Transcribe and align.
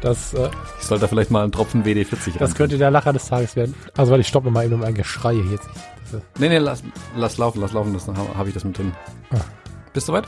Das, 0.00 0.34
äh, 0.34 0.50
Ich 0.80 0.86
sollte 0.86 1.02
da 1.02 1.08
vielleicht 1.08 1.30
mal 1.30 1.42
einen 1.42 1.52
Tropfen 1.52 1.82
WD-40 1.84 2.38
das 2.38 2.54
könnte 2.54 2.76
der 2.76 2.90
Lacher 2.90 3.14
des 3.14 3.26
Tages 3.26 3.56
werden. 3.56 3.74
Also 3.96 4.12
weil 4.12 4.20
ich 4.20 4.28
stoppe 4.28 4.50
mal 4.50 4.66
eben 4.66 4.74
um 4.74 4.82
ein 4.82 4.94
Geschrei 4.94 5.32
hier 5.34 5.52
jetzt. 5.52 5.66
Äh, 6.12 6.20
Nee, 6.38 6.48
nee, 6.50 6.58
lass, 6.58 6.82
lass 7.16 7.38
laufen, 7.38 7.60
lass 7.62 7.72
laufen, 7.72 7.94
das 7.94 8.06
habe 8.06 8.36
hab 8.36 8.46
ich 8.46 8.52
das 8.52 8.64
mit 8.64 8.76
drin. 8.76 8.92
Ah. 9.30 9.36
Bist 9.94 10.06
du 10.08 10.12
soweit? 10.12 10.26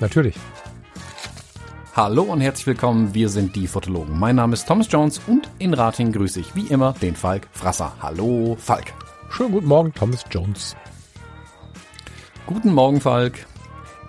natürlich. 0.00 0.34
Hallo 1.96 2.22
und 2.24 2.40
herzlich 2.40 2.66
willkommen, 2.66 3.14
wir 3.14 3.28
sind 3.28 3.54
die 3.54 3.68
Fotologen. 3.68 4.18
Mein 4.18 4.34
Name 4.34 4.54
ist 4.54 4.66
Thomas 4.66 4.88
Jones 4.90 5.20
und 5.28 5.48
in 5.60 5.74
Rating 5.74 6.10
grüße 6.10 6.40
ich 6.40 6.56
wie 6.56 6.66
immer 6.66 6.92
den 6.92 7.14
Falk 7.14 7.46
Frasser. 7.52 7.92
Hallo, 8.02 8.56
Falk. 8.58 8.92
Schönen 9.30 9.52
guten 9.52 9.68
Morgen, 9.68 9.94
Thomas 9.94 10.24
Jones. 10.28 10.74
Guten 12.48 12.72
Morgen, 12.72 13.00
Falk. 13.00 13.46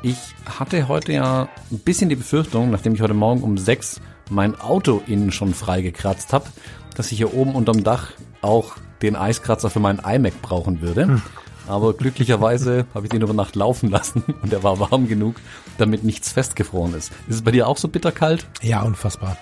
Ich 0.02 0.18
hatte 0.48 0.88
heute 0.88 1.14
ja 1.14 1.48
ein 1.72 1.78
bisschen 1.78 2.10
die 2.10 2.16
Befürchtung, 2.16 2.72
nachdem 2.72 2.96
ich 2.96 3.04
heute 3.04 3.14
Morgen 3.14 3.44
um 3.44 3.56
sechs 3.56 4.02
mein 4.32 4.60
Auto 4.60 5.04
innen 5.06 5.32
schon 5.32 5.54
freigekratzt 5.54 6.34
habe, 6.34 6.48
dass 6.96 7.12
ich 7.12 7.20
hier 7.20 7.36
oben 7.36 7.54
unterm 7.54 7.84
Dach 7.84 8.14
auch 8.42 8.78
den 9.04 9.16
Eiskratzer 9.16 9.70
für 9.70 9.80
meinen 9.80 10.00
iMac 10.00 10.42
brauchen 10.42 10.82
würde. 10.82 11.22
Aber 11.68 11.94
glücklicherweise 11.94 12.86
habe 12.94 13.06
ich 13.06 13.12
den 13.12 13.22
über 13.22 13.34
Nacht 13.34 13.56
laufen 13.56 13.90
lassen 13.90 14.24
und 14.42 14.54
er 14.54 14.64
war 14.64 14.80
warm 14.80 15.08
genug, 15.08 15.36
damit 15.78 16.04
nichts 16.04 16.32
festgefroren 16.32 16.94
ist. 16.94 17.12
Ist 17.28 17.36
es 17.36 17.42
bei 17.42 17.52
dir 17.52 17.68
auch 17.68 17.78
so 17.78 17.88
bitterkalt? 17.88 18.48
Ja, 18.62 18.82
unfassbar. 18.84 19.38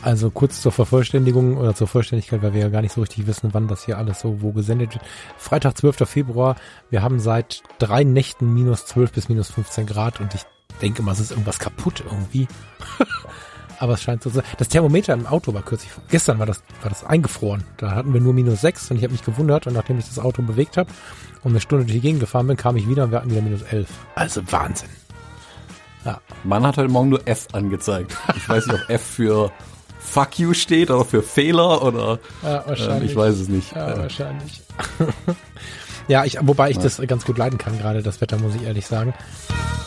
Also 0.00 0.30
kurz 0.30 0.62
zur 0.62 0.70
Vervollständigung 0.70 1.56
oder 1.56 1.74
zur 1.74 1.88
Vollständigkeit, 1.88 2.42
weil 2.42 2.54
wir 2.54 2.60
ja 2.60 2.68
gar 2.68 2.82
nicht 2.82 2.92
so 2.92 3.00
richtig 3.00 3.26
wissen, 3.26 3.50
wann 3.52 3.66
das 3.66 3.84
hier 3.84 3.98
alles 3.98 4.20
so 4.20 4.40
wo 4.40 4.52
gesendet 4.52 4.94
wird. 4.94 5.04
Freitag, 5.36 5.76
12. 5.76 6.08
Februar. 6.08 6.56
Wir 6.88 7.02
haben 7.02 7.18
seit 7.18 7.62
drei 7.78 8.04
Nächten 8.04 8.54
minus 8.54 8.86
12 8.86 9.12
bis 9.12 9.28
minus 9.28 9.50
15 9.50 9.86
Grad 9.86 10.20
und 10.20 10.34
ich 10.34 10.42
denke 10.80 11.02
mal, 11.02 11.12
es 11.12 11.20
ist 11.20 11.32
irgendwas 11.32 11.58
kaputt 11.58 12.04
irgendwie. 12.04 12.46
Aber 13.80 13.94
es 13.94 14.02
scheint 14.02 14.22
so 14.22 14.30
zu 14.30 14.36
sein. 14.36 14.44
Das 14.56 14.68
Thermometer 14.68 15.14
im 15.14 15.26
Auto 15.26 15.54
war 15.54 15.62
kürzlich, 15.62 15.90
gestern 16.08 16.38
war 16.38 16.46
das, 16.46 16.62
war 16.82 16.90
das 16.90 17.04
eingefroren. 17.04 17.64
Da 17.76 17.92
hatten 17.92 18.12
wir 18.12 18.20
nur 18.20 18.32
minus 18.32 18.60
6 18.60 18.90
und 18.90 18.96
ich 18.98 19.04
habe 19.04 19.12
mich 19.12 19.24
gewundert 19.24 19.66
und 19.66 19.74
nachdem 19.74 19.98
ich 19.98 20.06
das 20.06 20.18
Auto 20.18 20.42
bewegt 20.42 20.76
habe 20.76 20.90
und 21.42 21.52
eine 21.52 21.60
Stunde 21.60 21.84
durch 21.84 21.94
die 21.94 22.00
Gegend 22.00 22.20
gefahren 22.20 22.46
bin, 22.46 22.56
kam 22.56 22.76
ich 22.76 22.88
wieder 22.88 23.04
und 23.04 23.10
wir 23.10 23.18
hatten 23.18 23.30
wieder 23.30 23.42
minus 23.42 23.62
11. 23.62 23.88
Also 24.14 24.40
Wahnsinn. 24.50 24.88
Man 26.44 26.66
hat 26.66 26.78
heute 26.78 26.88
Morgen 26.88 27.10
nur 27.10 27.26
F 27.26 27.48
angezeigt. 27.52 28.16
Ich 28.36 28.48
weiß 28.48 28.66
nicht, 28.66 28.82
ob 28.82 28.88
F 28.90 29.02
für 29.02 29.52
Fuck 29.98 30.38
you 30.38 30.54
steht 30.54 30.90
oder 30.90 31.04
für 31.04 31.22
Fehler 31.22 31.82
oder 31.82 32.18
Ja, 32.42 32.64
ähm, 32.66 33.02
ich 33.02 33.14
weiß 33.14 33.34
es 33.34 33.48
nicht. 33.48 33.74
Ja, 33.74 33.92
Äh, 33.92 33.98
wahrscheinlich. 33.98 34.62
ja, 36.08 36.24
ich, 36.24 36.38
wobei 36.40 36.70
ich 36.70 36.78
das 36.78 37.00
ganz 37.06 37.24
gut 37.24 37.36
leiden 37.36 37.58
kann, 37.58 37.76
gerade 37.78 38.02
das 38.02 38.20
Wetter, 38.20 38.38
muss 38.38 38.54
ich 38.54 38.62
ehrlich 38.62 38.86
sagen. 38.86 39.12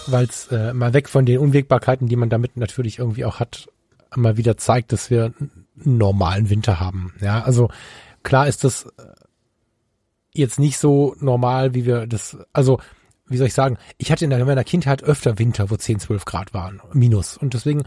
Weil 0.07 0.25
es 0.25 0.47
äh, 0.47 0.73
mal 0.73 0.93
weg 0.93 1.09
von 1.09 1.25
den 1.25 1.39
Unwägbarkeiten, 1.39 2.07
die 2.07 2.15
man 2.15 2.29
damit 2.29 2.57
natürlich 2.57 2.99
irgendwie 2.99 3.25
auch 3.25 3.39
hat, 3.39 3.67
mal 4.15 4.37
wieder 4.37 4.57
zeigt, 4.57 4.91
dass 4.91 5.09
wir 5.09 5.33
einen 5.39 5.67
normalen 5.83 6.49
Winter 6.49 6.79
haben. 6.79 7.13
Ja, 7.21 7.41
also 7.41 7.69
klar 8.23 8.47
ist 8.47 8.63
das 8.63 8.85
äh, 8.97 9.03
jetzt 10.33 10.59
nicht 10.59 10.77
so 10.77 11.15
normal, 11.19 11.73
wie 11.73 11.85
wir 11.85 12.07
das, 12.07 12.37
also 12.53 12.79
wie 13.27 13.37
soll 13.37 13.47
ich 13.47 13.53
sagen, 13.53 13.77
ich 13.97 14.11
hatte 14.11 14.25
in 14.25 14.45
meiner 14.45 14.63
Kindheit 14.63 15.03
öfter 15.03 15.39
Winter, 15.39 15.69
wo 15.69 15.77
10, 15.77 15.99
12 15.99 16.25
Grad 16.25 16.53
waren, 16.53 16.81
minus. 16.93 17.37
Und 17.37 17.53
deswegen, 17.53 17.83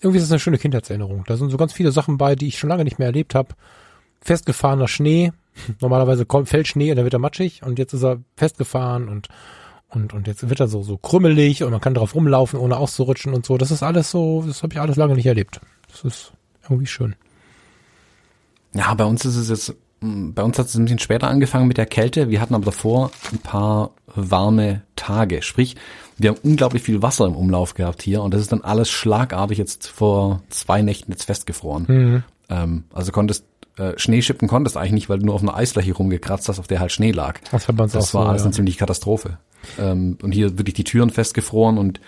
irgendwie 0.00 0.18
ist 0.18 0.24
es 0.24 0.32
eine 0.32 0.40
schöne 0.40 0.58
Kindheitserinnerung. 0.58 1.24
Da 1.26 1.36
sind 1.36 1.50
so 1.50 1.56
ganz 1.56 1.72
viele 1.72 1.92
Sachen 1.92 2.18
bei, 2.18 2.34
die 2.34 2.48
ich 2.48 2.58
schon 2.58 2.70
lange 2.70 2.84
nicht 2.84 2.98
mehr 2.98 3.06
erlebt 3.06 3.34
habe. 3.34 3.54
Festgefahrener 4.20 4.88
Schnee, 4.88 5.32
normalerweise 5.80 6.26
kommt, 6.26 6.48
fällt 6.48 6.66
Schnee 6.66 6.90
und 6.90 6.96
dann 6.96 7.04
wird 7.04 7.14
er 7.14 7.20
matschig 7.20 7.62
und 7.62 7.78
jetzt 7.78 7.92
ist 7.92 8.02
er 8.02 8.20
festgefahren 8.36 9.08
und 9.08 9.28
und 9.90 10.12
und 10.12 10.26
jetzt 10.26 10.46
wird 10.46 10.60
er 10.60 10.68
so 10.68 10.82
so 10.82 10.98
krümmelig 10.98 11.62
und 11.62 11.70
man 11.70 11.80
kann 11.80 11.94
drauf 11.94 12.14
rumlaufen 12.14 12.58
ohne 12.58 12.76
auszurutschen 12.76 13.32
und 13.32 13.46
so. 13.46 13.56
Das 13.56 13.70
ist 13.70 13.82
alles 13.82 14.10
so, 14.10 14.42
das 14.46 14.62
habe 14.62 14.74
ich 14.74 14.80
alles 14.80 14.96
lange 14.96 15.14
nicht 15.14 15.26
erlebt. 15.26 15.60
Das 15.90 16.04
ist 16.04 16.32
irgendwie 16.64 16.86
schön. 16.86 17.14
Ja, 18.74 18.92
bei 18.94 19.04
uns 19.04 19.24
ist 19.24 19.36
es 19.36 19.48
jetzt, 19.48 19.74
bei 20.00 20.42
uns 20.42 20.58
hat 20.58 20.66
es 20.66 20.74
ein 20.76 20.84
bisschen 20.84 20.98
später 20.98 21.28
angefangen 21.28 21.66
mit 21.66 21.76
der 21.76 21.86
Kälte. 21.86 22.30
Wir 22.30 22.40
hatten 22.40 22.54
aber 22.54 22.66
davor 22.66 23.10
ein 23.32 23.38
paar 23.38 23.90
warme 24.06 24.82
Tage. 24.96 25.42
Sprich, 25.42 25.76
wir 26.16 26.30
haben 26.30 26.38
unglaublich 26.42 26.82
viel 26.82 27.02
Wasser 27.02 27.26
im 27.26 27.34
Umlauf 27.34 27.74
gehabt 27.74 28.02
hier 28.02 28.22
und 28.22 28.32
das 28.32 28.40
ist 28.40 28.52
dann 28.52 28.62
alles 28.62 28.90
schlagartig 28.90 29.58
jetzt 29.58 29.88
vor 29.88 30.42
zwei 30.50 30.82
Nächten 30.82 31.12
jetzt 31.12 31.24
festgefroren. 31.24 31.86
Ähm, 32.48 32.84
also 32.92 33.12
konntest 33.12 33.44
äh, 33.76 33.92
Schneeschippen 33.96 34.48
konntest 34.48 34.76
eigentlich 34.76 34.92
nicht, 34.92 35.08
weil 35.08 35.18
du 35.18 35.26
nur 35.26 35.34
auf 35.34 35.42
einer 35.42 35.54
Eisfläche 35.54 35.92
rumgekratzt 35.92 36.48
hast, 36.48 36.58
auf 36.58 36.66
der 36.66 36.80
halt 36.80 36.92
Schnee 36.92 37.12
lag. 37.12 37.40
Das 37.50 37.68
hat 37.68 37.76
man 37.76 37.88
Das 37.88 38.14
war 38.14 38.24
so, 38.24 38.28
alles 38.28 38.42
ja. 38.42 38.46
eine 38.46 38.54
ziemliche 38.54 38.78
Katastrophe. 38.78 39.38
Ähm, 39.78 40.18
und 40.22 40.32
hier 40.32 40.58
wirklich 40.58 40.74
die 40.74 40.84
Türen 40.84 41.10
festgefroren 41.10 41.78
und 41.78 42.00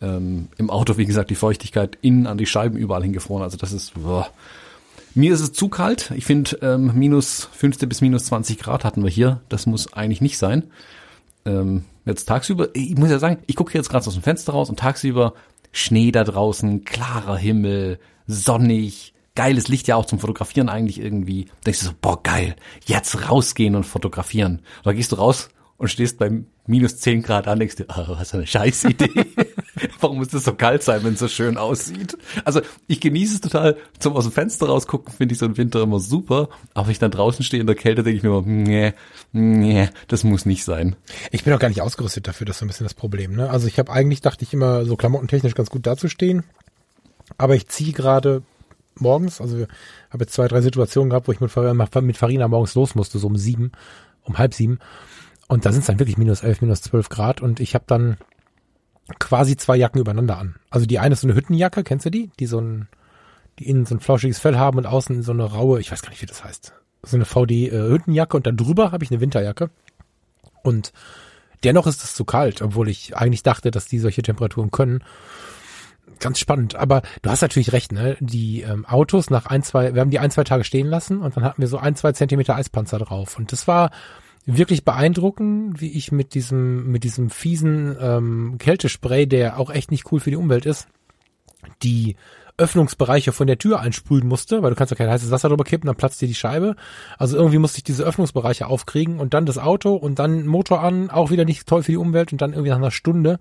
ähm, 0.00 0.48
im 0.56 0.70
Auto, 0.70 0.96
wie 0.96 1.06
gesagt, 1.06 1.30
die 1.30 1.34
Feuchtigkeit 1.34 1.98
innen 2.00 2.26
an 2.26 2.38
die 2.38 2.46
Scheiben 2.46 2.76
überall 2.76 3.02
hingefroren. 3.02 3.42
Also 3.42 3.56
das 3.56 3.72
ist, 3.72 3.94
boah. 3.94 4.28
Mir 5.14 5.32
ist 5.32 5.40
es 5.40 5.52
zu 5.52 5.68
kalt. 5.68 6.12
Ich 6.16 6.24
finde, 6.24 6.58
ähm, 6.62 6.92
minus 6.94 7.48
15 7.52 7.88
bis 7.88 8.00
minus 8.00 8.24
20 8.26 8.58
Grad 8.58 8.84
hatten 8.84 9.04
wir 9.04 9.10
hier. 9.10 9.42
Das 9.48 9.66
muss 9.66 9.92
eigentlich 9.92 10.20
nicht 10.20 10.38
sein. 10.38 10.64
Ähm, 11.44 11.84
jetzt 12.04 12.26
tagsüber, 12.26 12.68
ich 12.74 12.96
muss 12.96 13.10
ja 13.10 13.18
sagen, 13.18 13.38
ich 13.46 13.54
gucke 13.54 13.76
jetzt 13.76 13.90
gerade 13.90 14.06
aus 14.06 14.14
dem 14.14 14.22
Fenster 14.22 14.52
raus 14.52 14.70
und 14.70 14.78
tagsüber 14.78 15.34
Schnee 15.70 16.10
da 16.10 16.24
draußen, 16.24 16.84
klarer 16.84 17.36
Himmel, 17.36 17.98
sonnig, 18.26 19.14
geiles 19.34 19.68
Licht 19.68 19.88
ja 19.88 19.96
auch 19.96 20.06
zum 20.06 20.18
Fotografieren 20.18 20.68
eigentlich 20.68 21.00
irgendwie. 21.00 21.44
Da 21.44 21.52
denkst 21.66 21.80
du 21.80 21.86
so, 21.86 21.92
boah, 22.00 22.22
geil, 22.22 22.56
jetzt 22.86 23.28
rausgehen 23.28 23.76
und 23.76 23.84
fotografieren. 23.84 24.62
Da 24.82 24.92
gehst 24.92 25.12
du 25.12 25.16
raus 25.16 25.48
und 25.76 25.88
stehst 25.88 26.18
bei 26.18 26.42
minus 26.66 26.98
10 26.98 27.22
Grad 27.22 27.46
an, 27.46 27.58
denkst 27.58 27.76
du, 27.76 27.84
oh, 27.88 28.04
was 28.08 28.30
für 28.30 28.38
eine 28.38 28.46
scheiß 28.46 28.84
Idee. 28.84 29.26
Warum 30.00 30.18
muss 30.18 30.28
das 30.28 30.44
so 30.44 30.54
kalt 30.54 30.82
sein, 30.82 31.04
wenn 31.04 31.14
es 31.14 31.20
so 31.20 31.28
schön 31.28 31.56
aussieht? 31.56 32.16
Also 32.44 32.60
ich 32.86 33.00
genieße 33.00 33.34
es 33.34 33.40
total, 33.40 33.76
zum 33.98 34.14
aus 34.14 34.24
dem 34.24 34.32
Fenster 34.32 34.66
rausgucken, 34.66 35.12
finde 35.12 35.32
ich 35.32 35.38
so 35.38 35.46
einen 35.46 35.56
Winter 35.56 35.82
immer 35.82 36.00
super. 36.00 36.48
Aber 36.74 36.86
wenn 36.86 36.92
ich 36.92 36.98
dann 36.98 37.10
draußen 37.10 37.44
stehe 37.44 37.60
in 37.60 37.66
der 37.66 37.76
Kälte, 37.76 38.02
denke 38.02 38.16
ich 38.16 38.22
mir 38.22 38.30
immer, 38.30 38.42
nee, 38.46 38.94
nee, 39.32 39.88
das 40.08 40.24
muss 40.24 40.46
nicht 40.46 40.64
sein. 40.64 40.96
Ich 41.30 41.44
bin 41.44 41.52
auch 41.52 41.58
gar 41.58 41.68
nicht 41.68 41.82
ausgerüstet 41.82 42.26
dafür, 42.28 42.46
das 42.46 42.56
ist 42.56 42.60
so 42.60 42.64
ein 42.64 42.68
bisschen 42.68 42.84
das 42.84 42.94
Problem. 42.94 43.34
Ne? 43.34 43.50
Also 43.50 43.66
ich 43.66 43.78
habe 43.78 43.92
eigentlich, 43.92 44.20
dachte 44.20 44.44
ich 44.44 44.52
immer, 44.52 44.84
so 44.84 44.96
klamottentechnisch 44.96 45.54
ganz 45.54 45.70
gut 45.70 45.86
dazustehen. 45.86 46.44
Aber 47.38 47.54
ich 47.54 47.68
ziehe 47.68 47.92
gerade 47.92 48.42
morgens, 48.96 49.40
also 49.40 49.58
ich 49.58 49.68
habe 50.10 50.24
jetzt 50.24 50.34
zwei, 50.34 50.46
drei 50.48 50.60
Situationen 50.60 51.10
gehabt, 51.10 51.28
wo 51.28 51.32
ich 51.32 51.40
mit, 51.40 51.50
mit 52.02 52.16
Farina 52.16 52.48
morgens 52.48 52.74
los 52.74 52.94
musste, 52.94 53.18
so 53.18 53.26
um 53.26 53.36
sieben, 53.36 53.72
um 54.22 54.38
halb 54.38 54.54
sieben. 54.54 54.78
Und 55.48 55.66
da 55.66 55.72
sind 55.72 55.80
es 55.80 55.86
dann 55.86 55.98
wirklich 55.98 56.18
minus 56.18 56.42
elf, 56.42 56.62
minus 56.62 56.82
zwölf 56.82 57.08
Grad 57.08 57.40
und 57.40 57.60
ich 57.60 57.74
habe 57.74 57.84
dann 57.86 58.16
quasi 59.18 59.56
zwei 59.56 59.76
Jacken 59.76 60.00
übereinander 60.00 60.38
an. 60.38 60.56
Also 60.70 60.86
die 60.86 60.98
eine 60.98 61.12
ist 61.14 61.20
so 61.20 61.26
eine 61.26 61.36
Hüttenjacke, 61.36 61.84
kennst 61.84 62.06
du 62.06 62.10
die? 62.10 62.30
Die 62.40 62.46
so 62.46 62.60
ein, 62.60 62.88
die 63.58 63.68
innen 63.68 63.86
so 63.86 63.94
ein 63.94 64.00
flauschiges 64.00 64.38
Fell 64.38 64.56
haben 64.56 64.78
und 64.78 64.86
außen 64.86 65.22
so 65.22 65.32
eine 65.32 65.44
raue, 65.44 65.80
ich 65.80 65.92
weiß 65.92 66.02
gar 66.02 66.10
nicht, 66.10 66.22
wie 66.22 66.26
das 66.26 66.44
heißt. 66.44 66.72
So 67.02 67.16
eine 67.16 67.26
VD-Hüttenjacke 67.26 68.36
und 68.36 68.46
dann 68.46 68.56
drüber 68.56 68.92
habe 68.92 69.04
ich 69.04 69.10
eine 69.10 69.20
Winterjacke. 69.20 69.70
Und 70.62 70.92
dennoch 71.62 71.86
ist 71.86 72.02
es 72.02 72.14
zu 72.14 72.24
kalt, 72.24 72.62
obwohl 72.62 72.88
ich 72.88 73.16
eigentlich 73.16 73.42
dachte, 73.42 73.70
dass 73.70 73.86
die 73.86 73.98
solche 73.98 74.22
Temperaturen 74.22 74.70
können. 74.70 75.04
Ganz 76.20 76.38
spannend. 76.38 76.74
Aber 76.74 77.02
du 77.20 77.30
hast 77.30 77.42
natürlich 77.42 77.72
recht, 77.72 77.92
ne? 77.92 78.16
Die 78.20 78.62
ähm, 78.62 78.86
Autos 78.86 79.28
nach 79.28 79.46
ein, 79.46 79.62
zwei, 79.62 79.94
wir 79.94 80.00
haben 80.00 80.10
die 80.10 80.18
ein, 80.18 80.30
zwei 80.30 80.44
Tage 80.44 80.64
stehen 80.64 80.86
lassen 80.86 81.20
und 81.20 81.36
dann 81.36 81.44
hatten 81.44 81.60
wir 81.60 81.68
so 81.68 81.76
ein, 81.76 81.96
zwei 81.96 82.12
Zentimeter 82.12 82.56
Eispanzer 82.56 82.98
drauf. 82.98 83.38
Und 83.38 83.52
das 83.52 83.68
war 83.68 83.90
wirklich 84.46 84.84
beeindruckend, 84.84 85.80
wie 85.80 85.92
ich 85.92 86.12
mit 86.12 86.34
diesem, 86.34 86.90
mit 86.90 87.04
diesem 87.04 87.30
fiesen 87.30 87.96
ähm, 88.00 88.56
Kältespray, 88.58 89.26
der 89.26 89.58
auch 89.58 89.70
echt 89.70 89.90
nicht 89.90 90.10
cool 90.12 90.20
für 90.20 90.30
die 90.30 90.36
Umwelt 90.36 90.66
ist, 90.66 90.88
die 91.82 92.16
Öffnungsbereiche 92.56 93.32
von 93.32 93.48
der 93.48 93.58
Tür 93.58 93.80
einsprühen 93.80 94.28
musste, 94.28 94.62
weil 94.62 94.70
du 94.70 94.76
kannst 94.76 94.92
ja 94.92 94.96
kein 94.96 95.10
heißes 95.10 95.32
Wasser 95.32 95.48
drüber 95.48 95.64
kippen, 95.64 95.88
dann 95.88 95.96
platzt 95.96 96.20
dir 96.20 96.28
die 96.28 96.34
Scheibe. 96.34 96.76
Also 97.18 97.36
irgendwie 97.36 97.58
musste 97.58 97.78
ich 97.78 97.84
diese 97.84 98.04
Öffnungsbereiche 98.04 98.66
aufkriegen 98.66 99.18
und 99.18 99.34
dann 99.34 99.44
das 99.44 99.58
Auto 99.58 99.94
und 99.94 100.20
dann 100.20 100.46
Motor 100.46 100.80
an, 100.80 101.10
auch 101.10 101.30
wieder 101.30 101.44
nicht 101.44 101.66
toll 101.66 101.82
für 101.82 101.92
die 101.92 101.98
Umwelt 101.98 102.30
und 102.30 102.40
dann 102.40 102.52
irgendwie 102.52 102.70
nach 102.70 102.76
einer 102.76 102.92
Stunde 102.92 103.40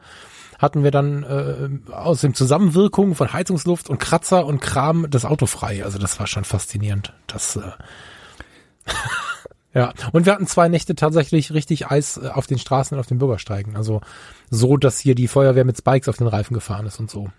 hatten 0.57 0.83
wir 0.83 0.91
dann 0.91 1.23
äh, 1.23 1.91
aus 1.91 2.21
dem 2.21 2.33
Zusammenwirkung 2.33 3.15
von 3.15 3.33
Heizungsluft 3.33 3.89
und 3.89 4.00
Kratzer 4.00 4.45
und 4.45 4.61
Kram 4.61 5.07
das 5.09 5.25
Auto 5.25 5.45
frei. 5.45 5.83
Also 5.83 6.00
das 6.00 6.19
war 6.19 6.25
schon 6.25 6.45
faszinierend. 6.45 7.13
Das 7.27 7.57
äh, 7.57 7.61
ja, 9.73 9.93
und 10.11 10.25
wir 10.25 10.33
hatten 10.33 10.47
zwei 10.47 10.69
Nächte 10.69 10.95
tatsächlich 10.95 11.53
richtig 11.53 11.87
Eis 11.87 12.17
äh, 12.17 12.27
auf 12.29 12.47
den 12.47 12.59
Straßen 12.59 12.95
und 12.95 12.99
auf 12.99 13.07
den 13.07 13.17
Bürgersteigen. 13.17 13.75
Also 13.75 14.01
so, 14.49 14.77
dass 14.77 14.99
hier 14.99 15.15
die 15.15 15.27
Feuerwehr 15.27 15.65
mit 15.65 15.77
Spikes 15.77 16.07
auf 16.09 16.17
den 16.17 16.27
Reifen 16.27 16.53
gefahren 16.53 16.85
ist 16.85 16.99
und 16.99 17.09
so. 17.09 17.29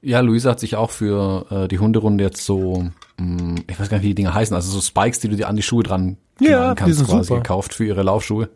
Ja, 0.00 0.20
Luisa 0.20 0.50
hat 0.50 0.60
sich 0.60 0.76
auch 0.76 0.90
für 0.90 1.46
äh, 1.50 1.68
die 1.68 1.78
Hunderunde 1.78 2.24
jetzt 2.24 2.44
so, 2.44 2.88
mh, 3.18 3.62
ich 3.68 3.78
weiß 3.78 3.88
gar 3.88 3.98
nicht, 3.98 4.04
wie 4.04 4.08
die 4.08 4.14
Dinge 4.16 4.34
heißen, 4.34 4.54
also 4.54 4.70
so 4.70 4.80
Spikes, 4.80 5.20
die 5.20 5.28
du 5.28 5.36
dir 5.36 5.48
an 5.48 5.56
die 5.56 5.62
Schuhe 5.62 5.82
dran 5.82 6.16
Ja, 6.40 6.74
knallen 6.74 6.96
die 6.96 7.04
quasi 7.04 7.24
super. 7.24 7.36
gekauft 7.40 7.72
für 7.74 7.84
ihre 7.84 8.02
Laufschuhe, 8.02 8.48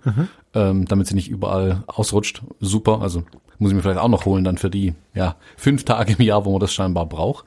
ähm, 0.54 0.86
damit 0.86 1.06
sie 1.06 1.14
nicht 1.14 1.28
überall 1.28 1.84
ausrutscht. 1.86 2.42
Super, 2.60 3.00
also 3.00 3.22
muss 3.58 3.70
ich 3.70 3.76
mir 3.76 3.82
vielleicht 3.82 4.00
auch 4.00 4.08
noch 4.08 4.24
holen 4.24 4.44
dann 4.44 4.58
für 4.58 4.70
die 4.70 4.94
ja 5.14 5.36
fünf 5.56 5.84
Tage 5.84 6.14
im 6.18 6.22
Jahr, 6.24 6.44
wo 6.44 6.50
man 6.50 6.60
das 6.60 6.74
scheinbar 6.74 7.06
braucht. 7.06 7.44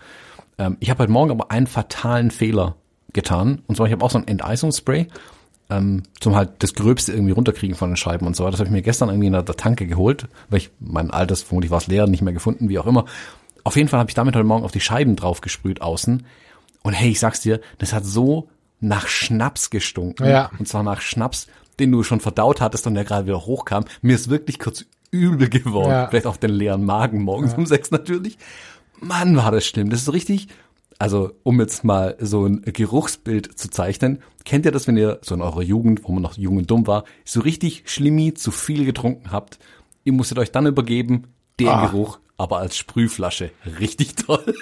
Ähm, 0.57 0.77
ich 0.79 0.89
habe 0.89 1.03
heute 1.03 1.11
Morgen 1.11 1.31
aber 1.31 1.51
einen 1.51 1.67
fatalen 1.67 2.31
Fehler 2.31 2.75
getan. 3.13 3.61
Und 3.67 3.75
zwar, 3.75 3.87
ich 3.87 3.93
habe 3.93 4.03
auch 4.03 4.11
so 4.11 4.17
ein 4.17 4.27
Enteisungsspray, 4.27 5.07
ähm, 5.69 6.03
zum 6.19 6.35
halt 6.35 6.51
das 6.59 6.73
Gröbste 6.73 7.13
irgendwie 7.13 7.31
runterkriegen 7.31 7.75
von 7.75 7.91
den 7.91 7.97
Scheiben 7.97 8.25
und 8.25 8.35
so 8.35 8.43
weiter. 8.43 8.51
Das 8.51 8.59
habe 8.59 8.69
ich 8.69 8.73
mir 8.73 8.81
gestern 8.81 9.09
irgendwie 9.09 9.27
in 9.27 9.33
der 9.33 9.45
Tanke 9.45 9.87
geholt, 9.87 10.27
weil 10.49 10.57
ich 10.57 10.71
mein 10.79 11.11
altes, 11.11 11.43
vermutlich 11.43 11.71
war 11.71 11.77
es 11.77 11.87
leer, 11.87 12.07
nicht 12.07 12.21
mehr 12.21 12.33
gefunden, 12.33 12.69
wie 12.69 12.79
auch 12.79 12.87
immer. 12.87 13.05
Auf 13.63 13.75
jeden 13.75 13.87
Fall 13.87 13.99
habe 13.99 14.09
ich 14.09 14.15
damit 14.15 14.35
heute 14.35 14.45
Morgen 14.45 14.63
auf 14.63 14.71
die 14.71 14.79
Scheiben 14.79 15.15
drauf 15.15 15.41
gesprüht 15.41 15.81
außen. 15.81 16.25
Und 16.81 16.93
hey, 16.93 17.09
ich 17.09 17.19
sag's 17.19 17.41
dir, 17.41 17.59
das 17.77 17.93
hat 17.93 18.05
so 18.05 18.49
nach 18.79 19.07
Schnaps 19.07 19.69
gestunken. 19.69 20.27
Ja. 20.27 20.49
Und 20.57 20.67
zwar 20.67 20.83
nach 20.83 21.01
Schnaps, 21.01 21.47
den 21.79 21.91
du 21.91 22.03
schon 22.03 22.19
verdaut 22.19 22.61
hattest 22.61 22.87
und 22.87 22.95
der 22.95 23.03
gerade 23.03 23.27
wieder 23.27 23.45
hochkam. 23.45 23.85
Mir 24.01 24.15
ist 24.15 24.29
wirklich 24.29 24.59
kurz 24.59 24.85
übel 25.11 25.49
geworden. 25.49 25.91
Ja. 25.91 26.07
Vielleicht 26.07 26.25
auf 26.25 26.37
den 26.37 26.51
leeren 26.51 26.85
Magen 26.85 27.21
morgens 27.23 27.53
um 27.53 27.65
sechs 27.65 27.91
natürlich. 27.91 28.37
Mann, 28.99 29.35
war 29.35 29.51
das 29.51 29.65
schlimm. 29.65 29.89
Das 29.89 29.99
ist 29.99 30.05
so 30.05 30.11
richtig, 30.11 30.47
also 30.99 31.31
um 31.43 31.59
jetzt 31.59 31.83
mal 31.83 32.15
so 32.19 32.45
ein 32.45 32.61
Geruchsbild 32.61 33.57
zu 33.57 33.69
zeichnen, 33.69 34.19
kennt 34.45 34.65
ihr 34.65 34.71
das, 34.71 34.87
wenn 34.87 34.97
ihr 34.97 35.19
so 35.21 35.33
in 35.33 35.41
eurer 35.41 35.61
Jugend, 35.63 36.03
wo 36.03 36.11
man 36.11 36.21
noch 36.21 36.37
jung 36.37 36.57
und 36.57 36.69
dumm 36.69 36.85
war, 36.87 37.05
so 37.25 37.39
richtig 37.39 37.83
schlimmi 37.85 38.33
zu 38.33 38.51
viel 38.51 38.85
getrunken 38.85 39.31
habt? 39.31 39.59
Ihr 40.03 40.13
musstet 40.13 40.37
euch 40.39 40.51
dann 40.51 40.67
übergeben, 40.67 41.27
den 41.59 41.67
Ah. 41.69 41.85
Geruch, 41.87 42.19
aber 42.37 42.57
als 42.59 42.77
Sprühflasche. 42.77 43.51
Richtig 43.79 44.15
toll. 44.15 44.53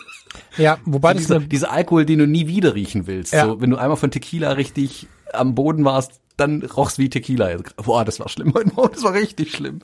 Ja, 0.57 0.77
wobei 0.85 1.13
das 1.13 1.23
Dieser, 1.23 1.39
dieser 1.39 1.71
Alkohol, 1.71 2.05
den 2.05 2.19
du 2.19 2.27
nie 2.27 2.47
wieder 2.47 2.75
riechen 2.75 3.07
willst. 3.07 3.33
Ja. 3.33 3.45
So, 3.45 3.61
wenn 3.61 3.69
du 3.69 3.77
einmal 3.77 3.97
von 3.97 4.11
Tequila 4.11 4.51
richtig 4.51 5.07
am 5.33 5.55
Boden 5.55 5.85
warst, 5.85 6.21
dann 6.37 6.61
rochst 6.63 6.99
wie 6.99 7.09
Tequila. 7.09 7.57
Boah, 7.77 8.05
das 8.05 8.19
war 8.19 8.29
schlimm 8.29 8.53
heute 8.53 8.71
Morgen, 8.75 8.93
das 8.93 9.03
war 9.03 9.13
richtig 9.13 9.51
schlimm. 9.51 9.79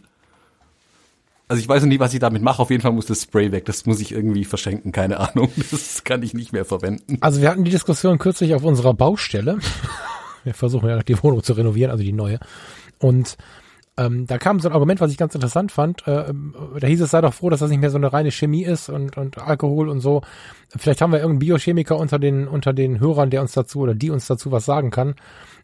Also 1.54 1.62
ich 1.62 1.70
weiß 1.70 1.84
noch 1.84 1.90
nie, 1.90 2.00
was 2.00 2.12
ich 2.16 2.20
damit 2.20 2.42
mache. 2.42 2.60
Auf 2.64 2.72
jeden 2.72 2.82
Fall 2.82 2.94
muss 2.94 3.06
das 3.06 3.22
Spray 3.22 3.52
weg. 3.52 3.66
Das 3.66 3.86
muss 3.86 4.00
ich 4.00 4.12
irgendwie 4.12 4.44
verschenken, 4.44 4.92
keine 4.92 5.20
Ahnung. 5.20 5.52
Das 5.70 6.04
kann 6.04 6.24
ich 6.24 6.34
nicht 6.34 6.52
mehr 6.52 6.66
verwenden. 6.66 7.20
Also 7.22 7.42
wir 7.42 7.50
hatten 7.52 7.64
die 7.64 7.70
Diskussion 7.70 8.18
kürzlich 8.18 8.56
auf 8.56 8.64
unserer 8.64 8.96
Baustelle. 8.96 9.60
Wir 10.44 10.56
versuchen 10.56 10.90
ja 10.90 10.98
die 11.04 11.22
Wohnung 11.22 11.44
zu 11.44 11.54
renovieren, 11.54 11.92
also 11.92 12.04
die 12.04 12.12
neue. 12.12 12.40
Und 12.98 13.38
ähm, 13.96 14.26
da 14.26 14.40
kam 14.40 14.60
so 14.60 14.68
ein 14.68 14.74
Argument, 14.74 15.00
was 15.00 15.12
ich 15.12 15.18
ganz 15.18 15.36
interessant 15.36 15.72
fand. 15.72 16.08
Äh, 16.08 16.30
ähm, 16.30 16.56
da 16.80 16.88
hieß 16.88 17.02
es, 17.02 17.12
sei 17.12 17.22
doch 17.22 17.36
froh, 17.36 17.52
dass 17.52 17.60
das 17.60 17.70
nicht 17.70 17.80
mehr 17.80 17.92
so 17.92 17.98
eine 17.98 18.12
reine 18.12 18.32
Chemie 18.32 18.64
ist 18.64 18.90
und, 18.90 19.16
und 19.18 19.38
Alkohol 19.38 19.90
und 19.90 20.00
so. 20.00 20.22
Vielleicht 20.76 21.02
haben 21.02 21.12
wir 21.12 21.20
irgendeinen 21.20 21.40
Biochemiker 21.40 21.98
unter 21.98 22.18
den, 22.18 22.48
unter 22.48 22.74
den 22.74 23.00
Hörern, 23.00 23.30
der 23.30 23.42
uns 23.42 23.54
dazu 23.54 23.82
oder 23.82 23.94
die 23.94 24.10
uns 24.10 24.26
dazu 24.26 24.52
was 24.52 24.66
sagen 24.66 24.90
kann. 24.90 25.14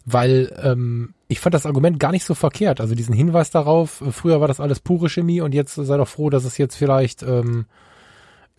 Weil 0.05 0.57
ähm, 0.63 1.13
ich 1.27 1.39
fand 1.39 1.53
das 1.53 1.65
Argument 1.65 1.99
gar 1.99 2.11
nicht 2.11 2.25
so 2.25 2.33
verkehrt. 2.33 2.81
Also 2.81 2.95
diesen 2.95 3.13
Hinweis 3.13 3.51
darauf, 3.51 4.01
äh, 4.01 4.11
früher 4.11 4.41
war 4.41 4.47
das 4.47 4.59
alles 4.59 4.79
pure 4.79 5.09
Chemie 5.09 5.41
und 5.41 5.53
jetzt 5.53 5.75
sei 5.75 5.97
doch 5.97 6.07
froh, 6.07 6.29
dass 6.29 6.45
es 6.45 6.57
jetzt 6.57 6.75
vielleicht 6.75 7.23
ähm, 7.23 7.65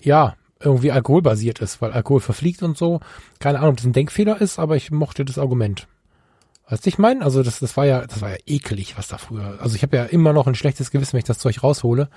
ja, 0.01 0.35
irgendwie 0.61 0.93
alkoholbasiert 0.93 1.61
ist, 1.61 1.81
weil 1.81 1.93
Alkohol 1.93 2.21
verfliegt 2.21 2.63
und 2.63 2.77
so. 2.77 3.01
Keine 3.39 3.59
Ahnung, 3.59 3.71
ob 3.71 3.77
das 3.79 3.87
ein 3.87 3.93
Denkfehler 3.93 4.41
ist, 4.41 4.59
aber 4.59 4.77
ich 4.77 4.91
mochte 4.91 5.25
das 5.25 5.39
Argument. 5.39 5.89
Weißt 6.69 6.87
du, 6.87 6.89
ich 6.89 6.99
meine? 6.99 7.25
Also 7.25 7.43
das, 7.43 7.59
das 7.59 7.77
war 7.77 7.87
ja, 7.87 8.07
das 8.07 8.21
war 8.21 8.31
ja 8.31 8.37
ekelig, 8.47 8.97
was 8.97 9.09
da 9.09 9.19
früher. 9.19 9.59
Also 9.61 9.75
ich 9.75 9.83
habe 9.83 9.97
ja 9.97 10.05
immer 10.05 10.33
noch 10.33 10.47
ein 10.47 10.55
schlechtes 10.55 10.91
Gewissen, 10.91 11.15
wenn 11.15 11.21
ich 11.21 11.25
das 11.25 11.39
Zeug 11.39 11.63
raushole. 11.63 12.09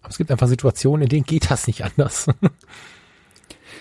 Aber 0.00 0.10
es 0.10 0.18
gibt 0.18 0.30
einfach 0.30 0.48
Situationen, 0.48 1.02
in 1.02 1.08
denen 1.08 1.24
geht 1.24 1.50
das 1.50 1.66
nicht 1.66 1.84
anders. 1.84 2.26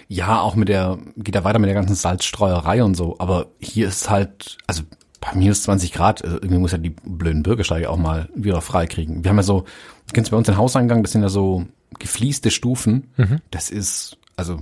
Ja, 0.07 0.41
auch 0.41 0.55
mit 0.55 0.69
der, 0.69 0.97
geht 1.17 1.35
ja 1.35 1.43
weiter 1.43 1.59
mit 1.59 1.67
der 1.67 1.73
ganzen 1.75 1.95
Salzstreuerei 1.95 2.83
und 2.83 2.95
so. 2.95 3.15
Aber 3.19 3.47
hier 3.59 3.87
ist 3.87 4.09
halt, 4.09 4.57
also 4.67 4.83
bei 5.21 5.33
minus 5.35 5.63
20 5.63 5.91
Grad, 5.93 6.21
äh, 6.21 6.27
irgendwie 6.27 6.59
muss 6.59 6.71
ja 6.71 6.77
die 6.77 6.91
blöden 7.03 7.41
Bürgersteige 7.43 7.89
auch 7.89 7.97
mal 7.97 8.29
wieder 8.35 8.61
freikriegen. 8.61 9.23
Wir 9.23 9.29
haben 9.29 9.37
ja 9.37 9.43
so, 9.43 9.61
du 9.61 10.13
kennst 10.13 10.31
bei 10.31 10.37
uns 10.37 10.45
den 10.45 10.57
Hauseingang, 10.57 11.01
das 11.01 11.11
sind 11.13 11.21
ja 11.23 11.29
so 11.29 11.65
gefließte 11.99 12.51
Stufen. 12.51 13.09
Das 13.51 13.69
ist, 13.69 14.17
also 14.37 14.59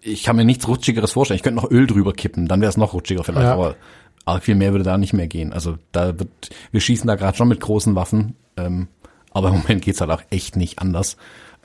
ich 0.00 0.24
kann 0.24 0.36
mir 0.36 0.44
nichts 0.44 0.66
Rutschigeres 0.68 1.12
vorstellen. 1.12 1.36
Ich 1.36 1.42
könnte 1.42 1.62
noch 1.62 1.70
Öl 1.70 1.86
drüber 1.86 2.12
kippen, 2.12 2.48
dann 2.48 2.60
wäre 2.60 2.68
es 2.70 2.76
noch 2.76 2.92
rutschiger 2.92 3.24
vielleicht, 3.24 3.46
Ja. 3.46 3.54
aber 3.54 3.76
arg 4.24 4.42
viel 4.44 4.56
mehr 4.56 4.72
würde 4.72 4.84
da 4.84 4.98
nicht 4.98 5.12
mehr 5.14 5.28
gehen. 5.28 5.52
Also 5.52 5.78
da 5.92 6.18
wird, 6.18 6.28
wir 6.70 6.80
schießen 6.80 7.06
da 7.06 7.14
gerade 7.14 7.36
schon 7.36 7.48
mit 7.48 7.60
großen 7.60 7.94
Waffen, 7.94 8.36
ähm, 8.56 8.88
aber 9.30 9.48
im 9.48 9.58
Moment 9.62 9.82
geht's 9.82 10.00
halt 10.00 10.10
auch 10.10 10.22
echt 10.30 10.56
nicht 10.56 10.78
anders. 10.80 11.16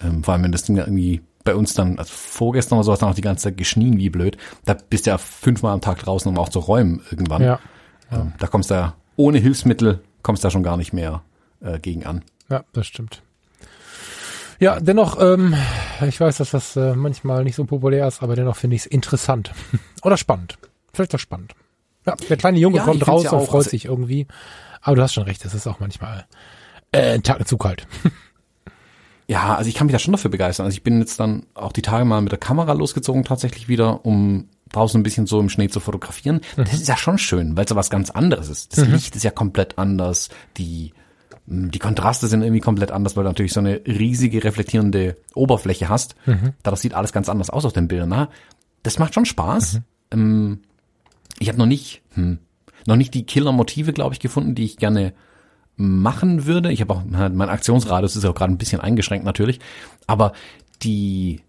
Ähm, 0.01 0.23
vor 0.23 0.33
allem, 0.33 0.43
wenn 0.43 0.51
das 0.51 0.63
Ding 0.63 0.77
irgendwie 0.77 1.21
bei 1.47 1.55
uns 1.55 1.73
dann, 1.73 1.97
also 1.97 2.11
vorgestern 2.13 2.77
oder 2.77 2.83
so, 2.83 2.91
hat 2.91 3.01
dann 3.01 3.09
auch 3.09 3.15
die 3.15 3.21
ganze 3.21 3.45
Zeit 3.45 3.57
geschnien 3.57 3.97
wie 3.97 4.09
blöd. 4.09 4.37
Da 4.65 4.75
bist 4.89 5.05
du 5.05 5.11
ja 5.11 5.17
fünfmal 5.17 5.73
am 5.73 5.81
Tag 5.81 5.99
draußen, 5.99 6.29
um 6.29 6.37
auch 6.37 6.49
zu 6.49 6.59
räumen 6.59 7.01
irgendwann. 7.09 7.41
ja. 7.41 7.59
Ähm, 8.11 8.33
da 8.37 8.47
kommst 8.47 8.69
du 8.69 8.75
ja 8.75 8.93
ohne 9.15 9.39
Hilfsmittel, 9.39 10.01
kommst 10.23 10.43
du 10.43 10.47
da 10.47 10.51
schon 10.51 10.63
gar 10.63 10.77
nicht 10.77 10.93
mehr 10.93 11.23
äh, 11.61 11.79
gegen 11.79 12.05
an. 12.05 12.23
Ja, 12.49 12.63
das 12.73 12.85
stimmt. 12.87 13.21
Ja, 14.59 14.79
dennoch, 14.79 15.21
ähm, 15.21 15.55
ich 16.07 16.19
weiß, 16.19 16.37
dass 16.37 16.51
das 16.51 16.75
äh, 16.75 16.95
manchmal 16.95 17.43
nicht 17.43 17.55
so 17.55 17.65
populär 17.65 18.07
ist, 18.07 18.23
aber 18.23 18.35
dennoch 18.35 18.55
finde 18.55 18.75
ich 18.75 18.83
es 18.83 18.85
interessant. 18.87 19.51
Oder 20.03 20.17
spannend. 20.17 20.57
Vielleicht 20.93 21.13
auch 21.15 21.19
spannend. 21.19 21.53
Ja, 22.05 22.15
der 22.29 22.37
kleine 22.37 22.57
Junge 22.59 22.77
Ja, 22.77 22.83
kommt 22.83 23.07
raus 23.07 23.23
ja 23.23 23.31
und 23.31 23.45
freut 23.47 23.69
sich 23.69 23.85
irgendwie. 23.85 24.27
Aber 24.81 24.95
du 24.95 25.01
hast 25.01 25.13
schon 25.13 25.23
recht, 25.23 25.43
es 25.45 25.53
ist 25.53 25.67
auch 25.67 25.79
manchmal 25.79 26.25
äh, 26.91 27.13
ein 27.15 27.23
Tag 27.23 27.47
zu 27.47 27.57
kalt. 27.57 27.87
Ja, 29.27 29.55
also 29.55 29.67
ich 29.67 29.75
kann 29.75 29.87
mich 29.87 29.93
da 29.93 29.99
schon 29.99 30.13
dafür 30.13 30.31
begeistern. 30.31 30.65
Also 30.65 30.75
ich 30.75 30.83
bin 30.83 30.99
jetzt 30.99 31.19
dann 31.19 31.45
auch 31.53 31.73
die 31.73 31.81
Tage 31.81 32.05
mal 32.05 32.21
mit 32.21 32.31
der 32.31 32.39
Kamera 32.39 32.73
losgezogen 32.73 33.23
tatsächlich 33.23 33.67
wieder, 33.67 34.05
um 34.05 34.47
draußen 34.71 34.99
ein 34.99 35.03
bisschen 35.03 35.27
so 35.27 35.39
im 35.39 35.49
Schnee 35.49 35.67
zu 35.67 35.79
fotografieren. 35.79 36.41
Das 36.55 36.73
ist 36.73 36.87
ja 36.87 36.97
schon 36.97 37.17
schön, 37.17 37.57
weil 37.57 37.65
es 37.65 37.69
ja 37.69 37.75
was 37.75 37.89
ganz 37.89 38.09
anderes 38.09 38.49
ist. 38.49 38.77
Das 38.77 38.87
Licht 38.87 39.15
ist 39.15 39.23
ja 39.23 39.31
komplett 39.31 39.77
anders, 39.77 40.29
die 40.57 40.93
die 41.49 41.79
Kontraste 41.79 42.27
sind 42.27 42.41
irgendwie 42.41 42.59
komplett 42.59 42.91
anders, 42.91 43.15
weil 43.15 43.23
du 43.23 43.29
natürlich 43.29 43.53
so 43.53 43.61
eine 43.61 43.81
riesige 43.85 44.43
reflektierende 44.43 45.15
Oberfläche 45.33 45.87
hast. 45.87 46.15
Dadurch 46.61 46.81
sieht 46.81 46.93
alles 46.93 47.13
ganz 47.13 47.29
anders 47.29 47.49
aus 47.49 47.63
auf 47.63 47.71
den 47.71 47.87
Bildern. 47.87 48.09
Na, 48.09 48.29
das 48.83 48.99
macht 48.99 49.13
schon 49.13 49.25
Spaß. 49.25 49.79
Ähm, 50.11 50.59
ich 51.39 51.47
habe 51.47 51.57
noch 51.57 51.65
nicht, 51.65 52.01
hm, 52.15 52.39
noch 52.85 52.97
nicht 52.97 53.13
die 53.13 53.25
Killer-Motive, 53.25 53.93
glaube 53.93 54.13
ich, 54.13 54.19
gefunden, 54.19 54.55
die 54.55 54.65
ich 54.65 54.75
gerne 54.75 55.13
machen 55.77 56.45
würde. 56.45 56.71
Ich 56.71 56.81
habe 56.81 56.93
auch, 56.93 57.03
mein 57.05 57.49
Aktionsradius 57.49 58.15
ist 58.15 58.25
auch 58.25 58.35
gerade 58.35 58.51
ein 58.51 58.57
bisschen 58.57 58.81
eingeschränkt 58.81 59.25
natürlich, 59.25 59.59
aber 60.07 60.33
die 60.83 61.41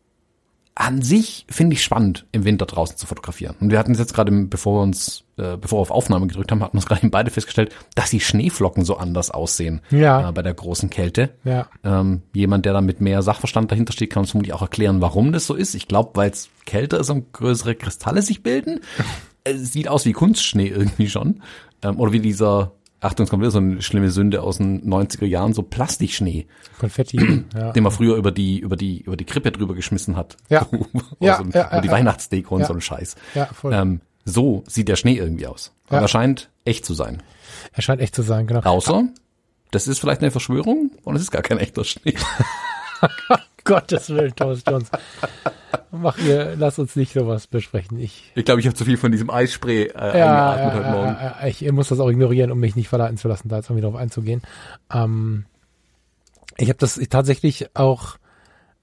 an 0.74 1.02
sich 1.02 1.44
finde 1.50 1.74
ich 1.74 1.82
spannend, 1.82 2.24
im 2.30 2.44
Winter 2.44 2.64
draußen 2.64 2.96
zu 2.96 3.06
fotografieren. 3.08 3.56
Und 3.58 3.72
wir 3.72 3.80
hatten 3.80 3.90
es 3.90 3.98
jetzt 3.98 4.14
gerade, 4.14 4.30
bevor 4.30 4.78
wir 4.78 4.82
uns, 4.84 5.24
äh, 5.36 5.56
bevor 5.56 5.78
wir 5.78 5.82
auf 5.82 5.90
Aufnahme 5.90 6.28
gedrückt 6.28 6.52
haben, 6.52 6.62
hatten 6.62 6.74
wir 6.74 6.78
uns 6.78 6.86
gerade 6.86 7.08
beide 7.08 7.32
festgestellt, 7.32 7.74
dass 7.96 8.10
die 8.10 8.20
Schneeflocken 8.20 8.84
so 8.84 8.96
anders 8.96 9.32
aussehen 9.32 9.80
Ja. 9.90 10.28
äh, 10.28 10.32
bei 10.32 10.42
der 10.42 10.54
großen 10.54 10.88
Kälte. 10.88 11.30
Ja. 11.42 11.66
Ähm, 11.82 12.22
jemand, 12.32 12.64
der 12.64 12.74
da 12.74 12.80
mit 12.80 13.00
mehr 13.00 13.22
Sachverstand 13.22 13.72
dahinter 13.72 13.92
steht, 13.92 14.10
kann 14.10 14.20
uns 14.20 14.30
vermutlich 14.30 14.52
auch 14.54 14.62
erklären, 14.62 15.00
warum 15.00 15.32
das 15.32 15.46
so 15.48 15.54
ist. 15.54 15.74
Ich 15.74 15.88
glaube, 15.88 16.10
weil 16.14 16.30
es 16.30 16.48
kälter 16.64 17.00
ist 17.00 17.10
und 17.10 17.32
größere 17.32 17.74
Kristalle 17.74 18.22
sich 18.22 18.44
bilden. 18.44 18.78
es 19.42 19.72
sieht 19.72 19.88
aus 19.88 20.04
wie 20.04 20.12
Kunstschnee 20.12 20.68
irgendwie 20.68 21.08
schon. 21.08 21.42
Ähm, 21.82 21.98
oder 21.98 22.12
wie 22.12 22.20
dieser, 22.20 22.70
Achtung, 23.00 23.24
es 23.24 23.30
kommt 23.30 23.42
wieder 23.42 23.52
so 23.52 23.58
eine 23.58 23.80
schlimme 23.80 24.10
Sünde 24.10 24.42
aus 24.42 24.58
den 24.58 24.82
90er 24.88 25.24
Jahren, 25.24 25.52
so 25.52 25.62
Plastikschnee, 25.62 26.46
Konfetti. 26.80 27.44
ja. 27.54 27.72
den 27.72 27.82
man 27.82 27.92
früher 27.92 28.16
über 28.16 28.32
die, 28.32 28.58
über 28.58 28.76
die, 28.76 29.02
über 29.02 29.16
die 29.16 29.24
Krippe 29.24 29.52
drüber 29.52 29.74
geschmissen 29.74 30.16
hat. 30.16 30.36
Ja. 30.48 30.66
Oder 30.70 31.04
Ja, 31.20 31.36
so, 31.36 31.44
ja, 31.56 31.68
über 31.70 31.80
die 31.80 31.86
ja, 31.86 31.92
Weihnachtsdeko 31.92 32.56
und 32.56 32.66
so 32.66 32.72
ein 32.72 32.80
Scheiß. 32.80 33.14
Ja, 33.34 33.46
voll. 33.46 33.72
Ähm, 33.72 34.00
so 34.24 34.64
sieht 34.66 34.88
der 34.88 34.96
Schnee 34.96 35.14
irgendwie 35.14 35.46
aus. 35.46 35.72
Ja. 35.90 36.00
Er 36.00 36.08
scheint 36.08 36.50
echt 36.64 36.84
zu 36.84 36.94
sein. 36.94 37.22
Er 37.72 37.82
scheint 37.82 38.00
echt 38.00 38.14
zu 38.14 38.22
sein, 38.22 38.46
genau. 38.46 38.60
Außer, 38.60 39.04
das 39.70 39.86
ist 39.86 40.00
vielleicht 40.00 40.20
eine 40.20 40.30
Verschwörung 40.30 40.90
und 41.04 41.16
es 41.16 41.22
ist 41.22 41.30
gar 41.30 41.42
kein 41.42 41.58
echter 41.58 41.84
Schnee. 41.84 42.14
Gottes 43.64 44.08
Willen, 44.10 44.34
Thomas 44.34 44.62
Jones. 44.66 44.90
Mach 45.90 46.18
ihr, 46.18 46.54
lass 46.56 46.78
uns 46.78 46.96
nicht 46.96 47.12
sowas 47.12 47.46
besprechen. 47.46 47.98
Ich, 47.98 48.32
Ich 48.34 48.44
glaube, 48.44 48.60
ich 48.60 48.66
habe 48.66 48.76
zu 48.76 48.84
viel 48.84 48.96
von 48.96 49.12
diesem 49.12 49.30
Eisspray 49.30 49.84
äh, 49.84 50.18
ja, 50.18 50.50
eingeatmet 50.50 50.74
ja, 50.74 50.74
heute 50.74 50.90
Morgen. 50.90 51.16
ja, 51.20 51.36
ja, 51.40 51.46
ich 51.46 51.72
muss 51.72 51.88
das 51.88 52.00
auch 52.00 52.08
ignorieren, 52.08 52.50
um 52.50 52.60
mich 52.60 52.76
nicht 52.76 52.88
verleiten 52.88 53.16
zu 53.16 53.28
lassen, 53.28 53.48
da 53.48 53.56
jetzt 53.56 53.70
irgendwie 53.70 53.86
drauf 53.86 53.96
einzugehen. 53.96 54.42
Ähm, 54.92 55.46
ich 56.56 56.68
habe 56.68 56.78
das 56.78 57.00
tatsächlich 57.08 57.74
auch, 57.74 58.16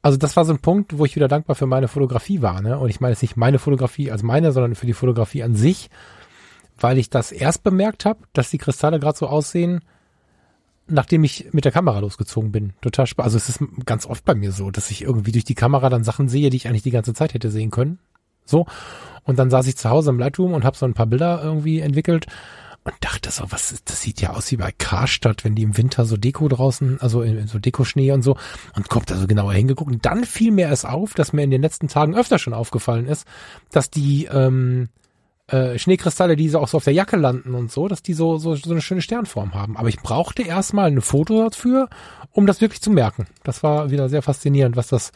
also 0.01 0.17
das 0.17 0.35
war 0.35 0.45
so 0.45 0.53
ein 0.53 0.59
Punkt, 0.59 0.97
wo 0.97 1.05
ich 1.05 1.15
wieder 1.15 1.27
dankbar 1.27 1.55
für 1.55 1.67
meine 1.67 1.87
Fotografie 1.87 2.41
war, 2.41 2.61
ne? 2.61 2.79
Und 2.79 2.89
ich 2.89 3.01
meine 3.01 3.13
jetzt 3.13 3.21
nicht 3.21 3.37
meine 3.37 3.59
Fotografie 3.59 4.11
als 4.11 4.23
meine, 4.23 4.51
sondern 4.51 4.75
für 4.75 4.85
die 4.85 4.93
Fotografie 4.93 5.43
an 5.43 5.55
sich, 5.55 5.89
weil 6.79 6.97
ich 6.97 7.09
das 7.09 7.31
erst 7.31 7.63
bemerkt 7.63 8.05
habe, 8.05 8.19
dass 8.33 8.49
die 8.49 8.57
Kristalle 8.57 8.99
gerade 8.99 9.17
so 9.17 9.27
aussehen, 9.27 9.81
nachdem 10.87 11.23
ich 11.23 11.47
mit 11.51 11.65
der 11.65 11.71
Kamera 11.71 11.99
losgezogen 11.99 12.51
bin. 12.51 12.73
Total 12.81 13.07
spannend. 13.07 13.25
Also 13.33 13.37
es 13.37 13.49
ist 13.49 13.59
ganz 13.85 14.05
oft 14.05 14.23
bei 14.25 14.35
mir 14.35 14.51
so, 14.51 14.71
dass 14.71 14.91
ich 14.91 15.01
irgendwie 15.01 15.31
durch 15.31 15.45
die 15.45 15.55
Kamera 15.55 15.89
dann 15.89 16.03
Sachen 16.03 16.29
sehe, 16.29 16.49
die 16.49 16.57
ich 16.57 16.67
eigentlich 16.67 16.83
die 16.83 16.91
ganze 16.91 17.13
Zeit 17.13 17.33
hätte 17.33 17.49
sehen 17.49 17.71
können. 17.71 17.99
So. 18.45 18.67
Und 19.23 19.39
dann 19.39 19.49
saß 19.49 19.65
ich 19.67 19.77
zu 19.77 19.89
Hause 19.89 20.11
im 20.11 20.19
Lightroom 20.19 20.53
und 20.53 20.63
habe 20.63 20.77
so 20.77 20.85
ein 20.85 20.93
paar 20.93 21.07
Bilder 21.07 21.41
irgendwie 21.43 21.79
entwickelt. 21.79 22.27
und 22.83 22.93
dachte 22.99 23.31
so, 23.31 23.45
was 23.49 23.71
ist, 23.71 23.89
das 23.89 24.01
sieht 24.01 24.21
ja 24.21 24.31
aus 24.31 24.51
wie 24.51 24.57
bei 24.57 24.71
Karstadt, 24.71 25.43
wenn 25.43 25.55
die 25.55 25.63
im 25.63 25.75
Winter 25.75 26.05
so 26.05 26.17
Deko 26.17 26.47
draußen, 26.47 27.01
also 27.01 27.23
in, 27.23 27.37
in 27.39 27.47
so 27.47 27.57
Dekoschnee 27.57 28.11
und 28.11 28.21
so 28.21 28.37
und 28.75 28.89
kommt 28.89 29.09
da 29.09 29.17
so 29.17 29.25
genauer 29.25 29.53
hingeguckt 29.53 29.91
und 29.91 30.05
dann 30.05 30.23
fiel 30.23 30.51
mir 30.51 30.69
es 30.69 30.85
auf, 30.85 31.15
dass 31.15 31.33
mir 31.33 31.41
in 31.41 31.49
den 31.49 31.63
letzten 31.63 31.87
Tagen 31.87 32.15
öfter 32.15 32.37
schon 32.37 32.53
aufgefallen 32.53 33.07
ist, 33.07 33.25
dass 33.71 33.89
die 33.89 34.25
ähm, 34.25 34.89
äh, 35.47 35.77
Schneekristalle, 35.77 36.35
die 36.35 36.49
so 36.49 36.59
auch 36.59 36.67
so 36.67 36.77
auf 36.77 36.83
der 36.83 36.93
Jacke 36.93 37.17
landen 37.17 37.53
und 37.53 37.71
so, 37.71 37.87
dass 37.87 38.01
die 38.01 38.13
so, 38.13 38.37
so, 38.37 38.55
so 38.55 38.71
eine 38.71 38.81
schöne 38.81 39.01
Sternform 39.01 39.53
haben. 39.53 39.77
Aber 39.77 39.89
ich 39.89 39.97
brauchte 39.97 40.41
erstmal 40.41 40.87
ein 40.87 41.01
Foto 41.01 41.49
dafür, 41.49 41.89
um 42.31 42.47
das 42.47 42.61
wirklich 42.61 42.81
zu 42.81 42.89
merken. 42.89 43.27
Das 43.43 43.61
war 43.61 43.91
wieder 43.91 44.09
sehr 44.09 44.21
faszinierend, 44.21 44.75
was 44.75 44.87
das, 44.87 45.11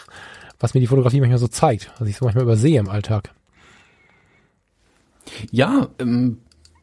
was 0.60 0.74
mir 0.74 0.80
die 0.80 0.86
Fotografie 0.86 1.20
manchmal 1.20 1.38
so 1.38 1.48
zeigt, 1.48 1.92
was 1.98 2.08
ich 2.08 2.16
so 2.16 2.24
manchmal 2.24 2.44
übersehe 2.44 2.80
im 2.80 2.88
Alltag. 2.88 3.34
Ja, 5.50 5.88
ähm, 5.98 6.38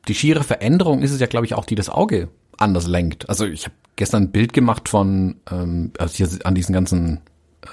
die 0.07 0.15
schiere 0.15 0.43
Veränderung 0.43 1.01
ist 1.01 1.11
es 1.11 1.19
ja, 1.19 1.27
glaube 1.27 1.47
ich, 1.47 1.55
auch, 1.55 1.65
die 1.65 1.75
das 1.75 1.89
Auge 1.89 2.29
anders 2.57 2.87
lenkt. 2.87 3.27
Also 3.27 3.45
ich 3.45 3.65
habe 3.65 3.75
gestern 3.95 4.23
ein 4.23 4.31
Bild 4.31 4.53
gemacht 4.53 4.89
von, 4.89 5.37
ähm, 5.51 5.91
also 5.97 6.15
hier 6.15 6.29
an 6.45 6.53
diesen 6.53 6.73
ganzen 6.73 7.21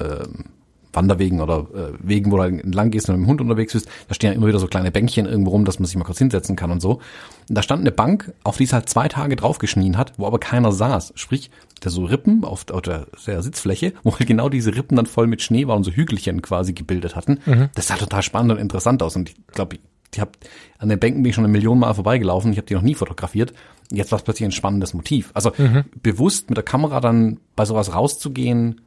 ähm, 0.01 0.47
Wanderwegen 0.93 1.41
oder 1.41 1.67
äh, 1.75 1.93
Wegen, 2.03 2.31
wo 2.31 2.37
du 2.37 2.43
entlang 2.45 2.91
gehst 2.91 3.09
und 3.09 3.17
mit 3.17 3.25
dem 3.25 3.29
Hund 3.29 3.41
unterwegs 3.41 3.73
bist, 3.73 3.89
da 4.09 4.15
stehen 4.15 4.31
ja 4.31 4.37
immer 4.37 4.47
wieder 4.47 4.59
so 4.59 4.67
kleine 4.67 4.91
Bänkchen 4.91 5.27
irgendwo 5.27 5.51
rum, 5.51 5.65
dass 5.65 5.79
man 5.79 5.87
sich 5.87 5.97
mal 5.97 6.05
kurz 6.05 6.19
hinsetzen 6.19 6.57
kann 6.57 6.71
und 6.71 6.81
so. 6.81 7.01
Und 7.49 7.59
da 7.59 7.63
stand 7.63 7.81
eine 7.81 7.93
Bank, 7.93 8.33
auf 8.45 8.59
die 8.59 8.65
es 8.65 8.73
halt 8.73 8.89
zwei 8.89 9.09
Tage 9.09 9.37
draufgeschnien 9.37 9.97
hat, 9.97 10.13
wo 10.19 10.27
aber 10.27 10.39
keiner 10.39 10.73
saß. 10.73 11.13
Sprich, 11.17 11.51
der 11.83 11.91
so 11.91 12.05
Rippen 12.05 12.45
auf, 12.45 12.67
auf 12.71 12.83
der, 12.83 13.07
der 13.27 13.43
Sitzfläche, 13.43 13.93
wo 14.03 14.13
halt 14.13 14.27
genau 14.27 14.49
diese 14.49 14.75
Rippen 14.75 14.97
dann 14.97 15.07
voll 15.07 15.27
mit 15.27 15.43
Schnee 15.43 15.67
waren 15.67 15.79
und 15.79 15.85
so 15.85 15.91
Hügelchen 15.91 16.43
quasi 16.43 16.73
gebildet 16.73 17.17
hatten. 17.17 17.41
Mhm. 17.47 17.71
Das 17.75 17.89
sah 17.89 17.97
total 17.97 18.23
spannend 18.23 18.53
und 18.53 18.59
interessant 18.59 19.03
aus. 19.03 19.17
Und 19.17 19.31
ich 19.31 19.37
glaube, 19.49 19.79
die 20.15 20.21
hab, 20.21 20.37
an 20.79 20.89
den 20.89 20.99
Bänken 20.99 21.23
bin 21.23 21.31
ich 21.31 21.35
schon 21.35 21.45
eine 21.45 21.53
Million 21.53 21.79
Mal 21.79 21.95
vorbeigelaufen. 21.95 22.53
Ich 22.53 22.59
habe 22.59 22.67
die 22.67 22.75
noch 22.75 22.83
nie 22.83 22.95
fotografiert. 22.95 23.55
Jetzt 23.91 24.13
war 24.13 24.19
es 24.19 24.25
plötzlich 24.25 24.47
ein 24.47 24.53
spannendes 24.53 24.95
Motiv. 24.95 25.31
Also 25.35 25.53
mhm. 25.57 25.85
bewusst 26.03 26.51
mit 26.51 26.57
der 26.57 26.65
Kamera 26.65 27.01
dann 27.01 27.39
bei 27.57 27.65
sowas 27.65 27.95
rauszugehen 27.95 28.83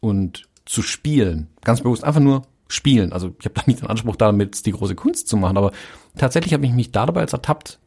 und 0.00 0.48
zu 0.64 0.82
spielen. 0.82 1.48
Ganz 1.62 1.82
bewusst 1.82 2.04
einfach 2.04 2.20
nur 2.20 2.42
spielen. 2.68 3.12
Also 3.12 3.34
ich 3.38 3.44
habe 3.44 3.54
da 3.54 3.62
nicht 3.66 3.80
den 3.80 3.88
Anspruch, 3.88 4.16
damit 4.16 4.66
die 4.66 4.72
große 4.72 4.94
Kunst 4.94 5.28
zu 5.28 5.36
machen, 5.36 5.56
aber 5.56 5.72
tatsächlich 6.16 6.54
habe 6.54 6.66
ich 6.66 6.72
mich 6.72 6.92
da 6.92 7.06
dabei 7.06 7.22
jetzt 7.22 7.32
ertappt. 7.32 7.78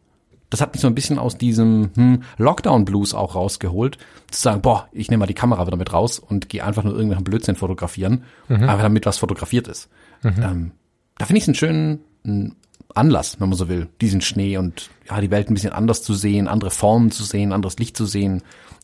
Das 0.50 0.62
hat 0.62 0.74
mich 0.74 0.82
so 0.82 0.88
ein 0.88 0.96
bisschen 0.96 1.20
aus 1.20 1.38
diesem 1.38 1.92
hm, 1.96 2.24
Lockdown-Blues 2.38 3.14
auch 3.14 3.36
rausgeholt, 3.36 3.98
zu 4.32 4.42
sagen, 4.42 4.62
boah, 4.62 4.88
ich 4.94 5.10
nehme 5.10 5.22
mal 5.22 5.26
die 5.26 5.34
Kamera 5.34 5.68
wieder 5.68 5.76
mit 5.76 5.92
raus 5.92 6.20
und 6.20 6.48
gehe 6.48 6.64
einfach 6.64 6.84
nur 6.84 6.94
irgendwelchen 6.94 7.26
Blödsinn 7.26 7.58
fotografieren, 7.58 8.24
mhm. 8.48 8.64
einfach 8.64 8.84
damit 8.84 9.06
was 9.06 9.18
fotografiert 9.18 9.68
ist. 9.68 9.90
Mhm. 10.24 10.36
Ähm, 10.42 10.72
da 11.18 11.26
finde 11.26 11.40
ich 11.40 11.44
es 11.44 11.50
einen 11.50 11.56
schönen 11.56 12.56
Anlass, 12.96 13.40
wenn 13.42 13.50
man 13.50 13.58
so 13.58 13.68
will, 13.68 13.90
diesen 14.00 14.22
Schnee 14.22 14.58
und 14.58 14.90
ja, 15.10 15.20
die 15.20 15.32
Welt 15.32 15.50
ein 15.50 15.54
bisschen 15.54 15.74
anders 15.74 16.02
zu 16.02 16.14
sehen, 16.14 16.48
andere 16.48 16.72
Formen 16.72 17.12
zu 17.12 17.24
sehen, 17.24 17.52
anderes 17.52 17.78
Licht 17.78 17.98
zu 17.98 18.06
sehen 18.06 18.42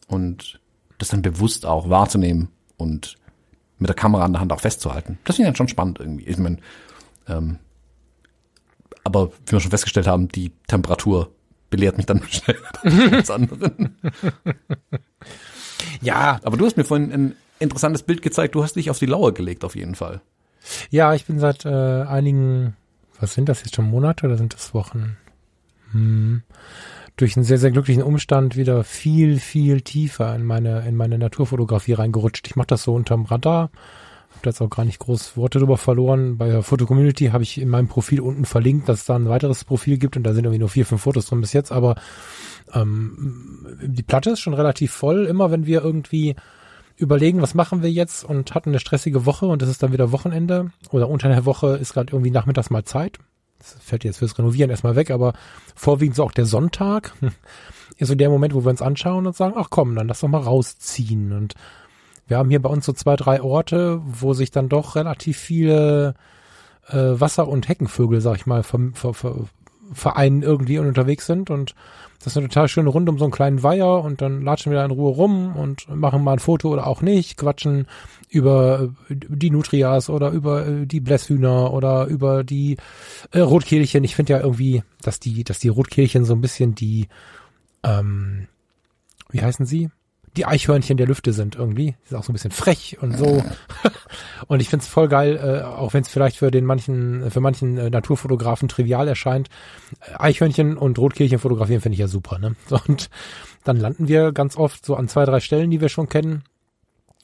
und 0.08 0.60
das 0.98 1.10
dann 1.10 1.22
bewusst 1.22 1.66
auch 1.66 1.90
wahrzunehmen 1.90 2.50
und 2.76 3.16
mit 3.84 3.90
der 3.90 3.96
Kamera 3.96 4.24
an 4.24 4.32
der 4.32 4.40
Hand 4.40 4.54
auch 4.54 4.62
festzuhalten. 4.62 5.20
Das 5.26 5.36
finde 5.36 5.48
ich 5.48 5.52
dann 5.52 5.58
schon 5.58 5.68
spannend 5.68 6.00
irgendwie. 6.00 6.24
Ich 6.24 6.38
meine, 6.38 6.58
ähm, 7.28 7.60
aber 9.04 9.32
wie 9.46 9.52
wir 9.52 9.60
schon 9.60 9.72
festgestellt 9.72 10.08
haben, 10.08 10.30
die 10.30 10.54
Temperatur 10.68 11.32
belehrt 11.70 11.98
mich 11.98 12.06
dann 12.06 12.24
schnell 12.30 12.58
als 13.12 13.30
anderen. 13.30 13.98
ja. 16.02 16.40
Aber 16.44 16.56
du 16.56 16.66
hast 16.66 16.78
mir 16.78 16.86
vorhin 16.86 17.12
ein 17.12 17.36
interessantes 17.60 18.04
Bild 18.04 18.22
gezeigt. 18.22 18.56
Du 18.56 18.64
hast 18.64 18.78
dich 18.78 18.90
auf 18.90 19.00
die 19.00 19.06
Lauer 19.06 19.34
gelegt, 19.34 19.66
auf 19.66 19.76
jeden 19.76 19.96
Fall. 19.96 20.22
Ja, 20.90 21.14
ich 21.14 21.26
bin 21.26 21.40
seit 21.40 21.66
äh, 21.66 22.04
einigen, 22.04 22.78
was 23.20 23.34
sind 23.34 23.50
das 23.50 23.66
jetzt 23.66 23.76
schon 23.76 23.90
Monate 23.90 24.26
oder 24.28 24.38
sind 24.38 24.54
das 24.54 24.74
Wochen? 24.74 25.18
Hm 25.92 26.44
durch 27.16 27.38
einen 27.38 27.44
sehr, 27.44 27.60
sehr 27.60 27.72
glücklichen 27.72 28.04
Umstand 28.04 28.56
wieder 28.56 28.84
viel, 28.84 29.40
viel 29.40 29.82
tiefer 29.82 30.36
in 30.36 30.44
meine, 30.44 30.88
in 30.88 30.96
meine 30.96 31.18
Naturfotografie 31.18 31.94
reingerutscht. 31.94 32.48
Ich 32.48 32.56
mache 32.56 32.68
das 32.68 32.84
so 32.84 32.94
unterm 32.94 33.26
Radar. 33.26 33.70
Hab 34.34 34.42
da 34.42 34.50
jetzt 34.50 34.62
auch 34.62 34.70
gar 34.70 34.84
nicht 34.84 34.98
groß 34.98 35.38
Worte 35.38 35.60
drüber 35.60 35.78
verloren. 35.78 36.38
Bei 36.38 36.48
der 36.48 36.64
Foto 36.64 36.88
Community 36.88 37.28
habe 37.28 37.44
ich 37.44 37.62
in 37.62 37.70
meinem 37.70 37.88
Profil 37.88 38.20
unten 38.20 38.46
verlinkt, 38.46 38.90
dass 38.90 39.02
es 39.02 39.06
da 39.06 39.16
ein 39.16 39.30
weiteres 39.30 39.64
Profil 39.64 40.00
gibt 40.00 40.18
und 40.18 40.24
da 40.24 40.34
sind 40.34 40.46
irgendwie 40.46 40.60
nur 40.60 40.70
vier, 40.70 40.88
fünf 40.88 41.04
Fotos 41.04 41.28
drin 41.28 41.42
bis 41.42 41.54
jetzt, 41.54 41.72
aber 41.72 41.96
ähm, 42.74 43.78
die 43.84 44.04
Platte 44.04 44.32
ist 44.32 44.40
schon 44.40 44.56
relativ 44.56 44.92
voll. 44.92 45.26
Immer 45.26 45.52
wenn 45.52 45.68
wir 45.68 45.84
irgendwie 45.84 46.36
überlegen, 46.96 47.44
was 47.44 47.54
machen 47.54 47.84
wir 47.84 47.92
jetzt 47.92 48.24
und 48.24 48.56
hatten 48.56 48.70
eine 48.70 48.80
stressige 48.80 49.26
Woche 49.28 49.46
und 49.46 49.62
es 49.62 49.70
ist 49.70 49.84
dann 49.84 49.94
wieder 49.94 50.12
Wochenende 50.12 50.72
oder 50.90 51.10
unter 51.10 51.30
der 51.30 51.46
Woche 51.46 51.78
ist 51.78 51.94
gerade 51.94 52.12
irgendwie 52.12 52.32
nachmittags 52.32 52.72
mal 52.72 52.84
Zeit 52.84 53.20
das 53.64 53.84
fällt 53.84 54.04
jetzt 54.04 54.18
fürs 54.18 54.38
Renovieren 54.38 54.70
erstmal 54.70 54.96
weg, 54.96 55.12
aber 55.12 55.34
vorwiegend 55.76 56.16
so 56.16 56.24
auch 56.24 56.32
der 56.32 56.46
Sonntag 56.46 57.14
ist 57.98 58.10
so 58.10 58.16
der 58.16 58.30
Moment, 58.30 58.54
wo 58.54 58.64
wir 58.64 58.70
uns 58.70 58.82
anschauen 58.82 59.26
und 59.26 59.36
sagen, 59.36 59.56
ach 59.58 59.70
komm, 59.70 59.96
dann 59.96 60.08
lass 60.08 60.20
doch 60.20 60.28
mal 60.28 60.42
rausziehen. 60.42 61.32
Und 61.32 61.54
wir 62.28 62.38
haben 62.38 62.50
hier 62.50 62.62
bei 62.62 62.70
uns 62.70 62.86
so 62.86 62.94
zwei, 62.94 63.16
drei 63.16 63.42
Orte, 63.42 64.02
wo 64.06 64.34
sich 64.34 64.52
dann 64.52 64.70
doch 64.70 64.96
relativ 64.96 65.38
viele 65.38 66.16
äh, 66.90 66.96
Wasser- 66.98 67.48
und 67.48 67.68
Heckenvögel, 67.68 68.22
sag 68.22 68.36
ich 68.36 68.46
mal, 68.46 68.64
ver, 68.64 68.80
ver, 68.94 69.14
ver, 69.14 69.36
vereinen 69.94 70.44
irgendwie 70.44 70.80
und 70.80 70.88
unterwegs 70.88 71.26
sind 71.26 71.50
und 71.50 71.76
das 72.24 72.34
ist 72.34 72.38
eine 72.38 72.48
total 72.48 72.70
schöne 72.70 72.90
Runde 72.90 73.12
um 73.12 73.18
so 73.18 73.26
einen 73.26 73.32
kleinen 73.32 73.64
Weiher 73.64 74.02
und 74.02 74.22
dann 74.22 74.42
latschen 74.42 74.72
wir 74.72 74.80
da 74.80 74.86
in 74.86 74.92
Ruhe 74.92 75.12
rum 75.12 75.56
und 75.56 75.90
machen 75.94 76.24
mal 76.24 76.34
ein 76.34 76.40
Foto 76.40 76.70
oder 76.70 76.88
auch 76.88 77.02
nicht, 77.02 77.38
quatschen 77.38 77.86
über 78.30 78.90
äh, 79.10 79.16
die 79.16 79.52
Nutrias 79.52 80.10
oder 80.10 80.32
über 80.32 80.66
äh, 80.66 80.86
die 80.86 81.02
Blässhühner 81.02 81.74
oder 81.74 82.06
über 82.06 82.44
die 82.44 82.78
äh, 83.32 83.40
Rotkehlchen. 83.40 84.04
Ich 84.04 84.16
finde 84.16 84.34
ja 84.34 84.40
irgendwie, 84.40 84.84
dass 85.02 85.20
die, 85.20 85.44
dass 85.44 85.60
die 85.60 85.68
Rotkehlchen 85.68 86.24
so 86.24 86.34
ein 86.34 86.42
bisschen 86.42 86.76
die, 86.76 87.08
ähm, 87.84 88.48
wie 89.30 89.42
heißen 89.42 89.66
sie? 89.66 89.90
Die 90.36 90.46
Eichhörnchen 90.46 90.98
der 90.98 91.08
Lüfte 91.08 91.34
sind 91.34 91.56
irgendwie. 91.56 91.96
Ist 92.06 92.16
auch 92.16 92.24
so 92.24 92.32
ein 92.32 92.34
bisschen 92.34 92.52
frech 92.52 92.98
und 93.02 93.18
so. 93.18 93.44
und 94.48 94.62
ich 94.62 94.70
find's 94.70 94.88
voll 94.88 95.08
geil, 95.08 95.38
äh, 95.38 95.64
auch 95.64 95.94
wenn 95.94 96.02
es 96.02 96.10
vielleicht 96.10 96.38
für 96.38 96.50
den 96.50 96.66
manchen, 96.66 97.30
für 97.30 97.40
manchen 97.40 97.78
äh, 97.78 97.90
Naturfotografen 97.90 98.68
trivial 98.68 99.08
erscheint. 99.08 99.50
Äh, 100.00 100.16
Eichhörnchen 100.20 100.78
und 100.78 100.98
Rotkehlchen 100.98 101.40
fotografieren 101.40 101.82
finde 101.82 101.94
ich 101.94 102.00
ja 102.00 102.08
super, 102.08 102.40
ne? 102.40 102.56
Und 102.88 103.10
dann 103.64 103.78
landen 103.78 104.08
wir 104.08 104.32
ganz 104.32 104.58
oft 104.58 104.86
so 104.86 104.96
an 104.96 105.08
zwei, 105.08 105.26
drei 105.26 105.40
Stellen, 105.40 105.72
die 105.72 105.82
wir 105.82 105.90
schon 105.90 106.10
kennen, 106.10 106.44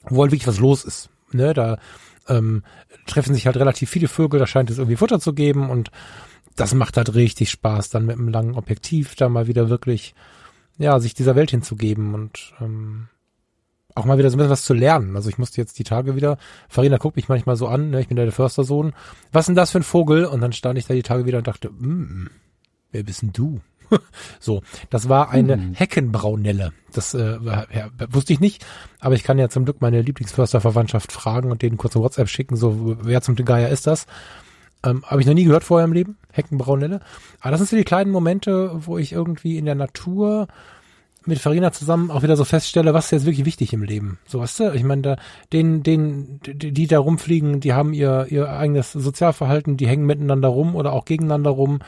wo 0.04 0.22
halt 0.22 0.32
wirklich 0.32 0.46
was 0.46 0.58
los 0.58 0.84
ist. 0.84 1.10
Ne? 1.32 1.52
Da 1.52 1.78
ähm, 2.28 2.62
treffen 3.06 3.34
sich 3.34 3.46
halt 3.46 3.56
relativ 3.56 3.90
viele 3.90 4.08
Vögel, 4.08 4.38
da 4.38 4.46
scheint 4.46 4.70
es 4.70 4.78
irgendwie 4.78 4.96
Futter 4.96 5.20
zu 5.20 5.34
geben 5.34 5.68
und 5.68 5.90
das 6.56 6.74
macht 6.74 6.96
halt 6.96 7.14
richtig 7.14 7.50
Spaß, 7.50 7.90
dann 7.90 8.06
mit 8.06 8.16
einem 8.16 8.28
langen 8.28 8.54
Objektiv 8.54 9.14
da 9.16 9.28
mal 9.28 9.46
wieder 9.46 9.68
wirklich 9.68 10.14
ja, 10.80 10.98
sich 10.98 11.12
dieser 11.12 11.36
Welt 11.36 11.50
hinzugeben 11.50 12.14
und 12.14 12.54
ähm, 12.58 13.08
auch 13.94 14.06
mal 14.06 14.16
wieder 14.16 14.30
so 14.30 14.36
ein 14.36 14.38
bisschen 14.38 14.50
was 14.50 14.64
zu 14.64 14.72
lernen. 14.72 15.14
Also 15.14 15.28
ich 15.28 15.36
musste 15.36 15.60
jetzt 15.60 15.78
die 15.78 15.84
Tage 15.84 16.16
wieder, 16.16 16.38
Farina 16.70 16.96
guckt 16.96 17.16
mich 17.16 17.28
manchmal 17.28 17.56
so 17.56 17.68
an, 17.68 17.90
ne, 17.90 18.00
ich 18.00 18.08
bin 18.08 18.16
der 18.16 18.32
Förstersohn, 18.32 18.94
was 19.30 19.42
ist 19.42 19.48
denn 19.48 19.56
das 19.56 19.72
für 19.72 19.80
ein 19.80 19.84
Vogel? 19.84 20.24
Und 20.24 20.40
dann 20.40 20.54
stand 20.54 20.78
ich 20.78 20.86
da 20.86 20.94
die 20.94 21.02
Tage 21.02 21.26
wieder 21.26 21.38
und 21.38 21.46
dachte, 21.46 21.68
mm, 21.68 22.30
wer 22.92 23.02
bist 23.02 23.20
denn 23.20 23.34
du? 23.34 23.60
so, 24.40 24.62
das 24.88 25.10
war 25.10 25.30
eine 25.30 25.54
hm. 25.54 25.74
Heckenbraunelle. 25.74 26.72
Das 26.94 27.12
äh, 27.12 27.38
ja, 27.44 27.90
wusste 28.08 28.32
ich 28.32 28.40
nicht, 28.40 28.64
aber 29.00 29.16
ich 29.16 29.22
kann 29.22 29.38
ja 29.38 29.50
zum 29.50 29.66
Glück 29.66 29.82
meine 29.82 30.00
Lieblingsförsterverwandtschaft 30.00 31.12
fragen 31.12 31.50
und 31.50 31.60
denen 31.60 31.76
kurze 31.76 32.00
WhatsApp 32.00 32.28
schicken, 32.30 32.56
so 32.56 32.96
wer 33.02 33.20
zum 33.20 33.36
Geier 33.36 33.68
ist 33.68 33.86
das? 33.86 34.06
Ähm, 34.84 35.04
Habe 35.06 35.20
ich 35.20 35.26
noch 35.26 35.34
nie 35.34 35.44
gehört 35.44 35.64
vorher 35.64 35.84
im 35.84 35.92
Leben, 35.92 36.16
Heckenbraunelle. 36.32 37.00
Aber 37.40 37.50
das 37.50 37.60
sind 37.60 37.68
so 37.68 37.76
die 37.76 37.84
kleinen 37.84 38.10
Momente, 38.10 38.72
wo 38.74 38.98
ich 38.98 39.12
irgendwie 39.12 39.58
in 39.58 39.66
der 39.66 39.74
Natur 39.74 40.48
mit 41.26 41.38
Farina 41.38 41.70
zusammen 41.72 42.10
auch 42.10 42.22
wieder 42.22 42.36
so 42.36 42.44
feststelle, 42.44 42.94
was 42.94 43.06
ist 43.06 43.10
jetzt 43.10 43.26
wirklich 43.26 43.44
wichtig 43.44 43.72
im 43.72 43.82
Leben. 43.82 44.18
So 44.26 44.40
weißt 44.40 44.60
du, 44.60 44.72
ich 44.72 44.84
meine, 44.84 45.02
da, 45.02 45.16
den, 45.52 45.82
den, 45.82 46.40
die, 46.42 46.72
die 46.72 46.86
da 46.86 46.98
rumfliegen, 46.98 47.60
die 47.60 47.74
haben 47.74 47.92
ihr, 47.92 48.26
ihr 48.30 48.48
eigenes 48.48 48.92
Sozialverhalten, 48.92 49.76
die 49.76 49.86
hängen 49.86 50.06
miteinander 50.06 50.48
rum 50.48 50.74
oder 50.74 50.92
auch 50.92 51.04
gegeneinander 51.04 51.50
rum, 51.50 51.80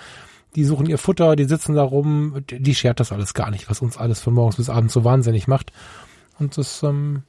die 0.55 0.65
suchen 0.65 0.87
ihr 0.87 0.99
Futter, 0.99 1.35
die 1.35 1.45
sitzen 1.45 1.75
da 1.75 1.83
rum, 1.83 2.45
die, 2.51 2.61
die 2.61 2.75
schert 2.75 3.01
das 3.01 3.11
alles 3.11 3.33
gar 3.33 3.51
nicht, 3.51 3.71
was 3.71 3.81
uns 3.81 3.97
alles 3.97 4.21
von 4.21 4.35
morgens 4.35 4.57
bis 4.57 4.69
abends 4.69 4.93
so 4.93 5.03
wahnsinnig 5.03 5.49
macht. 5.49 5.73
Und 6.39 6.59
das, 6.59 6.83
ähm, 6.83 7.23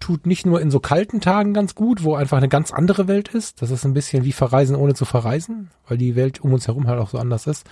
tut 0.00 0.26
nicht 0.26 0.46
nur 0.46 0.60
in 0.60 0.70
so 0.70 0.80
kalten 0.80 1.20
Tagen 1.20 1.54
ganz 1.54 1.74
gut, 1.74 2.04
wo 2.04 2.14
einfach 2.14 2.36
eine 2.36 2.48
ganz 2.48 2.72
andere 2.72 3.08
Welt 3.08 3.28
ist. 3.28 3.62
Das 3.62 3.70
ist 3.70 3.84
ein 3.84 3.94
bisschen 3.94 4.24
wie 4.24 4.32
Verreisen 4.32 4.76
ohne 4.76 4.94
zu 4.94 5.04
verreisen, 5.04 5.70
weil 5.88 5.98
die 5.98 6.16
Welt 6.16 6.40
um 6.40 6.52
uns 6.52 6.66
herum 6.66 6.86
halt 6.86 7.00
auch 7.00 7.10
so 7.10 7.18
anders 7.18 7.46
ist. 7.46 7.66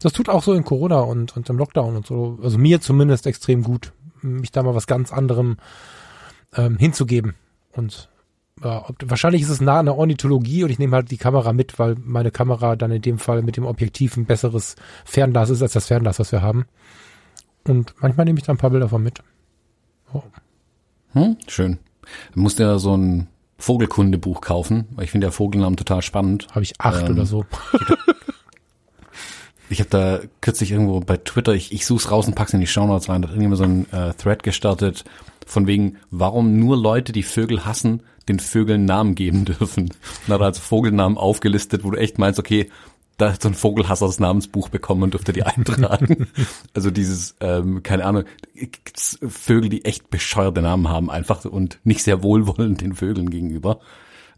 Das 0.00 0.12
tut 0.12 0.28
auch 0.28 0.42
so 0.42 0.52
in 0.52 0.64
Corona 0.64 1.00
und, 1.00 1.36
und 1.36 1.48
im 1.48 1.58
Lockdown 1.58 1.96
und 1.96 2.06
so, 2.06 2.38
also 2.42 2.58
mir 2.58 2.80
zumindest 2.80 3.26
extrem 3.26 3.62
gut, 3.62 3.92
mich 4.22 4.52
da 4.52 4.62
mal 4.62 4.74
was 4.74 4.86
ganz 4.86 5.12
anderem 5.12 5.56
ähm, 6.56 6.78
hinzugeben. 6.78 7.34
Und 7.72 8.08
ja, 8.62 8.84
wahrscheinlich 9.04 9.42
ist 9.42 9.50
es 9.50 9.60
nah 9.60 9.80
an 9.80 9.86
der 9.86 9.96
Ornithologie 9.96 10.64
und 10.64 10.70
ich 10.70 10.78
nehme 10.78 10.94
halt 10.94 11.10
die 11.10 11.16
Kamera 11.16 11.52
mit, 11.52 11.78
weil 11.78 11.96
meine 11.98 12.30
Kamera 12.30 12.76
dann 12.76 12.92
in 12.92 13.02
dem 13.02 13.18
Fall 13.18 13.42
mit 13.42 13.56
dem 13.56 13.66
Objektiv 13.66 14.16
ein 14.16 14.26
besseres 14.26 14.76
Fernglas 15.04 15.50
ist 15.50 15.62
als 15.62 15.72
das 15.72 15.86
Fernglas, 15.86 16.20
was 16.20 16.30
wir 16.30 16.42
haben. 16.42 16.66
Und 17.66 17.94
manchmal 18.00 18.26
nehme 18.26 18.38
ich 18.38 18.44
da 18.44 18.52
ein 18.52 18.58
paar 18.58 18.70
Bilder 18.70 18.88
von 18.88 19.02
mit. 19.02 19.22
Hm? 21.14 21.36
Schön. 21.48 21.78
Du 22.34 22.40
musst 22.40 22.58
ja 22.58 22.78
so 22.78 22.96
ein 22.96 23.28
Vogelkundebuch 23.58 24.40
kaufen, 24.40 24.86
weil 24.94 25.04
ich 25.04 25.10
finde 25.10 25.28
ja 25.28 25.30
Vogelnamen 25.30 25.76
total 25.76 26.02
spannend. 26.02 26.48
Habe 26.50 26.62
ich 26.62 26.74
acht 26.78 27.06
ähm, 27.06 27.14
oder 27.14 27.26
so. 27.26 27.46
Ich 29.70 29.80
habe 29.80 29.90
da 29.90 30.20
kürzlich 30.40 30.70
irgendwo 30.72 31.00
bei 31.00 31.16
Twitter, 31.16 31.54
ich, 31.54 31.72
ich 31.72 31.86
such's 31.86 32.10
raus 32.10 32.26
und 32.26 32.34
pack's 32.34 32.52
in 32.52 32.60
die 32.60 32.66
Shownotes 32.66 33.08
rein, 33.08 33.22
da 33.22 33.28
hat 33.28 33.34
irgendjemand 33.34 33.58
so 33.58 33.64
ein 33.64 33.92
äh, 33.92 34.14
Thread 34.14 34.42
gestartet, 34.42 35.04
von 35.46 35.66
wegen, 35.66 35.96
warum 36.10 36.58
nur 36.58 36.76
Leute, 36.76 37.12
die 37.12 37.22
Vögel 37.22 37.64
hassen, 37.64 38.02
den 38.28 38.40
Vögeln 38.40 38.84
Namen 38.84 39.14
geben 39.14 39.44
dürfen. 39.46 39.90
Und 40.26 40.34
hat 40.34 40.42
also 40.42 40.60
Vogelnamen 40.60 41.18
aufgelistet, 41.18 41.82
wo 41.82 41.90
du 41.90 41.98
echt 41.98 42.18
meinst, 42.18 42.38
okay, 42.38 42.70
da 43.16 43.32
hat 43.32 43.42
so 43.42 43.48
ein 43.48 43.54
Vogelhasser 43.54 44.06
das 44.06 44.18
Namensbuch 44.18 44.68
bekommen 44.68 45.04
und 45.04 45.14
durfte 45.14 45.32
die 45.32 45.42
eintragen. 45.44 46.28
also 46.74 46.90
dieses, 46.90 47.36
ähm, 47.40 47.82
keine 47.82 48.04
Ahnung, 48.04 48.24
Vögel, 48.96 49.68
die 49.68 49.84
echt 49.84 50.10
bescheuerte 50.10 50.62
Namen 50.62 50.88
haben 50.88 51.10
einfach 51.10 51.44
und 51.44 51.78
nicht 51.84 52.02
sehr 52.02 52.22
wohlwollend 52.22 52.80
den 52.80 52.94
Vögeln 52.94 53.30
gegenüber. 53.30 53.80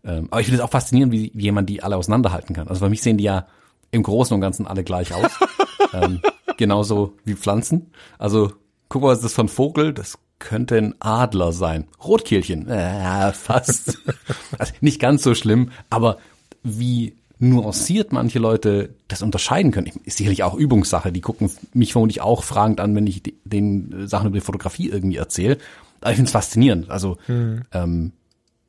Ähm, 0.04 0.28
aber 0.30 0.40
ich 0.40 0.47
finde 0.47 0.61
es 0.61 0.64
auch 0.64 0.71
faszinierend, 0.71 1.12
wie, 1.12 1.33
wie 1.35 1.45
jemand 1.45 1.68
die 1.68 1.83
alle 1.83 1.97
auseinanderhalten 1.97 2.54
kann. 2.54 2.68
Also 2.68 2.85
für 2.85 2.90
mich 2.90 3.02
sehen 3.02 3.18
die 3.18 3.25
ja 3.25 3.47
im 3.90 4.02
Großen 4.02 4.35
und 4.35 4.40
Ganzen 4.40 4.66
alle 4.66 4.85
gleich 4.85 5.14
aus. 5.14 5.30
ähm, 5.92 6.21
genauso 6.56 7.14
wie 7.25 7.35
Pflanzen. 7.35 7.90
Also 8.18 8.52
guck 8.88 9.02
mal, 9.02 9.09
was 9.09 9.18
ist 9.18 9.37
das 9.37 9.38
ein 9.38 9.49
Vogel? 9.49 9.92
Das 9.92 10.18
könnte 10.38 10.76
ein 10.76 10.95
Adler 11.00 11.52
sein. 11.52 11.88
Rotkehlchen. 12.04 12.68
Äh, 12.68 13.33
fast. 13.33 13.99
also 14.59 14.73
nicht 14.80 15.00
ganz 15.00 15.23
so 15.23 15.35
schlimm, 15.35 15.71
aber 15.90 16.18
wie 16.62 17.16
nuanciert 17.38 18.12
manche 18.12 18.38
Leute 18.38 18.95
das 19.09 19.23
unterscheiden 19.23 19.71
können. 19.71 19.90
Ist 20.05 20.19
sicherlich 20.19 20.43
auch 20.43 20.55
Übungssache. 20.55 21.12
Die 21.12 21.21
gucken 21.21 21.50
mich 21.75 21.93
vermutlich 21.93 22.21
auch 22.23 22.43
fragend 22.43 22.81
an, 22.81 22.95
wenn 22.95 23.07
ich 23.07 23.23
den 23.45 24.09
Sachen 24.09 24.28
über 24.28 24.38
die 24.38 24.45
Fotografie 24.45 24.88
irgendwie 24.88 25.16
erzähle. 25.16 25.59
Aber 26.00 26.11
ich 26.11 26.16
finde 26.16 26.28
es 26.28 26.33
faszinierend. 26.33 26.90
Also 26.90 27.19
mhm. 27.28 27.62
ähm, 27.73 28.12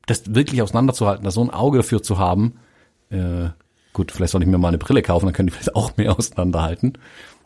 das 0.06 0.34
wirklich 0.34 0.62
auseinanderzuhalten, 0.62 1.24
da 1.24 1.30
so 1.30 1.42
ein 1.42 1.50
Auge 1.50 1.78
dafür 1.78 2.02
zu 2.02 2.18
haben. 2.18 2.54
Äh, 3.10 3.50
gut, 3.92 4.12
vielleicht 4.12 4.32
soll 4.32 4.42
ich 4.42 4.48
mir 4.48 4.58
mal 4.58 4.68
eine 4.68 4.78
Brille 4.78 5.02
kaufen, 5.02 5.26
dann 5.26 5.34
können 5.34 5.48
die 5.48 5.54
vielleicht 5.54 5.74
auch 5.74 5.96
mehr 5.96 6.12
auseinanderhalten. 6.18 6.94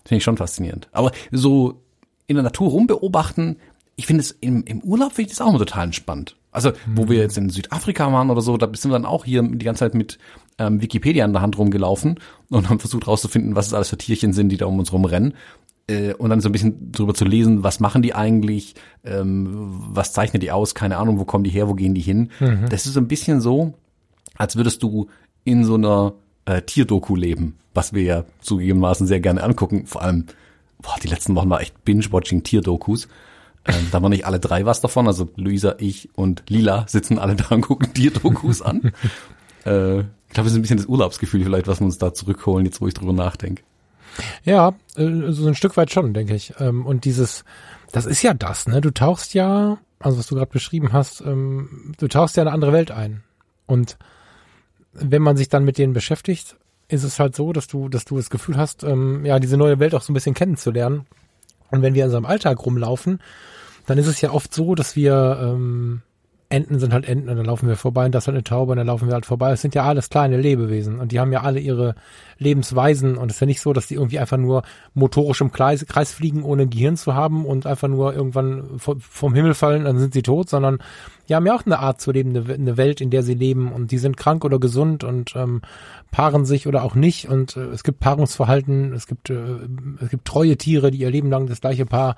Finde 0.05 0.19
ich 0.19 0.25
schon 0.25 0.37
faszinierend. 0.37 0.89
Aber 0.93 1.13
so 1.31 1.83
in 2.27 2.37
der 2.37 2.43
Natur 2.43 2.71
rumbeobachten, 2.71 3.57
ich 3.97 4.07
finde 4.07 4.23
es 4.23 4.33
im, 4.41 4.65
im 4.65 4.81
Urlaub 4.81 5.13
finde 5.13 5.31
ich 5.31 5.37
das 5.37 5.41
auch 5.45 5.51
immer 5.51 5.59
total 5.59 5.85
entspannt. 5.85 6.37
Also, 6.51 6.73
wo 6.87 7.09
wir 7.09 7.19
jetzt 7.19 7.39
in 7.39 7.49
Südafrika 7.49 8.13
waren 8.13 8.31
oder 8.31 8.43
so, 8.43 8.59
da 8.59 8.67
sind 8.75 8.91
wir 8.91 8.99
dann 8.99 9.07
auch 9.07 9.25
hier 9.25 9.43
die 9.43 9.65
ganze 9.65 9.81
Zeit 9.81 9.95
mit 9.95 10.19
ähm, 10.59 10.81
Wikipedia 10.81 11.25
in 11.25 11.33
der 11.33 11.43
Hand 11.43 11.59
rumgelaufen 11.59 12.19
und 12.49 12.69
haben 12.69 12.79
versucht 12.79 13.07
rauszufinden, 13.07 13.57
was 13.57 13.69
es 13.69 13.75
alles 13.75 13.89
für 13.89 13.99
Tierchen 13.99 14.33
sind, 14.33 14.51
die 14.51 14.57
da 14.57 14.67
um 14.67 14.79
uns 14.79 14.93
rumrennen. 14.93 15.35
Äh, 15.89 16.15
und 16.15 16.31
dann 16.31 16.41
so 16.41 16.49
ein 16.49 16.53
bisschen 16.53 16.93
drüber 16.93 17.15
zu 17.15 17.25
lesen, 17.25 17.63
was 17.63 17.81
machen 17.81 18.03
die 18.03 18.15
eigentlich, 18.15 18.75
ähm, 19.05 19.49
was 19.91 20.13
zeichnet 20.13 20.43
die 20.43 20.51
aus, 20.51 20.75
keine 20.75 20.99
Ahnung, 20.99 21.19
wo 21.19 21.25
kommen 21.25 21.45
die 21.45 21.51
her, 21.51 21.69
wo 21.69 21.75
gehen 21.75 21.95
die 21.95 22.01
hin. 22.01 22.31
Mhm. 22.41 22.69
Das 22.69 22.87
ist 22.87 22.95
so 22.95 23.01
ein 23.01 23.09
bisschen 23.09 23.41
so, 23.41 23.75
als 24.37 24.57
würdest 24.57 24.83
du 24.83 25.09
in 25.45 25.65
so 25.65 25.75
einer 25.75 26.15
äh, 26.45 26.63
Tierdoku 26.63 27.17
leben, 27.17 27.57
was 27.75 27.93
wir 27.93 28.03
ja 28.03 28.25
zugegebenermaßen 28.41 29.07
sehr 29.07 29.21
gerne 29.21 29.43
angucken. 29.43 29.87
Vor 29.87 30.03
allem, 30.03 30.27
boah, 30.81 30.95
die 31.03 31.09
letzten 31.09 31.35
Wochen 31.35 31.51
war 31.51 31.61
echt 31.61 31.85
Binge-Watching 31.85 32.43
Tierdokus. 32.43 33.09
Ähm, 33.65 33.89
da 33.91 34.03
waren 34.03 34.11
nicht 34.11 34.27
alle 34.27 34.41
drei 34.41 34.67
was 34.67 34.81
davon, 34.81 35.07
also 35.07 35.29
Luisa, 35.37 35.77
ich 35.79 36.11
und 36.17 36.43
Lila 36.49 36.85
sitzen 36.89 37.19
alle 37.19 37.37
da 37.37 37.47
und 37.51 37.61
gucken 37.63 37.93
Tierdokus 37.95 38.63
an. 38.63 38.93
äh, 39.67 40.01
ich 40.01 40.35
glaube, 40.35 40.47
es 40.47 40.53
ist 40.53 40.59
ein 40.59 40.63
bisschen 40.63 40.79
das 40.79 40.87
Urlaubsgefühl 40.87 41.45
vielleicht, 41.45 41.67
was 41.67 41.81
wir 41.81 41.85
uns 41.85 41.99
da 41.99 42.15
zurückholen, 42.15 42.65
jetzt 42.65 42.81
wo 42.81 42.89
ich 42.89 42.95
drüber 42.95 43.13
nachdenke. 43.13 43.63
Ja, 44.45 44.75
äh, 44.97 45.31
so 45.31 45.47
ein 45.47 45.55
Stück 45.55 45.77
weit 45.77 45.91
schon, 45.91 46.15
denke 46.15 46.35
ich. 46.35 46.55
Ähm, 46.59 46.87
und 46.87 47.05
dieses, 47.05 47.45
das 47.93 48.07
ist 48.07 48.23
ja 48.23 48.35
das, 48.35 48.67
ne? 48.67 48.81
Du 48.81 48.91
tauchst 48.91 49.35
ja, 49.35 49.79
also 49.99 50.19
was 50.19 50.27
du 50.27 50.35
gerade 50.35 50.51
beschrieben 50.51 50.93
hast, 50.93 51.21
ähm, 51.23 51.95
du 51.99 52.09
tauchst 52.09 52.37
ja 52.37 52.43
eine 52.43 52.53
andere 52.53 52.73
Welt 52.73 52.91
ein. 52.91 53.23
Und 53.67 53.99
wenn 54.93 55.23
man 55.23 55.37
sich 55.37 55.49
dann 55.49 55.65
mit 55.65 55.79
denen 55.79 55.93
beschäftigt, 55.93 56.57
ist 56.89 57.05
es 57.05 57.19
halt 57.19 57.35
so, 57.35 57.53
dass 57.53 57.67
du, 57.67 57.89
dass 57.89 58.05
du 58.05 58.17
das 58.17 58.29
Gefühl 58.29 58.57
hast, 58.57 58.85
ähm, 58.85 59.25
ja, 59.25 59.39
diese 59.39 59.57
neue 59.57 59.79
Welt 59.79 59.95
auch 59.95 60.03
so 60.03 60.13
ein 60.13 60.15
bisschen 60.15 60.35
kennenzulernen 60.35 61.07
und 61.73 61.83
wenn 61.83 61.95
wir 61.95 62.03
in 62.03 62.09
unserem 62.09 62.27
Alltag 62.27 62.65
rumlaufen, 62.65 63.21
dann 63.87 63.99
ist 63.99 64.07
es 64.07 64.21
ja 64.21 64.31
oft 64.31 64.55
so, 64.55 64.75
dass 64.75 64.95
wir 64.95 65.39
ähm, 65.43 66.03
Enten 66.53 66.79
sind 66.79 66.93
halt 66.93 67.09
Enten 67.09 67.29
und 67.29 67.37
dann 67.37 67.47
laufen 67.47 67.69
wir 67.69 67.77
vorbei 67.77 68.05
und 68.05 68.15
das 68.15 68.25
ist 68.25 68.27
halt 68.29 68.37
eine 68.37 68.45
Taube 68.45 68.73
und 68.73 68.79
dann 68.79 68.87
laufen 68.87 69.09
wir 69.09 69.15
halt 69.15 69.27
vorbei. 69.27 69.53
Es 69.53 69.63
sind 69.63 69.75
ja 69.75 69.85
alles 69.85 70.11
kleine 70.11 70.37
Lebewesen 70.37 71.01
und 71.01 71.11
die 71.11 71.19
haben 71.19 71.33
ja 71.33 71.41
alle 71.41 71.61
ihre 71.61 71.95
Lebensweisen 72.39 73.17
und 73.17 73.31
es 73.31 73.37
ist 73.37 73.41
ja 73.41 73.47
nicht 73.47 73.61
so, 73.61 73.73
dass 73.73 73.87
die 73.87 73.95
irgendwie 73.95 74.19
einfach 74.19 74.37
nur 74.37 74.63
motorisch 74.95 75.41
im 75.41 75.51
Kreis, 75.51 75.87
Kreis 75.87 76.13
fliegen, 76.13 76.43
ohne 76.43 76.67
Gehirn 76.67 76.97
zu 76.97 77.15
haben 77.15 77.47
und 77.47 77.67
einfach 77.67 77.89
nur 77.89 78.15
irgendwann 78.15 78.79
vom 78.79 79.35
Himmel 79.35 79.55
fallen, 79.55 79.85
dann 79.85 79.99
sind 79.99 80.13
sie 80.13 80.23
tot, 80.23 80.51
sondern 80.51 80.79
die 81.29 81.35
haben 81.35 81.47
ja 81.47 81.55
auch 81.55 81.65
eine 81.65 81.79
Art 81.79 82.01
zu 82.01 82.13
leben, 82.13 82.37
eine, 82.37 82.53
eine 82.53 82.77
Welt, 82.77 83.01
in 83.01 83.11
der 83.11 83.23
sie 83.23 83.35
leben 83.35 83.73
und 83.73 83.91
die 83.91 83.99
sind 83.99 84.17
krank 84.17 84.45
oder 84.45 84.59
gesund 84.59 85.05
und 85.05 85.35
ähm, 85.37 85.63
paaren 86.11 86.45
sich 86.45 86.67
oder 86.67 86.85
auch 86.85 86.95
nicht 86.95 87.29
und 87.29 87.57
äh, 87.57 87.69
es 87.69 87.85
gibt 87.85 88.01
Paarungsverhalten, 88.01 88.93
es 88.93 89.07
gibt, 89.07 89.31
äh, 89.31 89.41
es 90.01 90.11
gibt 90.11 90.27
treue 90.27 90.57
Tiere, 90.59 90.91
die 90.91 90.99
ihr 90.99 91.11
Leben 91.11 91.31
lang 91.31 91.47
das 91.47 91.61
gleiche 91.61 91.87
Paar 91.87 92.17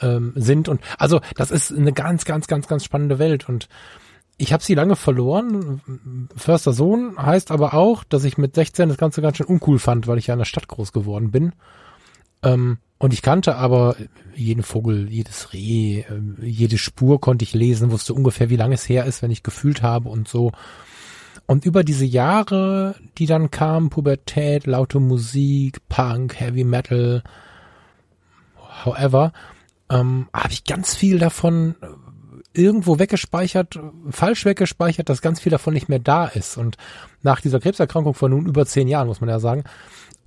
ähm, 0.00 0.32
sind 0.36 0.68
und 0.68 0.80
also 0.98 1.20
das 1.36 1.50
ist 1.50 1.72
eine 1.72 1.92
ganz, 1.92 2.24
ganz, 2.24 2.46
ganz, 2.46 2.68
ganz 2.68 2.84
spannende 2.84 3.18
Welt 3.18 3.48
und 3.48 3.68
ich 4.38 4.52
habe 4.52 4.62
sie 4.62 4.74
lange 4.74 4.96
verloren. 4.96 5.80
Förster 6.36 6.72
Sohn 6.72 7.16
heißt 7.16 7.50
aber 7.50 7.72
auch, 7.72 8.04
dass 8.04 8.24
ich 8.24 8.36
mit 8.36 8.54
16 8.54 8.88
das 8.88 8.98
Ganze 8.98 9.22
ganz 9.22 9.38
schön 9.38 9.46
uncool 9.46 9.78
fand, 9.78 10.06
weil 10.06 10.18
ich 10.18 10.26
ja 10.26 10.34
in 10.34 10.38
der 10.38 10.44
Stadt 10.44 10.68
groß 10.68 10.92
geworden 10.92 11.30
bin. 11.30 11.52
Ähm, 12.42 12.78
und 12.98 13.12
ich 13.12 13.22
kannte 13.22 13.56
aber 13.56 13.96
jeden 14.34 14.62
Vogel, 14.62 15.10
jedes 15.10 15.52
Reh, 15.52 16.00
äh, 16.00 16.20
jede 16.42 16.78
Spur 16.78 17.20
konnte 17.20 17.44
ich 17.44 17.54
lesen, 17.54 17.90
wusste 17.90 18.14
ungefähr, 18.14 18.50
wie 18.50 18.56
lange 18.56 18.74
es 18.74 18.88
her 18.88 19.04
ist, 19.04 19.22
wenn 19.22 19.30
ich 19.30 19.42
gefühlt 19.42 19.82
habe 19.82 20.08
und 20.08 20.28
so. 20.28 20.52
Und 21.46 21.64
über 21.64 21.84
diese 21.84 22.04
Jahre, 22.04 22.96
die 23.18 23.26
dann 23.26 23.50
kamen, 23.50 23.88
Pubertät, 23.90 24.66
laute 24.66 24.98
Musik, 24.98 25.78
Punk, 25.88 26.40
Heavy 26.40 26.64
Metal, 26.64 27.22
however, 28.84 29.32
ähm, 29.90 30.28
habe 30.32 30.52
ich 30.52 30.64
ganz 30.64 30.94
viel 30.94 31.18
davon 31.18 31.74
äh, 31.80 31.86
irgendwo 32.52 32.98
weggespeichert, 32.98 33.78
falsch 34.10 34.44
weggespeichert, 34.44 35.08
dass 35.08 35.22
ganz 35.22 35.40
viel 35.40 35.50
davon 35.50 35.74
nicht 35.74 35.88
mehr 35.88 35.98
da 35.98 36.26
ist. 36.26 36.56
Und 36.56 36.76
nach 37.22 37.40
dieser 37.40 37.60
Krebserkrankung 37.60 38.14
von 38.14 38.30
nun 38.30 38.46
über 38.46 38.64
zehn 38.66 38.88
Jahren, 38.88 39.08
muss 39.08 39.20
man 39.20 39.28
ja 39.28 39.38
sagen, 39.38 39.64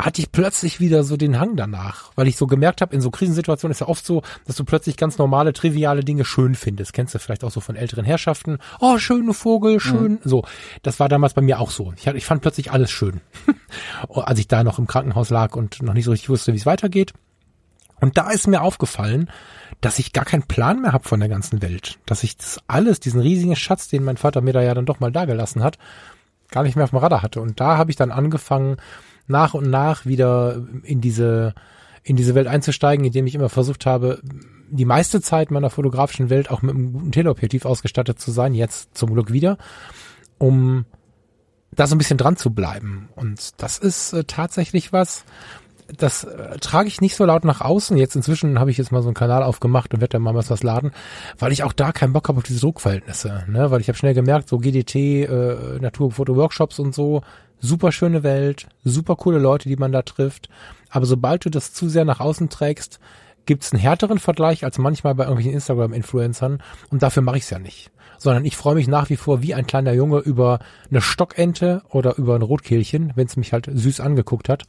hatte 0.02 0.22
ich 0.22 0.32
plötzlich 0.32 0.80
wieder 0.80 1.04
so 1.04 1.18
den 1.18 1.40
Hang 1.40 1.58
danach, 1.58 2.12
weil 2.16 2.28
ich 2.30 2.38
so 2.38 2.48
gemerkt 2.48 2.82
habe, 2.82 2.96
in 2.96 3.02
so 3.02 3.12
Krisensituationen 3.12 3.72
ist 3.72 3.82
ja 3.82 3.88
oft 3.88 4.06
so, 4.06 4.22
dass 4.46 4.56
du 4.56 4.64
plötzlich 4.64 4.96
ganz 4.96 5.18
normale, 5.18 5.52
triviale 5.52 6.06
Dinge 6.06 6.24
schön 6.24 6.56
findest. 6.56 6.94
Kennst 6.94 7.14
du 7.14 7.20
vielleicht 7.20 7.44
auch 7.44 7.52
so 7.52 7.60
von 7.60 7.76
älteren 7.76 8.06
Herrschaften? 8.06 8.60
Oh, 8.80 8.98
schöne 8.98 9.34
Vogel, 9.34 9.82
schön. 9.82 10.14
Mhm. 10.14 10.20
So, 10.24 10.46
das 10.84 11.02
war 11.02 11.10
damals 11.10 11.34
bei 11.34 11.42
mir 11.42 11.60
auch 11.60 11.72
so. 11.72 11.94
Ich, 11.98 12.08
ich 12.08 12.26
fand 12.26 12.42
plötzlich 12.42 12.72
alles 12.72 12.92
schön, 12.92 13.20
als 14.10 14.40
ich 14.40 14.48
da 14.48 14.64
noch 14.64 14.80
im 14.80 14.88
Krankenhaus 14.88 15.32
lag 15.32 15.56
und 15.56 15.82
noch 15.82 15.94
nicht 15.94 16.06
so 16.06 16.12
richtig 16.12 16.30
wusste, 16.30 16.54
wie 16.54 16.58
es 16.58 16.66
weitergeht. 16.66 17.14
Und 18.00 18.18
da 18.18 18.30
ist 18.30 18.48
mir 18.48 18.62
aufgefallen, 18.62 19.30
dass 19.82 20.00
ich 20.00 20.14
gar 20.14 20.26
keinen 20.26 20.44
Plan 20.44 20.82
mehr 20.82 20.94
habe 20.94 21.08
von 21.08 21.20
der 21.20 21.30
ganzen 21.30 21.62
Welt. 21.62 22.00
Dass 22.06 22.24
ich 22.24 22.38
das 22.38 22.60
alles, 22.68 23.00
diesen 23.00 23.22
riesigen 23.22 23.56
Schatz, 23.56 23.88
den 23.88 24.04
mein 24.04 24.18
Vater 24.18 24.42
mir 24.42 24.54
da 24.54 24.62
ja 24.62 24.74
dann 24.74 24.86
doch 24.86 25.00
mal 25.00 25.12
dagelassen 25.12 25.64
hat, 25.64 25.78
gar 26.52 26.64
nicht 26.64 26.76
mehr 26.76 26.84
auf 26.84 26.92
dem 26.92 27.00
Radar 27.00 27.22
hatte. 27.22 27.42
Und 27.42 27.60
da 27.60 27.78
habe 27.78 27.92
ich 27.92 27.98
dann 27.98 28.12
angefangen, 28.12 28.78
nach 29.28 29.54
und 29.54 29.70
nach 29.70 30.06
wieder 30.06 30.64
in 30.84 31.02
diese, 31.02 31.54
in 32.04 32.16
diese 32.16 32.36
Welt 32.36 32.48
einzusteigen, 32.48 33.06
indem 33.06 33.28
ich 33.28 33.36
immer 33.36 33.50
versucht 33.50 33.86
habe, 33.86 34.22
die 34.72 34.86
meiste 34.86 35.22
Zeit 35.22 35.52
meiner 35.52 35.70
fotografischen 35.70 36.30
Welt 36.30 36.50
auch 36.50 36.62
mit 36.62 36.76
einem 36.76 36.94
guten 36.94 37.12
Teleobjektiv 37.12 37.66
ausgestattet 37.66 38.20
zu 38.20 38.32
sein, 38.32 38.54
jetzt 38.54 38.98
zum 38.98 39.14
Glück 39.14 39.32
wieder, 39.32 39.58
um 40.38 40.86
da 41.72 41.88
so 41.88 41.96
ein 41.96 41.98
bisschen 42.00 42.18
dran 42.18 42.36
zu 42.36 42.52
bleiben. 42.52 43.10
Und 43.16 43.62
das 43.62 43.78
ist 43.78 44.14
äh, 44.14 44.24
tatsächlich 44.24 44.92
was, 44.92 45.24
das 45.98 46.24
äh, 46.24 46.58
trage 46.60 46.88
ich 46.88 47.02
nicht 47.02 47.16
so 47.16 47.26
laut 47.26 47.44
nach 47.46 47.62
außen. 47.62 47.98
Jetzt 47.98 48.16
inzwischen 48.16 48.60
habe 48.60 48.72
ich 48.72 48.78
jetzt 48.78 48.92
mal 48.92 49.02
so 49.02 49.10
einen 49.10 49.16
Kanal 49.16 49.44
aufgemacht 49.44 49.94
und 49.94 50.02
werde 50.02 50.14
dann 50.14 50.22
mal 50.22 50.36
was 50.36 50.64
laden, 50.64 50.92
weil 51.38 51.52
ich 51.52 51.64
auch 51.64 51.74
da 51.74 51.92
keinen 51.92 52.14
Bock 52.14 52.28
habe 52.28 52.38
auf 52.38 52.44
diese 52.44 52.62
Druckverhältnisse. 52.62 53.46
Ne? 53.48 53.72
Weil 53.72 53.82
ich 53.82 53.88
habe 53.88 53.98
schnell 53.98 54.14
gemerkt, 54.14 54.50
so 54.50 54.58
GDT, 54.58 54.96
äh, 54.96 55.80
Naturfoto-Workshops 55.80 56.80
und 56.80 56.94
so, 56.94 57.22
super 57.60 57.92
schöne 57.92 58.24
Welt, 58.24 58.68
super 58.84 59.16
coole 59.16 59.40
Leute, 59.40 59.70
die 59.70 59.76
man 59.76 59.92
da 59.92 60.02
trifft. 60.02 60.50
Aber 60.90 61.06
sobald 61.06 61.46
du 61.46 61.50
das 61.50 61.74
zu 61.74 61.90
sehr 61.90 62.06
nach 62.06 62.20
außen 62.20 62.50
trägst, 62.50 63.00
gibt's 63.46 63.72
einen 63.72 63.82
härteren 63.82 64.20
Vergleich 64.20 64.64
als 64.64 64.78
manchmal 64.78 65.16
bei 65.16 65.24
irgendwelchen 65.24 65.54
Instagram-Influencern. 65.54 66.62
Und 66.90 67.04
dafür 67.04 67.24
mache 67.24 67.38
ich's 67.38 67.50
ja 67.50 67.60
nicht. 67.60 67.92
Sondern 68.18 68.46
ich 68.46 68.58
freue 68.58 68.76
mich 68.76 68.88
nach 68.88 69.10
wie 69.10 69.16
vor 69.16 69.42
wie 69.42 69.54
ein 69.54 69.66
kleiner 69.66 69.94
Junge 69.94 70.20
über 70.20 70.60
eine 70.90 71.02
Stockente 71.02 71.82
oder 71.90 72.18
über 72.18 72.36
ein 72.36 72.42
Rotkehlchen, 72.42 73.14
wenn 73.16 73.28
es 73.28 73.38
mich 73.38 73.54
halt 73.54 73.70
süß 73.72 74.02
angeguckt 74.02 74.50
hat. 74.50 74.66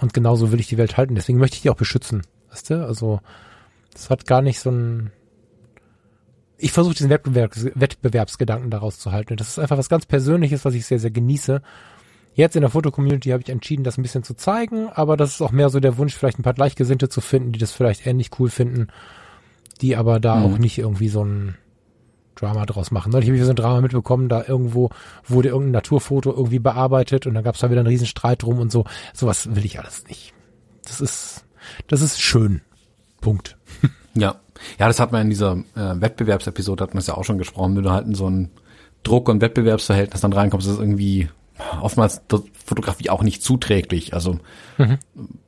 Und 0.00 0.14
genauso 0.14 0.50
will 0.50 0.60
ich 0.60 0.68
die 0.68 0.78
Welt 0.78 0.96
halten. 0.96 1.14
Deswegen 1.14 1.38
möchte 1.38 1.56
ich 1.56 1.62
die 1.62 1.70
auch 1.70 1.76
beschützen. 1.76 2.22
Weißt 2.50 2.70
du? 2.70 2.86
Also, 2.86 3.20
das 3.92 4.10
hat 4.10 4.26
gar 4.26 4.42
nicht 4.42 4.60
so 4.60 4.70
ein. 4.70 5.12
Ich 6.56 6.72
versuche 6.72 6.94
diesen 6.94 7.10
Wettbewerbs 7.10 7.66
Wettbewerbsgedanken 7.74 8.70
daraus 8.70 8.98
zu 8.98 9.12
halten. 9.12 9.36
das 9.36 9.48
ist 9.48 9.58
einfach 9.58 9.78
was 9.78 9.88
ganz 9.88 10.04
Persönliches, 10.04 10.64
was 10.64 10.74
ich 10.74 10.84
sehr, 10.84 10.98
sehr 10.98 11.10
genieße. 11.10 11.62
Jetzt 12.34 12.54
in 12.54 12.60
der 12.60 12.70
Fotocommunity 12.70 13.30
habe 13.30 13.42
ich 13.42 13.48
entschieden, 13.48 13.82
das 13.82 13.98
ein 13.98 14.02
bisschen 14.02 14.22
zu 14.22 14.34
zeigen, 14.34 14.88
aber 14.88 15.16
das 15.16 15.32
ist 15.32 15.40
auch 15.40 15.52
mehr 15.52 15.68
so 15.68 15.80
der 15.80 15.96
Wunsch, 15.98 16.14
vielleicht 16.14 16.38
ein 16.38 16.42
paar 16.42 16.54
Gleichgesinnte 16.54 17.08
zu 17.08 17.20
finden, 17.20 17.52
die 17.52 17.58
das 17.58 17.72
vielleicht 17.72 18.06
ähnlich 18.06 18.30
cool 18.38 18.50
finden, 18.50 18.88
die 19.80 19.96
aber 19.96 20.20
da 20.20 20.36
mhm. 20.36 20.44
auch 20.44 20.58
nicht 20.58 20.78
irgendwie 20.78 21.08
so 21.08 21.24
ein 21.24 21.56
Drama 22.34 22.66
draus 22.66 22.90
machen. 22.90 23.12
Neulich 23.12 23.28
habe 23.28 23.36
ich 23.36 23.44
so 23.44 23.50
ein 23.50 23.56
Drama 23.56 23.80
mitbekommen, 23.80 24.28
da 24.28 24.44
irgendwo 24.46 24.90
wurde 25.26 25.48
irgendein 25.48 25.72
Naturfoto 25.72 26.30
irgendwie 26.30 26.58
bearbeitet 26.58 27.26
und 27.26 27.34
dann 27.34 27.44
gab 27.44 27.54
es 27.54 27.60
da 27.60 27.70
wieder 27.70 27.80
einen 27.80 27.88
riesen 27.88 28.06
Streit 28.06 28.42
drum 28.42 28.58
und 28.58 28.72
so. 28.72 28.84
Sowas 29.12 29.54
will 29.54 29.64
ich 29.64 29.78
alles 29.78 30.06
nicht. 30.08 30.32
das 30.84 31.00
ist, 31.00 31.44
das 31.88 32.00
ist 32.00 32.20
schön. 32.20 32.62
Punkt. 33.20 33.56
Ja. 34.14 34.34
Ja, 34.78 34.88
das 34.88 34.98
hat 34.98 35.12
man 35.12 35.22
in 35.22 35.30
dieser 35.30 35.52
äh, 35.76 36.00
Wettbewerbsepisode, 36.00 36.82
hat 36.82 36.94
man 36.94 36.98
es 36.98 37.06
ja 37.06 37.14
auch 37.14 37.22
schon 37.24 37.38
gesprochen, 37.38 37.76
wenn 37.76 37.84
du 37.84 37.92
halt 37.92 38.06
in 38.06 38.16
so 38.16 38.28
ein 38.28 38.50
Druck- 39.04 39.28
und 39.28 39.40
Wettbewerbsverhältnis 39.40 40.20
dann 40.20 40.32
reinkommst, 40.32 40.66
ist 40.66 40.80
irgendwie 40.80 41.30
oftmals 41.80 42.22
Fotografie 42.64 43.10
auch 43.10 43.22
nicht 43.22 43.42
zuträglich. 43.42 44.14
Also 44.14 44.38
mhm. 44.78 44.98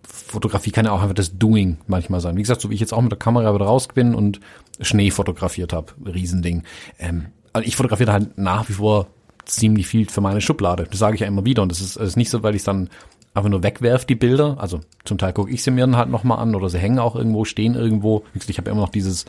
Fotografie 0.03 0.71
kann 0.71 0.85
ja 0.85 0.93
auch 0.93 1.03
einfach 1.03 1.15
das 1.15 1.39
Doing 1.39 1.79
manchmal 1.87 2.21
sein. 2.21 2.37
Wie 2.37 2.43
gesagt, 2.43 2.61
so 2.61 2.71
wie 2.71 2.75
ich 2.75 2.81
jetzt 2.81 2.93
auch 2.93 3.01
mit 3.01 3.13
der 3.13 3.19
Kamera 3.19 3.55
wieder 3.55 3.67
raus 3.67 3.89
bin 3.89 4.15
und 4.15 4.41
Schnee 4.81 5.11
fotografiert 5.11 5.73
habe, 5.73 5.93
Riesending. 6.05 6.65
Ähm, 6.99 7.27
also 7.53 7.67
ich 7.67 7.77
fotografiere 7.77 8.13
halt 8.13 8.39
nach 8.39 8.69
wie 8.69 8.75
vor 8.75 9.07
ziemlich 9.45 9.87
viel 9.87 10.09
für 10.09 10.21
meine 10.21 10.41
Schublade. 10.41 10.87
Das 10.91 10.99
sage 10.99 11.15
ich 11.15 11.21
ja 11.21 11.27
immer 11.27 11.45
wieder. 11.45 11.63
Und 11.63 11.73
das 11.73 11.81
ist, 11.81 11.97
das 11.97 12.09
ist 12.09 12.17
nicht 12.17 12.31
so, 12.31 12.43
weil 12.43 12.55
ich 12.55 12.65
dann 12.65 12.89
einfach 13.35 13.51
nur 13.51 13.63
wegwerf 13.63 14.05
die 14.05 14.15
Bilder. 14.15 14.57
Also 14.59 14.81
zum 15.05 15.19
Teil 15.19 15.33
gucke 15.33 15.51
ich 15.51 15.63
sie 15.63 15.71
mir 15.71 15.81
dann 15.81 15.97
halt 15.97 16.11
nochmal 16.11 16.39
an 16.39 16.55
oder 16.55 16.69
sie 16.69 16.79
hängen 16.79 16.99
auch 16.99 17.17
irgendwo, 17.17 17.45
stehen 17.45 17.75
irgendwo. 17.75 18.25
Ich 18.35 18.59
habe 18.59 18.71
immer 18.71 18.81
noch 18.81 18.89
dieses, 18.89 19.25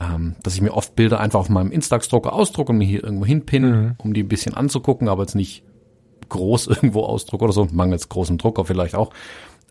ähm, 0.00 0.36
dass 0.42 0.54
ich 0.54 0.60
mir 0.60 0.74
oft 0.74 0.96
Bilder 0.96 1.20
einfach 1.20 1.40
auf 1.40 1.48
meinem 1.48 1.72
Instax-Drucker 1.72 2.32
ausdrucke 2.32 2.72
und 2.72 2.78
mir 2.78 2.86
hier 2.86 3.04
irgendwo 3.04 3.26
hinpinnen, 3.26 3.80
mhm. 3.80 3.94
um 3.98 4.14
die 4.14 4.22
ein 4.22 4.28
bisschen 4.28 4.54
anzugucken, 4.54 5.08
aber 5.08 5.22
jetzt 5.22 5.34
nicht 5.34 5.62
groß 6.28 6.66
irgendwo 6.68 7.04
ausdrucke 7.04 7.44
oder 7.44 7.52
so, 7.52 7.68
mangels 7.70 8.08
großem 8.08 8.38
Drucker 8.38 8.64
vielleicht 8.64 8.94
auch. 8.94 9.12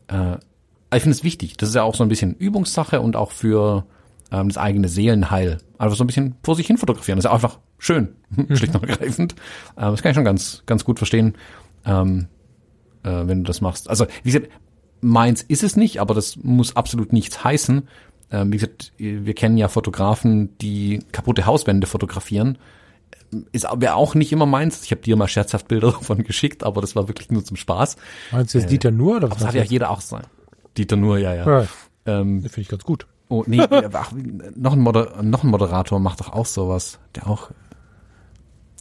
Äh, 0.07 0.37
ich 0.93 1.01
finde 1.01 1.17
es 1.17 1.23
wichtig. 1.23 1.57
Das 1.57 1.69
ist 1.69 1.75
ja 1.75 1.83
auch 1.83 1.95
so 1.95 2.03
ein 2.03 2.09
bisschen 2.09 2.35
Übungssache 2.35 3.01
und 3.01 3.15
auch 3.15 3.31
für 3.31 3.85
ähm, 4.31 4.47
das 4.49 4.57
eigene 4.57 4.87
Seelenheil. 4.87 5.57
Einfach 5.77 5.97
so 5.97 6.03
ein 6.03 6.07
bisschen 6.07 6.35
vor 6.43 6.55
sich 6.55 6.67
hin 6.67 6.77
fotografieren. 6.77 7.17
Das 7.17 7.25
ist 7.25 7.29
ja 7.29 7.33
einfach 7.33 7.59
schön, 7.77 8.15
schlicht 8.53 8.75
und 8.75 8.87
ergreifend. 8.87 9.35
Ähm, 9.77 9.91
das 9.91 10.01
kann 10.01 10.11
ich 10.11 10.15
schon 10.15 10.23
ganz, 10.23 10.63
ganz 10.65 10.85
gut 10.85 10.99
verstehen, 10.99 11.35
ähm, 11.85 12.27
äh, 13.03 13.09
wenn 13.09 13.43
du 13.43 13.47
das 13.47 13.59
machst. 13.59 13.89
Also, 13.89 14.05
wie 14.23 14.31
gesagt, 14.31 14.49
meins 15.01 15.41
ist 15.41 15.63
es 15.63 15.75
nicht, 15.75 15.99
aber 15.99 16.13
das 16.13 16.37
muss 16.37 16.77
absolut 16.77 17.11
nichts 17.11 17.43
heißen. 17.43 17.87
Ähm, 18.31 18.53
wie 18.53 18.57
gesagt, 18.57 18.93
wir 18.97 19.33
kennen 19.33 19.57
ja 19.57 19.67
Fotografen, 19.67 20.57
die 20.59 20.99
kaputte 21.11 21.45
Hauswände 21.45 21.87
fotografieren. 21.87 22.57
Ist 23.51 23.67
wäre 23.77 23.95
auch 23.95 24.15
nicht 24.15 24.31
immer 24.31 24.45
meins. 24.45 24.83
Ich 24.83 24.91
habe 24.91 25.01
dir 25.01 25.15
mal 25.15 25.27
scherzhaft 25.27 25.67
Bilder 25.67 25.91
davon 25.91 26.23
geschickt, 26.23 26.63
aber 26.63 26.81
das 26.81 26.95
war 26.95 27.07
wirklich 27.07 27.31
nur 27.31 27.43
zum 27.43 27.57
Spaß. 27.57 27.97
Meinst 28.31 28.53
du 28.53 28.57
jetzt 28.59 28.67
äh, 28.67 28.69
Dieter 28.69 28.91
Nur? 28.91 29.17
Oder 29.17 29.31
was 29.31 29.37
das 29.37 29.47
hat 29.47 29.55
ja 29.55 29.63
jeder 29.63 29.89
auch 29.89 30.01
sein. 30.01 30.23
Dieter 30.77 30.95
Nur, 30.95 31.17
ja, 31.17 31.33
ja. 31.33 31.61
ja. 31.61 31.67
Ähm, 32.05 32.41
Finde 32.41 32.61
ich 32.61 32.67
ganz 32.67 32.83
gut. 32.83 33.07
Oh, 33.27 33.43
nee, 33.47 33.59
ach, 33.93 34.11
noch, 34.55 34.73
ein 34.73 34.79
Moder 34.79 35.23
noch 35.23 35.43
ein 35.43 35.49
Moderator 35.49 35.99
macht 35.99 36.19
doch 36.19 36.31
auch 36.31 36.45
sowas, 36.45 36.99
der 37.15 37.27
auch 37.27 37.49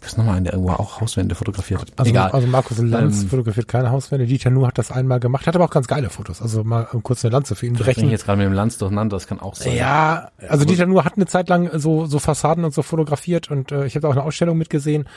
ist 0.06 0.18
nochmal 0.18 0.36
ein, 0.36 0.44
der 0.44 0.54
irgendwo 0.54 0.72
auch 0.72 1.00
Hauswände 1.00 1.34
fotografiert 1.34 1.80
hat. 1.80 1.92
Also, 1.96 2.10
Egal. 2.10 2.30
also 2.30 2.46
Markus 2.46 2.78
Lanz 2.78 3.22
ähm, 3.22 3.28
fotografiert 3.28 3.68
keine 3.68 3.90
Hauswände. 3.90 4.26
Dieter 4.26 4.50
Nu 4.50 4.66
hat 4.66 4.78
das 4.78 4.90
einmal 4.90 5.20
gemacht, 5.20 5.46
hat 5.46 5.54
aber 5.54 5.64
auch 5.64 5.70
ganz 5.70 5.86
geile 5.86 6.10
Fotos. 6.10 6.42
Also 6.42 6.64
mal 6.64 6.84
kurz 7.02 7.24
eine 7.24 7.32
Lanze 7.32 7.54
für 7.54 7.66
ihn 7.66 7.74
brechen. 7.74 8.04
Ich 8.04 8.10
jetzt 8.10 8.24
gerade 8.24 8.38
mit 8.38 8.46
dem 8.46 8.52
Lanz 8.52 8.78
durcheinander, 8.78 9.16
das 9.16 9.26
kann 9.26 9.40
auch 9.40 9.54
sein. 9.54 9.76
Ja, 9.76 10.30
also 10.48 10.64
Dieter 10.64 10.86
Nu 10.86 11.02
hat 11.04 11.14
eine 11.16 11.26
Zeit 11.26 11.48
lang 11.48 11.70
so, 11.78 12.06
so 12.06 12.18
Fassaden 12.18 12.64
und 12.64 12.74
so 12.74 12.82
fotografiert 12.82 13.50
und 13.50 13.72
äh, 13.72 13.86
ich 13.86 13.96
habe 13.96 14.08
auch 14.08 14.12
eine 14.12 14.22
Ausstellung 14.22 14.58
mitgesehen. 14.58 15.08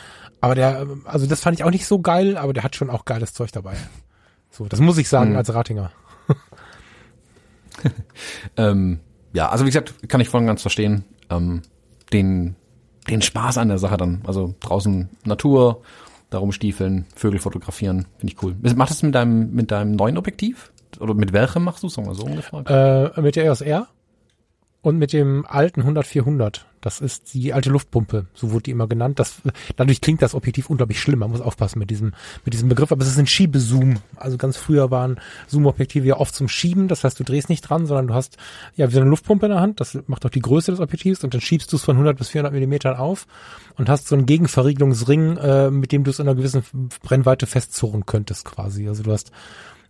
Aber 0.42 0.56
der, 0.56 0.86
also 1.06 1.26
das 1.26 1.42
fand 1.42 1.58
ich 1.58 1.64
auch 1.64 1.72
nicht 1.72 1.86
so 1.86 2.00
geil, 2.00 2.38
aber 2.38 2.54
der 2.54 2.64
hat 2.64 2.76
schon 2.76 2.90
auch 2.90 3.06
geiles 3.06 3.34
Zeug 3.34 3.52
dabei. 3.52 3.76
So, 4.52 4.66
das 4.66 4.80
muss 4.80 4.98
ich 4.98 5.10
sagen 5.10 5.32
hm. 5.32 5.38
als 5.38 5.54
Ratinger. 5.54 5.92
ähm, 8.58 9.00
ja, 9.34 9.50
also 9.50 9.66
wie 9.66 9.70
gesagt, 9.70 10.10
kann 10.10 10.22
ich 10.22 10.30
voll 10.30 10.42
und 10.42 10.48
ganz 10.48 10.62
verstehen. 10.62 11.04
Ähm, 11.30 11.62
den, 12.14 12.56
den 13.10 13.22
Spaß 13.22 13.58
an 13.58 13.70
der 13.70 13.78
Sache 13.78 13.98
dann. 13.98 14.22
Also 14.26 14.54
draußen 14.60 15.10
Natur, 15.26 15.82
darum 16.30 16.52
stiefeln, 16.52 17.06
Vögel 17.16 17.40
fotografieren, 17.40 18.08
finde 18.18 18.34
ich 18.34 18.44
cool. 18.44 18.56
Machst 18.62 18.76
du 18.76 18.96
das 18.96 19.04
mit 19.04 19.16
deinem, 19.16 19.52
mit 19.54 19.72
deinem 19.72 19.94
neuen 19.94 20.18
Objektiv? 20.18 20.72
Oder 21.00 21.14
mit 21.14 21.34
welchem 21.34 21.64
machst 21.64 21.84
du 21.84 21.88
es? 21.88 21.98
Wir 21.98 22.14
so 22.14 22.26
ungefähr. 22.26 23.14
Äh, 23.16 23.22
mit 23.22 23.36
der 23.36 23.46
EOS 23.46 23.62
R 23.62 23.88
und 24.88 25.00
mit 25.00 25.12
dem 25.12 25.46
alten 25.46 25.82
100-400. 25.82 26.62
Das 26.80 27.02
ist 27.02 27.34
die 27.34 27.52
alte 27.52 27.70
Luftpumpe, 27.70 28.28
so 28.34 28.52
wurde 28.52 28.64
die 28.64 28.72
immer 28.72 28.88
genannt. 28.88 29.20
Das, 29.20 29.42
dadurch 29.76 30.00
klingt 30.00 30.22
das 30.22 30.34
Objektiv 30.34 30.70
unglaublich 30.70 31.02
schlimm. 31.02 31.20
Man 31.20 31.32
muss 31.32 31.42
aufpassen 31.42 31.80
mit 31.80 31.90
diesem, 31.90 32.14
mit 32.46 32.54
diesem 32.54 32.70
Begriff. 32.70 32.94
Aber 32.94 33.02
es 33.02 33.10
ist 33.10 33.20
ein 33.20 33.28
Schiebezoom. 33.28 33.98
Also 34.16 34.38
ganz 34.38 34.56
früher 34.56 34.90
waren 34.90 35.20
Zoom-Objektive 35.48 36.08
ja 36.08 36.16
oft 36.16 36.34
zum 36.34 36.48
Schieben. 36.48 36.88
Das 36.88 37.04
heißt, 37.04 37.20
du 37.20 37.26
drehst 37.26 37.50
nicht 37.50 37.64
dran, 37.64 37.86
sondern 37.86 38.08
du 38.08 38.14
hast 38.14 38.38
ja 38.78 38.88
wie 38.88 38.94
so 38.94 39.02
eine 39.02 39.10
Luftpumpe 39.10 39.48
in 39.48 39.52
der 39.52 39.60
Hand. 39.60 39.82
Das 39.82 40.00
macht 40.08 40.26
auch 40.26 40.30
die 40.30 40.40
Größe 40.40 40.72
des 40.72 40.80
Objektivs 40.80 41.22
und 41.22 41.34
dann 41.34 41.42
schiebst 41.42 41.74
du 41.74 41.76
es 41.76 41.84
von 41.84 41.98
100 41.98 42.18
bis 42.18 42.30
400 42.30 42.54
Millimetern 42.54 42.96
auf 42.96 43.28
und 43.76 43.90
hast 43.90 44.08
so 44.08 44.16
einen 44.16 44.26
Gegenverriegelungsring, 44.26 45.36
äh, 45.36 45.70
mit 45.70 45.92
dem 45.92 46.06
du 46.06 46.12
es 46.12 46.20
in 46.20 46.30
einer 46.30 46.38
gewissen 46.38 46.64
Brennweite 47.04 47.46
festzurren 47.46 48.06
könntest 48.06 48.46
quasi. 48.46 48.88
Also 48.88 49.04
du 49.04 49.12
hast 49.12 49.34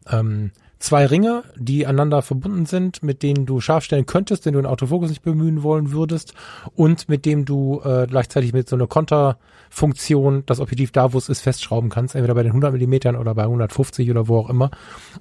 ähm, 0.10 0.50
zwei 0.80 1.06
Ringe, 1.06 1.44
die 1.56 1.86
aneinander 1.86 2.22
verbunden 2.22 2.66
sind, 2.66 3.04
mit 3.04 3.24
denen 3.24 3.46
du 3.46 3.60
scharf 3.60 3.84
stellen 3.84 4.06
könntest, 4.06 4.46
wenn 4.46 4.54
du 4.54 4.60
einen 4.60 4.68
Autofokus 4.68 5.10
nicht 5.10 5.24
bemühen 5.24 5.64
wollen 5.64 5.92
würdest 5.92 6.34
und 6.76 7.10
mit 7.10 7.26
dem 7.26 7.46
du 7.46 7.82
äh, 7.84 8.08
gleichzeitig 8.08 8.54
mit 8.54 8.70
so 8.70 8.76
einer 8.76 8.88
Konterfunktion 8.88 10.44
das 10.46 10.60
Objektiv 10.60 10.92
da, 10.92 11.14
wo 11.14 11.18
es 11.18 11.30
ist, 11.30 11.42
festschrauben 11.42 11.90
kannst, 11.90 12.16
entweder 12.16 12.36
bei 12.36 12.44
den 12.44 12.52
100 12.52 12.72
Millimetern 12.72 13.16
oder 13.16 13.34
bei 13.34 13.44
150 13.44 14.10
oder 14.12 14.28
wo 14.28 14.38
auch 14.38 14.50
immer 14.50 14.72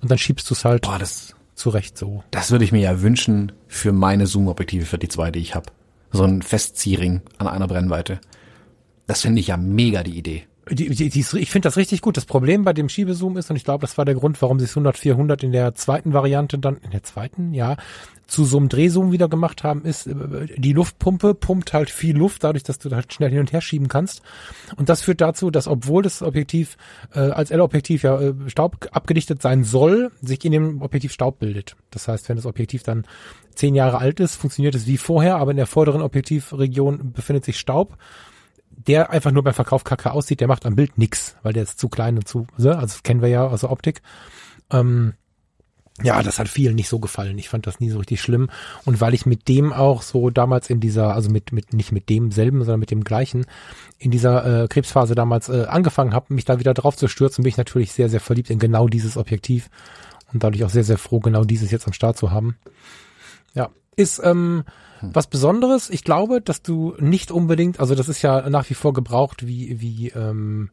und 0.01 0.11
dann 0.11 0.19
schiebst 0.19 0.49
du 0.51 0.55
es 0.55 0.65
halt 0.65 0.83
Boah, 0.83 0.99
das, 0.99 1.35
zurecht 1.57 1.99
so. 1.99 2.23
Das 2.31 2.51
würde 2.51 2.65
ich 2.65 2.73
mir 2.73 2.81
ja 2.83 3.03
wünschen 3.03 3.53
für 3.67 3.93
meine 3.93 4.27
Zoom-Objektive, 4.27 4.85
für 4.85 4.99
die 4.99 5.09
zwei, 5.09 5.31
die 5.31 5.41
ich 5.41 5.55
habe. 5.55 5.71
So 6.13 6.25
ein 6.25 6.43
Festziehring 6.43 7.23
an 7.39 7.49
einer 7.49 7.67
Brennweite. 7.67 8.21
Das 9.07 9.23
finde 9.23 9.41
ich 9.41 9.49
ja 9.49 9.57
mega 9.57 10.03
die 10.03 10.19
Idee. 10.19 10.47
Die, 10.69 10.89
die, 10.89 11.09
die, 11.11 11.21
ich 11.21 11.51
finde 11.51 11.67
das 11.67 11.77
richtig 11.77 12.01
gut. 12.01 12.17
Das 12.17 12.25
Problem 12.25 12.65
bei 12.65 12.73
dem 12.73 12.89
Schiebezoom 12.89 13.37
ist, 13.37 13.51
und 13.51 13.57
ich 13.57 13.63
glaube, 13.63 13.83
das 13.83 13.97
war 13.99 14.05
der 14.05 14.17
Grund, 14.17 14.43
warum 14.43 14.59
sie 14.59 14.65
es 14.65 14.73
100, 14.73 14.97
400 14.97 15.45
in 15.45 15.53
der 15.53 15.77
zweiten 15.77 16.13
Variante 16.13 16.59
dann, 16.59 16.79
in 16.79 16.91
der 16.91 17.05
zweiten, 17.05 17.55
ja, 17.55 17.77
zu 18.27 18.45
so 18.45 18.57
einem 18.57 18.69
Drehzoom 18.69 19.13
wieder 19.13 19.29
gemacht 19.29 19.63
haben, 19.63 19.85
ist, 19.85 20.09
äh, 20.09 20.15
die 20.57 20.73
Luftpumpe 20.73 21.35
pumpt 21.35 21.73
halt 21.73 21.91
viel 21.91 22.17
Luft, 22.17 22.43
dadurch, 22.43 22.65
dass 22.65 22.79
du 22.79 22.91
halt 22.91 23.13
schnell 23.13 23.31
hin 23.31 23.39
und 23.39 23.53
her 23.53 23.61
schieben 23.61 23.87
kannst. 23.87 24.23
Und 24.77 24.89
das 24.89 25.03
führt 25.03 25.21
dazu, 25.21 25.53
dass 25.53 25.69
obwohl 25.69 26.03
das 26.03 26.23
Objektiv 26.23 26.77
äh, 27.15 27.21
als 27.21 27.53
L-Objektiv 27.53 28.03
ja 28.03 28.21
äh, 28.21 28.35
Staub 28.49 28.89
abgedichtet 28.91 29.43
sein 29.43 29.63
soll, 29.63 30.11
sich 30.21 30.45
in 30.45 30.51
dem 30.51 30.83
Objektiv 30.83 31.13
Staub 31.13 31.39
bildet. 31.39 31.77
Das 31.91 32.09
heißt, 32.09 32.29
wenn 32.29 32.37
das 32.37 32.47
Objektiv 32.47 32.83
dann 32.83 33.07
zehn 33.55 33.77
Jahre 33.77 33.99
alt 33.99 34.19
ist, 34.19 34.35
funktioniert 34.35 34.75
es 34.75 34.89
wie 34.89 34.97
vorher, 34.97 35.37
aber 35.37 35.53
in 35.53 35.57
der 35.57 35.67
vorderen 35.67 36.03
Objektivregion 36.03 37.13
befindet 37.13 37.45
sich 37.45 37.59
Staub 37.59 37.97
der 38.87 39.11
einfach 39.11 39.33
nur 39.33 39.43
beim 39.43 39.55
Verkauf 39.55 39.85
kacke 39.85 40.13
aussieht, 40.13 40.41
der 40.41 40.49
macht 40.49 40.67
am 40.67 40.77
Bild 40.77 40.99
nix, 40.99 41.37
weil 41.43 41.53
der 41.53 41.65
ist 41.65 41.79
zu 41.79 41.89
klein 41.89 42.17
und 42.17 42.29
zu, 42.29 42.47
ne? 42.59 42.79
also 42.79 42.99
kennen 43.03 43.23
wir 43.23 43.29
ja 43.29 43.47
aus 43.47 43.61
der 43.61 43.71
Optik. 43.71 44.03
Ähm, 44.71 45.15
ja, 46.03 46.23
das 46.23 46.39
hat 46.39 46.49
vielen 46.49 46.75
nicht 46.75 46.89
so 46.89 46.99
gefallen. 46.99 47.39
Ich 47.39 47.49
fand 47.49 47.67
das 47.67 47.81
nie 47.81 47.89
so 47.89 47.99
richtig 47.99 48.21
schlimm. 48.21 48.51
Und 48.85 49.01
weil 49.01 49.15
ich 49.15 49.25
mit 49.25 49.49
dem 49.49 49.73
auch 49.73 50.03
so 50.03 50.29
damals 50.29 50.69
in 50.69 50.79
dieser, 50.79 51.15
also 51.15 51.31
mit, 51.31 51.53
mit 51.53 51.73
nicht 51.73 51.91
mit 51.91 52.11
demselben, 52.11 52.59
sondern 52.59 52.81
mit 52.81 52.91
dem 52.91 53.03
gleichen, 53.03 53.47
in 53.99 54.11
dieser 54.11 54.65
äh, 54.65 54.69
Krebsphase 54.69 55.15
damals 55.15 55.49
äh, 55.49 55.65
angefangen 55.69 56.13
habe, 56.13 56.35
mich 56.35 56.45
da 56.45 56.59
wieder 56.59 56.75
drauf 56.75 56.97
zu 56.97 57.09
stürzen, 57.09 57.45
bin 57.45 57.49
ich 57.49 57.57
natürlich 57.57 57.93
sehr, 57.93 58.11
sehr 58.11 58.21
verliebt 58.21 58.51
in 58.51 58.59
genau 58.59 58.89
dieses 58.89 59.17
Objektiv. 59.17 59.71
Und 60.33 60.45
dadurch 60.45 60.65
auch 60.65 60.71
sehr, 60.71 60.85
sehr 60.85 60.99
froh, 60.99 61.21
genau 61.21 61.45
dieses 61.45 61.71
jetzt 61.71 61.87
am 61.87 61.95
Start 61.95 62.19
zu 62.19 62.31
haben. 62.31 62.59
Ja, 63.55 63.71
ist 63.97 64.21
ähm, 64.23 64.65
hm. 65.01 65.11
was 65.15 65.27
Besonderes. 65.27 65.91
Ich 65.91 66.05
glaube, 66.05 66.41
dass 66.41 66.63
du 66.63 66.95
nicht 66.99 67.31
unbedingt, 67.31 67.81
also 67.81 67.95
das 67.95 68.09
ist 68.09 68.23
ja 68.23 68.49
nach 68.49 68.69
wie 68.71 68.75
vor 68.75 68.93
gebraucht 68.93 69.47
wie 69.47 69.81
wie 69.81 70.09
ähm, 70.11 70.71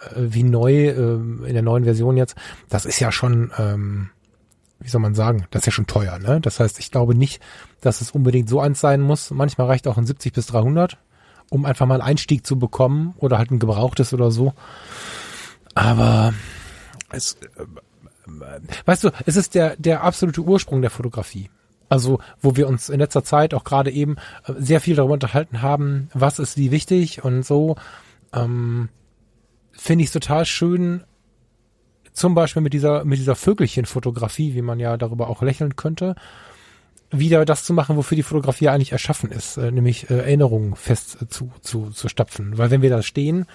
äh, 0.00 0.14
wie 0.16 0.42
neu 0.42 0.88
ähm, 0.88 1.44
in 1.44 1.54
der 1.54 1.62
neuen 1.62 1.84
Version 1.84 2.16
jetzt. 2.16 2.36
Das 2.68 2.84
ist 2.84 3.00
ja 3.00 3.10
schon, 3.12 3.50
ähm, 3.58 4.10
wie 4.78 4.88
soll 4.88 5.00
man 5.00 5.14
sagen, 5.14 5.46
das 5.50 5.62
ist 5.62 5.66
ja 5.66 5.72
schon 5.72 5.86
teuer. 5.86 6.18
Ne? 6.18 6.40
Das 6.40 6.60
heißt, 6.60 6.78
ich 6.78 6.90
glaube 6.90 7.14
nicht, 7.14 7.42
dass 7.80 8.00
es 8.00 8.10
unbedingt 8.10 8.48
so 8.48 8.60
eins 8.60 8.80
sein 8.80 9.00
muss. 9.00 9.30
Manchmal 9.30 9.66
reicht 9.66 9.88
auch 9.88 9.98
ein 9.98 10.06
70 10.06 10.32
bis 10.32 10.46
300, 10.46 10.98
um 11.50 11.64
einfach 11.64 11.86
mal 11.86 11.94
einen 11.94 12.02
Einstieg 12.02 12.46
zu 12.46 12.58
bekommen 12.58 13.14
oder 13.18 13.38
halt 13.38 13.50
ein 13.50 13.58
gebrauchtes 13.58 14.12
oder 14.12 14.30
so. 14.30 14.54
Aber 15.74 16.34
es, 17.10 17.36
äh, 17.56 17.62
äh 17.62 18.60
weißt 18.84 19.04
du, 19.04 19.10
es 19.26 19.36
ist 19.36 19.54
der 19.54 19.76
der 19.76 20.02
absolute 20.02 20.42
Ursprung 20.42 20.82
der 20.82 20.90
Fotografie. 20.90 21.50
Also, 21.90 22.20
wo 22.40 22.56
wir 22.56 22.68
uns 22.68 22.88
in 22.88 23.00
letzter 23.00 23.24
Zeit 23.24 23.52
auch 23.52 23.64
gerade 23.64 23.90
eben 23.90 24.16
äh, 24.46 24.52
sehr 24.56 24.80
viel 24.80 24.94
darüber 24.94 25.14
unterhalten 25.14 25.60
haben, 25.60 26.08
was 26.14 26.38
ist 26.38 26.56
wie 26.56 26.70
wichtig 26.70 27.22
und 27.24 27.44
so, 27.44 27.76
ähm, 28.32 28.88
finde 29.72 30.04
ich 30.04 30.08
es 30.08 30.12
total 30.12 30.46
schön, 30.46 31.02
zum 32.12 32.34
Beispiel 32.34 32.62
mit 32.62 32.72
dieser, 32.74 33.04
mit 33.04 33.18
dieser 33.18 33.34
Vögelchenfotografie, 33.34 34.54
wie 34.54 34.62
man 34.62 34.78
ja 34.78 34.96
darüber 34.96 35.28
auch 35.28 35.42
lächeln 35.42 35.74
könnte, 35.74 36.14
wieder 37.10 37.44
das 37.44 37.64
zu 37.64 37.72
machen, 37.72 37.96
wofür 37.96 38.14
die 38.14 38.22
Fotografie 38.22 38.68
eigentlich 38.68 38.92
erschaffen 38.92 39.32
ist, 39.32 39.56
äh, 39.56 39.72
nämlich 39.72 40.10
äh, 40.10 40.18
Erinnerungen 40.18 40.76
fest 40.76 41.18
zu, 41.28 41.50
zu, 41.60 41.90
zu 41.90 42.08
stapfen. 42.08 42.56
Weil 42.56 42.70
wenn 42.70 42.82
wir 42.82 42.90
da 42.90 43.02
stehen, 43.02 43.46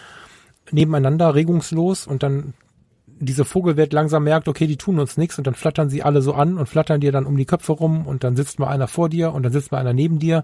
nebeneinander 0.71 1.35
regungslos 1.35 2.05
und 2.05 2.21
dann 2.21 2.53
diese 3.19 3.45
Vogelwelt 3.45 3.93
langsam 3.93 4.23
merkt, 4.23 4.47
okay, 4.47 4.67
die 4.67 4.77
tun 4.77 4.99
uns 4.99 5.17
nichts 5.17 5.37
und 5.37 5.47
dann 5.47 5.55
flattern 5.55 5.89
sie 5.89 6.03
alle 6.03 6.21
so 6.21 6.33
an 6.33 6.57
und 6.57 6.67
flattern 6.67 7.01
dir 7.01 7.11
dann 7.11 7.25
um 7.25 7.37
die 7.37 7.45
Köpfe 7.45 7.73
rum 7.73 8.05
und 8.05 8.23
dann 8.23 8.35
sitzt 8.35 8.59
mal 8.59 8.67
einer 8.67 8.87
vor 8.87 9.09
dir 9.09 9.33
und 9.33 9.43
dann 9.43 9.51
sitzt 9.51 9.71
mal 9.71 9.79
einer 9.79 9.93
neben 9.93 10.19
dir. 10.19 10.43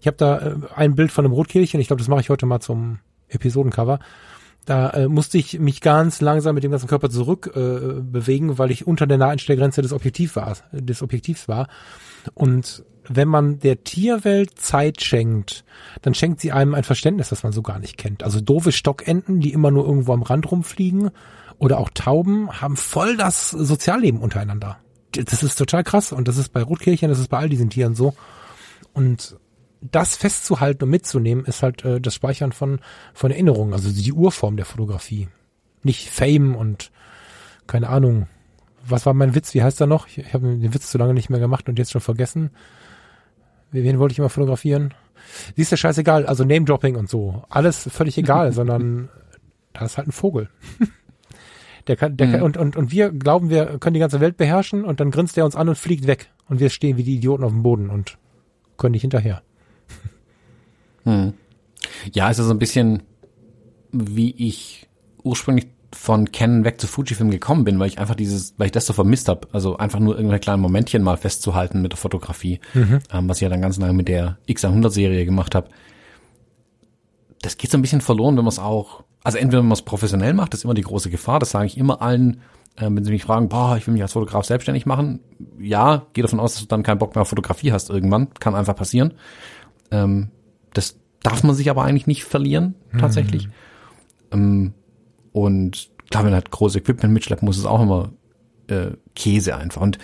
Ich 0.00 0.06
habe 0.06 0.16
da 0.16 0.38
äh, 0.38 0.54
ein 0.74 0.94
Bild 0.94 1.12
von 1.12 1.24
einem 1.24 1.34
Rotkehlchen, 1.34 1.80
ich 1.80 1.86
glaube, 1.86 2.00
das 2.00 2.08
mache 2.08 2.20
ich 2.20 2.30
heute 2.30 2.46
mal 2.46 2.60
zum 2.60 2.98
Episodencover. 3.28 4.00
Da 4.64 4.90
äh, 4.90 5.08
musste 5.08 5.38
ich 5.38 5.58
mich 5.58 5.80
ganz 5.80 6.20
langsam 6.20 6.54
mit 6.54 6.64
dem 6.64 6.70
ganzen 6.70 6.88
Körper 6.88 7.08
zurück 7.08 7.52
äh, 7.54 8.00
bewegen, 8.00 8.58
weil 8.58 8.70
ich 8.70 8.86
unter 8.86 9.06
der 9.06 9.18
Naheinstellgrenze 9.18 9.80
des 9.80 9.92
Objektivs 9.92 10.36
war, 10.36 10.56
des 10.72 11.02
Objektivs 11.02 11.48
war. 11.48 11.68
Und 12.34 12.84
wenn 13.08 13.28
man 13.28 13.58
der 13.58 13.84
Tierwelt 13.84 14.58
Zeit 14.58 15.02
schenkt, 15.02 15.64
dann 16.02 16.14
schenkt 16.14 16.40
sie 16.40 16.52
einem 16.52 16.74
ein 16.74 16.84
Verständnis, 16.84 17.30
das 17.30 17.42
man 17.42 17.52
so 17.52 17.62
gar 17.62 17.78
nicht 17.78 17.96
kennt. 17.96 18.22
Also 18.22 18.40
doofe 18.40 18.72
Stockenten, 18.72 19.40
die 19.40 19.52
immer 19.52 19.70
nur 19.70 19.86
irgendwo 19.86 20.12
am 20.12 20.22
Rand 20.22 20.50
rumfliegen, 20.50 21.10
oder 21.58 21.78
auch 21.78 21.90
Tauben 21.92 22.60
haben 22.60 22.76
voll 22.76 23.16
das 23.16 23.50
Sozialleben 23.50 24.20
untereinander. 24.20 24.78
Das 25.12 25.42
ist 25.42 25.56
total 25.56 25.84
krass 25.84 26.12
und 26.12 26.28
das 26.28 26.36
ist 26.36 26.52
bei 26.52 26.62
Rotkehlchen, 26.62 27.08
das 27.08 27.18
ist 27.18 27.28
bei 27.28 27.38
all 27.38 27.48
diesen 27.48 27.70
Tieren 27.70 27.94
so. 27.94 28.14
Und 28.92 29.36
das 29.80 30.16
festzuhalten 30.16 30.84
und 30.84 30.90
mitzunehmen, 30.90 31.44
ist 31.44 31.62
halt 31.62 31.84
äh, 31.84 32.00
das 32.00 32.14
Speichern 32.14 32.52
von, 32.52 32.80
von 33.14 33.30
Erinnerungen, 33.30 33.72
also 33.72 33.90
die 33.90 34.12
Urform 34.12 34.56
der 34.56 34.66
Fotografie. 34.66 35.28
Nicht 35.82 36.10
Fame 36.10 36.56
und 36.56 36.90
keine 37.66 37.88
Ahnung. 37.88 38.26
Was 38.84 39.06
war 39.06 39.14
mein 39.14 39.34
Witz? 39.34 39.54
Wie 39.54 39.62
heißt 39.62 39.80
er 39.80 39.86
noch? 39.86 40.06
Ich, 40.08 40.18
ich 40.18 40.34
habe 40.34 40.46
den 40.46 40.74
Witz 40.74 40.90
zu 40.90 40.98
lange 40.98 41.14
nicht 41.14 41.30
mehr 41.30 41.40
gemacht 41.40 41.68
und 41.68 41.78
jetzt 41.78 41.92
schon 41.92 42.00
vergessen. 42.00 42.50
Wen 43.70 43.98
wollte 43.98 44.12
ich 44.12 44.18
immer 44.18 44.30
fotografieren? 44.30 44.94
Siehst 45.56 45.72
du, 45.72 45.76
scheißegal. 45.76 46.26
Also 46.26 46.44
Name-Dropping 46.44 46.96
und 46.96 47.08
so. 47.10 47.44
Alles 47.48 47.88
völlig 47.92 48.16
egal, 48.18 48.52
sondern 48.52 49.10
da 49.74 49.84
ist 49.84 49.98
halt 49.98 50.08
ein 50.08 50.12
Vogel. 50.12 50.48
der 51.88 51.96
kann, 51.96 52.16
der 52.16 52.26
mhm. 52.26 52.32
kann, 52.32 52.42
und, 52.42 52.56
und, 52.56 52.76
und 52.76 52.92
wir 52.92 53.10
glauben, 53.10 53.50
wir 53.50 53.78
können 53.78 53.94
die 53.94 54.00
ganze 54.00 54.20
Welt 54.20 54.36
beherrschen 54.36 54.84
und 54.84 55.00
dann 55.00 55.10
grinst 55.10 55.36
er 55.38 55.44
uns 55.44 55.56
an 55.56 55.68
und 55.68 55.76
fliegt 55.76 56.06
weg. 56.06 56.30
Und 56.48 56.60
wir 56.60 56.70
stehen 56.70 56.96
wie 56.96 57.02
die 57.02 57.16
Idioten 57.16 57.44
auf 57.44 57.52
dem 57.52 57.62
Boden 57.62 57.90
und 57.90 58.18
können 58.76 58.92
nicht 58.92 59.02
hinterher. 59.02 59.42
Hm. 61.04 61.34
Ja, 62.12 62.30
es 62.30 62.38
ist 62.38 62.46
so 62.46 62.52
ein 62.52 62.58
bisschen, 62.58 63.02
wie 63.92 64.30
ich 64.30 64.88
ursprünglich 65.22 65.66
von 65.92 66.30
Canon 66.32 66.64
weg 66.64 66.80
zu 66.80 66.86
Fujifilm 66.86 67.30
gekommen 67.30 67.64
bin, 67.64 67.78
weil 67.78 67.88
ich 67.88 67.98
einfach 67.98 68.14
dieses, 68.14 68.54
weil 68.58 68.66
ich 68.66 68.72
das 68.72 68.86
so 68.86 68.92
vermisst 68.92 69.28
habe. 69.28 69.48
Also 69.52 69.78
einfach 69.78 69.98
nur 69.98 70.16
irgendwelche 70.16 70.42
kleinen 70.42 70.62
Momentchen 70.62 71.02
mal 71.02 71.16
festzuhalten 71.16 71.80
mit 71.80 71.92
der 71.92 71.96
Fotografie, 71.96 72.60
mhm. 72.74 73.00
ähm, 73.10 73.28
was 73.28 73.38
ich 73.38 73.42
ja 73.42 73.48
dann 73.48 73.62
ganz 73.62 73.78
lange 73.78 73.94
mit 73.94 74.08
der 74.08 74.38
X100-Serie 74.48 75.24
gemacht 75.24 75.54
habe. 75.54 75.68
Das 77.40 77.56
geht 77.56 77.70
so 77.70 77.78
ein 77.78 77.82
bisschen 77.82 78.00
verloren, 78.00 78.36
wenn 78.36 78.44
man 78.44 78.52
es 78.52 78.58
auch, 78.58 79.04
also 79.28 79.36
entweder 79.36 79.60
wenn 79.60 79.68
man 79.68 79.74
es 79.74 79.82
professionell 79.82 80.32
macht, 80.32 80.54
das 80.54 80.60
ist 80.60 80.64
immer 80.64 80.72
die 80.72 80.80
große 80.80 81.10
Gefahr, 81.10 81.38
das 81.38 81.50
sage 81.50 81.66
ich 81.66 81.76
immer 81.76 82.00
allen, 82.00 82.40
äh, 82.76 82.88
wenn 82.88 83.04
sie 83.04 83.10
mich 83.10 83.24
fragen, 83.24 83.50
boah, 83.50 83.76
ich 83.76 83.86
will 83.86 83.92
mich 83.92 84.00
als 84.00 84.14
Fotograf 84.14 84.46
selbstständig 84.46 84.86
machen. 84.86 85.20
Ja, 85.58 86.06
geh 86.14 86.22
davon 86.22 86.40
aus, 86.40 86.54
dass 86.54 86.62
du 86.62 86.66
dann 86.66 86.82
keinen 86.82 86.96
Bock 86.96 87.14
mehr 87.14 87.20
auf 87.20 87.28
Fotografie 87.28 87.70
hast 87.70 87.90
irgendwann, 87.90 88.32
kann 88.40 88.54
einfach 88.54 88.74
passieren. 88.74 89.12
Ähm, 89.90 90.30
das 90.72 90.98
darf 91.22 91.42
man 91.42 91.54
sich 91.54 91.68
aber 91.68 91.84
eigentlich 91.84 92.06
nicht 92.06 92.24
verlieren, 92.24 92.74
tatsächlich. 92.98 93.48
Mhm. 93.48 93.52
Ähm, 94.32 94.74
und 95.32 95.90
klar, 96.10 96.24
wenn 96.24 96.30
du 96.30 96.36
halt 96.36 96.50
großes 96.50 96.76
Equipment 96.80 97.12
mitschleppen 97.12 97.44
muss 97.44 97.58
es 97.58 97.66
auch 97.66 97.82
immer 97.82 98.12
äh, 98.68 98.92
Käse 99.14 99.58
einfach. 99.58 99.82
Und 99.82 99.98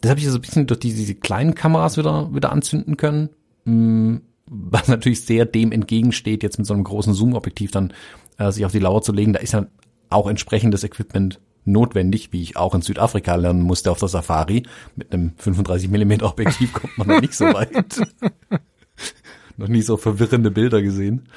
das 0.00 0.08
habe 0.08 0.20
ich 0.20 0.26
so 0.26 0.36
ein 0.36 0.40
bisschen 0.40 0.66
durch 0.66 0.80
diese, 0.80 0.96
diese 0.96 1.16
kleinen 1.16 1.54
Kameras 1.54 1.98
wieder, 1.98 2.34
wieder 2.34 2.50
anzünden 2.50 2.96
können. 2.96 3.28
Mm, 3.66 4.22
was 4.46 4.88
natürlich 4.88 5.26
sehr 5.26 5.44
dem 5.44 5.70
entgegensteht, 5.70 6.42
jetzt 6.42 6.56
mit 6.56 6.66
so 6.66 6.72
einem 6.72 6.84
großen 6.84 7.12
Zoom-Objektiv 7.12 7.72
dann 7.72 7.92
äh, 8.38 8.50
sich 8.50 8.64
auf 8.64 8.72
die 8.72 8.78
Lauer 8.78 9.02
zu 9.02 9.12
legen. 9.12 9.32
Da 9.32 9.40
ist 9.40 9.52
ja 9.52 9.66
auch 10.10 10.28
entsprechendes 10.28 10.84
Equipment 10.84 11.40
notwendig, 11.64 12.32
wie 12.32 12.42
ich 12.42 12.56
auch 12.56 12.74
in 12.74 12.80
Südafrika 12.80 13.34
lernen 13.34 13.62
musste 13.62 13.90
auf 13.90 13.98
der 13.98 14.08
Safari. 14.08 14.62
Mit 14.96 15.12
einem 15.12 15.32
35 15.36 15.90
mm 15.90 16.22
Objektiv 16.22 16.72
kommt 16.72 16.96
man 16.96 17.08
da 17.08 17.20
nicht 17.20 17.34
so 17.34 17.44
weit. 17.44 17.70
Noch 19.58 19.68
nie 19.68 19.82
so 19.82 19.96
verwirrende 19.96 20.50
Bilder 20.50 20.80
gesehen 20.80 21.28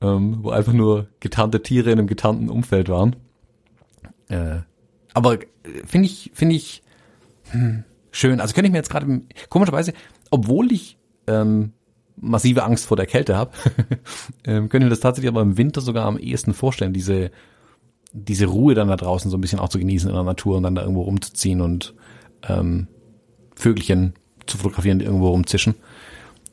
ähm, 0.00 0.38
wo 0.42 0.50
einfach 0.50 0.72
nur 0.72 1.08
getarnte 1.20 1.62
Tiere 1.62 1.90
in 1.90 1.98
einem 1.98 2.08
getarnten 2.08 2.48
Umfeld 2.48 2.88
waren. 2.88 3.16
Äh, 4.28 4.60
aber 5.12 5.34
äh, 5.34 5.46
finde 5.86 6.06
ich, 6.06 6.30
finde 6.34 6.56
ich 6.56 6.82
hm, 7.50 7.84
schön. 8.10 8.40
Also 8.40 8.54
könnte 8.54 8.66
ich 8.66 8.72
mir 8.72 8.78
jetzt 8.78 8.90
gerade 8.90 9.22
komischerweise, 9.48 9.92
obwohl 10.30 10.72
ich 10.72 10.96
ähm, 11.26 11.72
massive 12.16 12.64
Angst 12.64 12.86
vor 12.86 12.96
der 12.96 13.06
Kälte 13.06 13.36
habe, 13.36 13.52
ähm, 14.44 14.68
könnte 14.68 14.86
mir 14.86 14.90
das 14.90 15.00
tatsächlich 15.00 15.28
aber 15.28 15.42
im 15.42 15.56
Winter 15.56 15.80
sogar 15.80 16.06
am 16.06 16.18
ehesten 16.18 16.54
vorstellen, 16.54 16.92
diese 16.92 17.30
diese 18.12 18.46
Ruhe 18.46 18.74
dann 18.74 18.88
da 18.88 18.96
draußen 18.96 19.30
so 19.30 19.36
ein 19.36 19.40
bisschen 19.40 19.60
auch 19.60 19.68
zu 19.68 19.78
genießen 19.78 20.08
in 20.08 20.14
der 20.14 20.24
Natur 20.24 20.56
und 20.56 20.64
dann 20.64 20.74
da 20.74 20.82
irgendwo 20.82 21.02
rumzuziehen 21.02 21.60
und 21.60 21.94
ähm, 22.48 22.88
Vögelchen 23.54 24.14
zu 24.46 24.58
fotografieren, 24.58 24.98
die 24.98 25.04
irgendwo 25.04 25.28
rumzischen. 25.28 25.74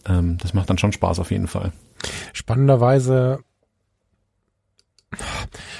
Ähm, 0.05 0.37
das 0.39 0.53
macht 0.53 0.69
dann 0.69 0.77
schon 0.77 0.91
Spaß 0.91 1.19
auf 1.19 1.31
jeden 1.31 1.47
Fall. 1.47 1.71
Spannenderweise, 2.33 3.39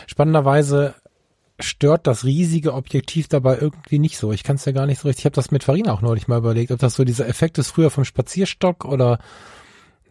spannenderweise 0.07 0.95
stört 1.59 2.07
das 2.07 2.23
riesige 2.23 2.73
Objektiv 2.73 3.27
dabei 3.27 3.57
irgendwie 3.59 3.99
nicht 3.99 4.17
so. 4.17 4.31
Ich 4.31 4.43
kann 4.43 4.55
es 4.55 4.65
ja 4.65 4.71
gar 4.71 4.85
nicht 4.85 4.99
so 4.99 5.07
richtig. 5.07 5.21
Ich 5.21 5.25
habe 5.25 5.35
das 5.35 5.51
mit 5.51 5.63
Farina 5.63 5.91
auch 5.91 6.01
neulich 6.01 6.27
mal 6.27 6.37
überlegt, 6.37 6.71
ob 6.71 6.79
das 6.79 6.95
so 6.95 7.03
dieser 7.03 7.27
Effekt 7.27 7.57
ist 7.57 7.71
früher 7.71 7.89
vom 7.89 8.05
Spazierstock 8.05 8.85
oder 8.85 9.19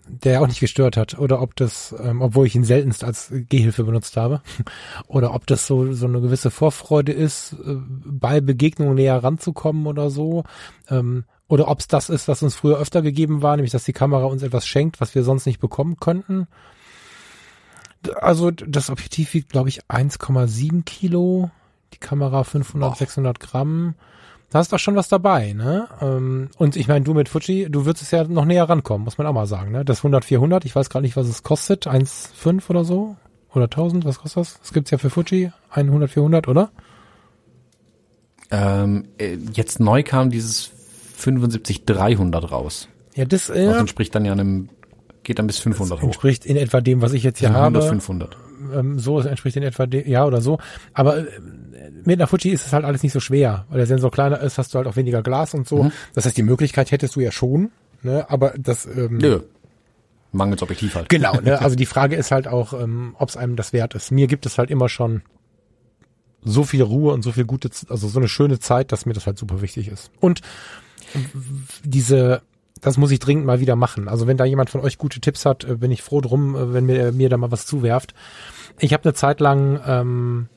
der 0.08 0.40
auch 0.40 0.46
nicht 0.46 0.60
gestört 0.60 0.96
hat 0.96 1.18
oder 1.18 1.40
ob 1.42 1.56
das, 1.56 1.94
ähm, 2.02 2.22
obwohl 2.22 2.46
ich 2.46 2.54
ihn 2.54 2.64
seltenst 2.64 3.04
als 3.04 3.32
Gehhilfe 3.48 3.84
benutzt 3.84 4.16
habe, 4.16 4.40
oder 5.06 5.34
ob 5.34 5.46
das 5.46 5.66
so 5.66 5.92
so 5.92 6.06
eine 6.06 6.20
gewisse 6.20 6.50
Vorfreude 6.50 7.12
ist, 7.12 7.54
äh, 7.54 7.76
bei 8.04 8.40
Begegnungen 8.40 8.94
näher 8.94 9.22
ranzukommen 9.22 9.86
oder 9.86 10.10
so. 10.10 10.44
Ähm, 10.88 11.24
oder 11.48 11.68
ob 11.68 11.78
es 11.78 11.86
das 11.86 12.08
ist, 12.08 12.26
was 12.26 12.42
uns 12.42 12.56
früher 12.56 12.78
öfter 12.78 13.02
gegeben 13.02 13.40
war, 13.40 13.56
nämlich 13.56 13.70
dass 13.70 13.84
die 13.84 13.92
Kamera 13.92 14.24
uns 14.24 14.42
etwas 14.42 14.66
schenkt, 14.66 15.00
was 15.00 15.14
wir 15.14 15.22
sonst 15.22 15.46
nicht 15.46 15.60
bekommen 15.60 15.96
könnten. 16.00 16.48
Also 18.20 18.50
das 18.50 18.90
Objektiv 18.90 19.34
wiegt, 19.34 19.50
glaube 19.50 19.68
ich, 19.68 19.84
1,7 19.84 20.84
Kilo, 20.84 21.50
die 21.92 21.98
Kamera 21.98 22.44
500, 22.44 22.90
Boah. 22.90 22.96
600 22.96 23.40
Gramm. 23.40 23.94
Da 24.50 24.60
ist 24.60 24.72
doch 24.72 24.78
schon 24.78 24.94
was 24.94 25.08
dabei, 25.08 25.52
ne? 25.52 25.88
Ähm, 26.00 26.50
und 26.56 26.76
ich 26.76 26.86
meine, 26.86 27.04
du 27.04 27.14
mit 27.14 27.28
Fuji, 27.28 27.68
du 27.68 27.84
würdest 27.84 28.04
es 28.04 28.10
ja 28.12 28.24
noch 28.24 28.44
näher 28.44 28.68
rankommen, 28.68 29.04
muss 29.04 29.18
man 29.18 29.26
auch 29.26 29.32
mal 29.32 29.46
sagen, 29.46 29.72
ne? 29.72 29.84
Das 29.84 29.98
100, 29.98 30.24
400, 30.24 30.64
ich 30.64 30.76
weiß 30.76 30.88
gar 30.88 31.00
nicht, 31.00 31.16
was 31.16 31.26
es 31.26 31.42
kostet, 31.42 31.88
1,5 31.88 32.70
oder 32.70 32.84
so? 32.84 33.16
Oder 33.52 33.64
1000, 33.64 34.04
was 34.04 34.18
kostet 34.18 34.42
das? 34.42 34.60
Das 34.60 34.72
gibt's 34.72 34.90
ja 34.90 34.98
für 34.98 35.10
Fuji, 35.10 35.50
100, 35.70 36.10
400, 36.10 36.46
oder? 36.46 36.70
Ähm, 38.50 39.08
äh, 39.18 39.36
jetzt 39.52 39.80
neu 39.80 40.02
kam 40.04 40.30
dieses 40.30 40.70
75 41.16 41.84
300 41.84 42.50
raus. 42.52 42.88
Ja, 43.14 43.24
das, 43.24 43.48
äh, 43.48 43.66
das 43.66 43.78
entspricht 43.78 44.14
dann 44.14 44.24
ja 44.24 44.32
einem, 44.32 44.68
geht 45.24 45.38
dann 45.38 45.46
bis 45.48 45.58
500 45.58 45.98
hoch. 45.98 46.04
Entspricht 46.04 46.46
in 46.46 46.56
etwa 46.56 46.80
dem, 46.80 47.02
was 47.02 47.12
ich 47.14 47.24
jetzt 47.24 47.40
hier 47.40 47.48
100, 47.48 47.82
habe. 47.82 47.88
500. 47.88 48.36
Ähm, 48.74 48.98
so, 48.98 49.18
es 49.18 49.26
entspricht 49.26 49.56
in 49.56 49.62
etwa 49.62 49.84
ja 49.84 50.24
oder 50.24 50.40
so. 50.40 50.58
Aber 50.92 51.18
äh, 51.18 51.26
mit 52.04 52.18
einer 52.18 52.26
Fuji 52.26 52.50
ist 52.50 52.66
es 52.66 52.72
halt 52.72 52.84
alles 52.84 53.02
nicht 53.02 53.12
so 53.12 53.20
schwer, 53.20 53.66
weil 53.68 53.78
der 53.78 53.86
Sensor 53.86 54.10
kleiner 54.10 54.40
ist, 54.40 54.58
hast 54.58 54.74
du 54.74 54.78
halt 54.78 54.86
auch 54.86 54.96
weniger 54.96 55.22
Glas 55.22 55.54
und 55.54 55.68
so. 55.68 55.84
Mhm. 55.84 55.92
Das 56.14 56.26
heißt, 56.26 56.36
die 56.36 56.42
Möglichkeit 56.42 56.90
hättest 56.90 57.16
du 57.16 57.20
ja 57.20 57.32
schon, 57.32 57.70
ne? 58.02 58.26
Aber 58.28 58.54
das, 58.58 58.86
ähm, 58.86 59.18
Nö. 59.18 59.40
Mangels 60.32 60.62
Objektiv 60.62 60.94
halt. 60.94 61.08
Genau, 61.08 61.40
ne? 61.40 61.60
also 61.60 61.76
die 61.76 61.86
Frage 61.86 62.16
ist 62.16 62.30
halt 62.30 62.48
auch, 62.48 62.72
ähm, 62.72 63.14
ob 63.18 63.28
es 63.28 63.36
einem 63.36 63.56
das 63.56 63.72
wert 63.72 63.94
ist. 63.94 64.10
Mir 64.10 64.26
gibt 64.26 64.46
es 64.46 64.58
halt 64.58 64.70
immer 64.70 64.88
schon 64.88 65.22
so 66.42 66.64
viel 66.64 66.82
Ruhe 66.82 67.12
und 67.12 67.22
so 67.22 67.32
viel 67.32 67.44
gute, 67.44 67.70
also 67.88 68.08
so 68.08 68.18
eine 68.18 68.28
schöne 68.28 68.58
Zeit, 68.58 68.92
dass 68.92 69.06
mir 69.06 69.14
das 69.14 69.26
halt 69.26 69.38
super 69.38 69.62
wichtig 69.62 69.88
ist. 69.88 70.10
Und 70.20 70.42
diese, 71.84 72.42
das 72.80 72.98
muss 72.98 73.10
ich 73.10 73.18
dringend 73.18 73.46
mal 73.46 73.60
wieder 73.60 73.76
machen. 73.76 74.08
Also 74.08 74.26
wenn 74.26 74.36
da 74.36 74.44
jemand 74.44 74.70
von 74.70 74.80
euch 74.80 74.98
gute 74.98 75.20
Tipps 75.20 75.46
hat, 75.46 75.64
äh, 75.64 75.76
bin 75.76 75.90
ich 75.90 76.02
froh 76.02 76.20
drum, 76.20 76.54
äh, 76.54 76.72
wenn 76.72 76.86
mir, 76.86 77.12
mir 77.12 77.28
da 77.28 77.36
mal 77.36 77.50
was 77.50 77.66
zuwerft. 77.66 78.14
Ich 78.78 78.92
habe 78.92 79.04
eine 79.04 79.14
Zeit 79.14 79.40
lang 79.40 79.80
ähm, 79.86 80.48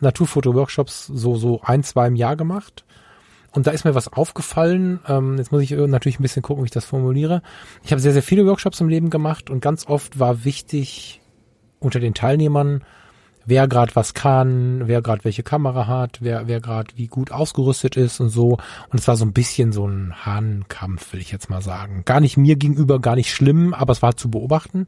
Naturfoto-Workshops 0.00 1.06
so, 1.06 1.36
so 1.36 1.60
ein, 1.62 1.82
zwei 1.82 2.06
im 2.06 2.16
Jahr 2.16 2.36
gemacht. 2.36 2.84
Und 3.52 3.66
da 3.66 3.70
ist 3.70 3.84
mir 3.84 3.94
was 3.94 4.12
aufgefallen. 4.12 5.00
Ähm, 5.08 5.38
jetzt 5.38 5.52
muss 5.52 5.62
ich 5.62 5.70
natürlich 5.70 6.18
ein 6.20 6.22
bisschen 6.22 6.42
gucken, 6.42 6.64
wie 6.64 6.66
ich 6.66 6.72
das 6.72 6.84
formuliere. 6.84 7.42
Ich 7.82 7.90
habe 7.90 8.00
sehr, 8.00 8.12
sehr 8.12 8.22
viele 8.22 8.46
Workshops 8.46 8.80
im 8.80 8.88
Leben 8.88 9.08
gemacht 9.10 9.48
und 9.48 9.60
ganz 9.60 9.86
oft 9.86 10.18
war 10.18 10.44
wichtig 10.44 11.22
unter 11.78 12.00
den 12.00 12.14
Teilnehmern 12.14 12.82
wer 13.46 13.68
gerade 13.68 13.94
was 13.94 14.12
kann, 14.12 14.86
wer 14.86 15.00
gerade 15.00 15.24
welche 15.24 15.42
Kamera 15.42 15.86
hat, 15.86 16.18
wer, 16.20 16.48
wer 16.48 16.60
gerade 16.60 16.92
wie 16.96 17.06
gut 17.06 17.30
ausgerüstet 17.30 17.96
ist 17.96 18.20
und 18.20 18.28
so. 18.28 18.58
Und 18.90 19.00
es 19.00 19.08
war 19.08 19.16
so 19.16 19.24
ein 19.24 19.32
bisschen 19.32 19.72
so 19.72 19.86
ein 19.86 20.26
Hahnkampf, 20.26 21.12
will 21.12 21.20
ich 21.20 21.32
jetzt 21.32 21.48
mal 21.48 21.62
sagen. 21.62 22.02
Gar 22.04 22.20
nicht 22.20 22.36
mir 22.36 22.56
gegenüber, 22.56 23.00
gar 23.00 23.14
nicht 23.14 23.32
schlimm, 23.32 23.72
aber 23.72 23.92
es 23.92 24.02
war 24.02 24.16
zu 24.16 24.30
beobachten. 24.30 24.86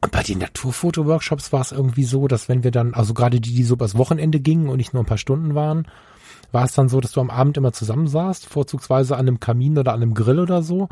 Und 0.00 0.10
bei 0.10 0.22
den 0.24 0.38
Naturfoto-Workshops 0.38 1.52
war 1.52 1.60
es 1.60 1.70
irgendwie 1.70 2.04
so, 2.04 2.26
dass 2.26 2.48
wenn 2.48 2.64
wir 2.64 2.72
dann, 2.72 2.92
also 2.92 3.14
gerade 3.14 3.40
die, 3.40 3.54
die 3.54 3.62
so 3.62 3.74
übers 3.74 3.96
Wochenende 3.96 4.40
gingen 4.40 4.68
und 4.68 4.78
nicht 4.78 4.92
nur 4.92 5.04
ein 5.04 5.06
paar 5.06 5.16
Stunden 5.16 5.54
waren, 5.54 5.86
war 6.50 6.64
es 6.64 6.72
dann 6.72 6.88
so, 6.88 7.00
dass 7.00 7.12
du 7.12 7.20
am 7.20 7.30
Abend 7.30 7.56
immer 7.56 7.72
zusammensaßt, 7.72 8.46
vorzugsweise 8.46 9.14
an 9.14 9.28
einem 9.28 9.40
Kamin 9.40 9.78
oder 9.78 9.92
an 9.92 10.02
einem 10.02 10.14
Grill 10.14 10.40
oder 10.40 10.62
so. 10.62 10.88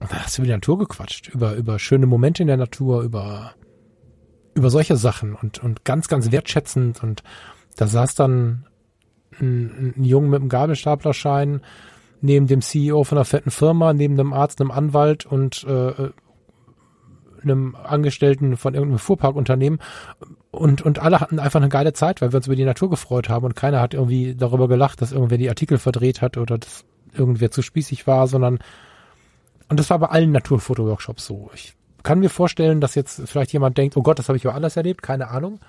Und 0.00 0.10
dann 0.10 0.24
hast 0.24 0.38
du 0.38 0.42
über 0.42 0.46
die 0.46 0.52
Natur 0.52 0.78
gequatscht, 0.78 1.28
über, 1.28 1.54
über 1.54 1.78
schöne 1.78 2.06
Momente 2.06 2.42
in 2.42 2.48
der 2.48 2.56
Natur, 2.56 3.02
über 3.02 3.52
über 4.58 4.70
solche 4.70 4.96
Sachen 4.96 5.34
und, 5.34 5.62
und 5.62 5.84
ganz, 5.84 6.08
ganz 6.08 6.30
wertschätzend. 6.30 7.02
Und 7.02 7.22
da 7.76 7.86
saß 7.86 8.14
dann 8.14 8.66
ein, 9.40 9.94
ein 9.96 10.04
Junge 10.04 10.28
mit 10.28 10.40
einem 10.40 10.48
Gabelstaplerschein 10.48 11.62
neben 12.20 12.46
dem 12.46 12.60
CEO 12.60 13.04
von 13.04 13.18
einer 13.18 13.24
fetten 13.24 13.50
Firma, 13.50 13.92
neben 13.92 14.14
einem 14.14 14.32
Arzt, 14.32 14.60
einem 14.60 14.72
Anwalt 14.72 15.24
und 15.24 15.64
äh, 15.64 16.10
einem 17.42 17.76
Angestellten 17.76 18.56
von 18.56 18.74
irgendeinem 18.74 18.98
Fuhrparkunternehmen 18.98 19.78
und, 20.50 20.82
und 20.82 20.98
alle 20.98 21.20
hatten 21.20 21.38
einfach 21.38 21.60
eine 21.60 21.68
geile 21.68 21.92
Zeit, 21.92 22.20
weil 22.20 22.32
wir 22.32 22.38
uns 22.38 22.46
über 22.46 22.56
die 22.56 22.64
Natur 22.64 22.90
gefreut 22.90 23.28
haben 23.28 23.44
und 23.44 23.54
keiner 23.54 23.80
hat 23.80 23.94
irgendwie 23.94 24.34
darüber 24.34 24.66
gelacht, 24.66 25.00
dass 25.00 25.12
irgendwer 25.12 25.38
die 25.38 25.48
Artikel 25.48 25.78
verdreht 25.78 26.20
hat 26.20 26.36
oder 26.36 26.58
dass 26.58 26.84
irgendwer 27.12 27.52
zu 27.52 27.62
spießig 27.62 28.06
war, 28.06 28.26
sondern 28.26 28.58
und 29.68 29.78
das 29.78 29.90
war 29.90 29.98
bei 29.98 30.06
allen 30.06 30.32
Naturfoto-Workshops 30.32 31.26
so. 31.26 31.50
Ich 31.54 31.74
kann 32.02 32.20
mir 32.20 32.30
vorstellen, 32.30 32.80
dass 32.80 32.94
jetzt 32.94 33.22
vielleicht 33.26 33.52
jemand 33.52 33.76
denkt, 33.76 33.96
oh 33.96 34.02
Gott, 34.02 34.18
das 34.18 34.28
habe 34.28 34.36
ich 34.36 34.44
über 34.44 34.54
alles 34.54 34.76
erlebt, 34.76 35.02
keine 35.02 35.28
Ahnung. 35.28 35.60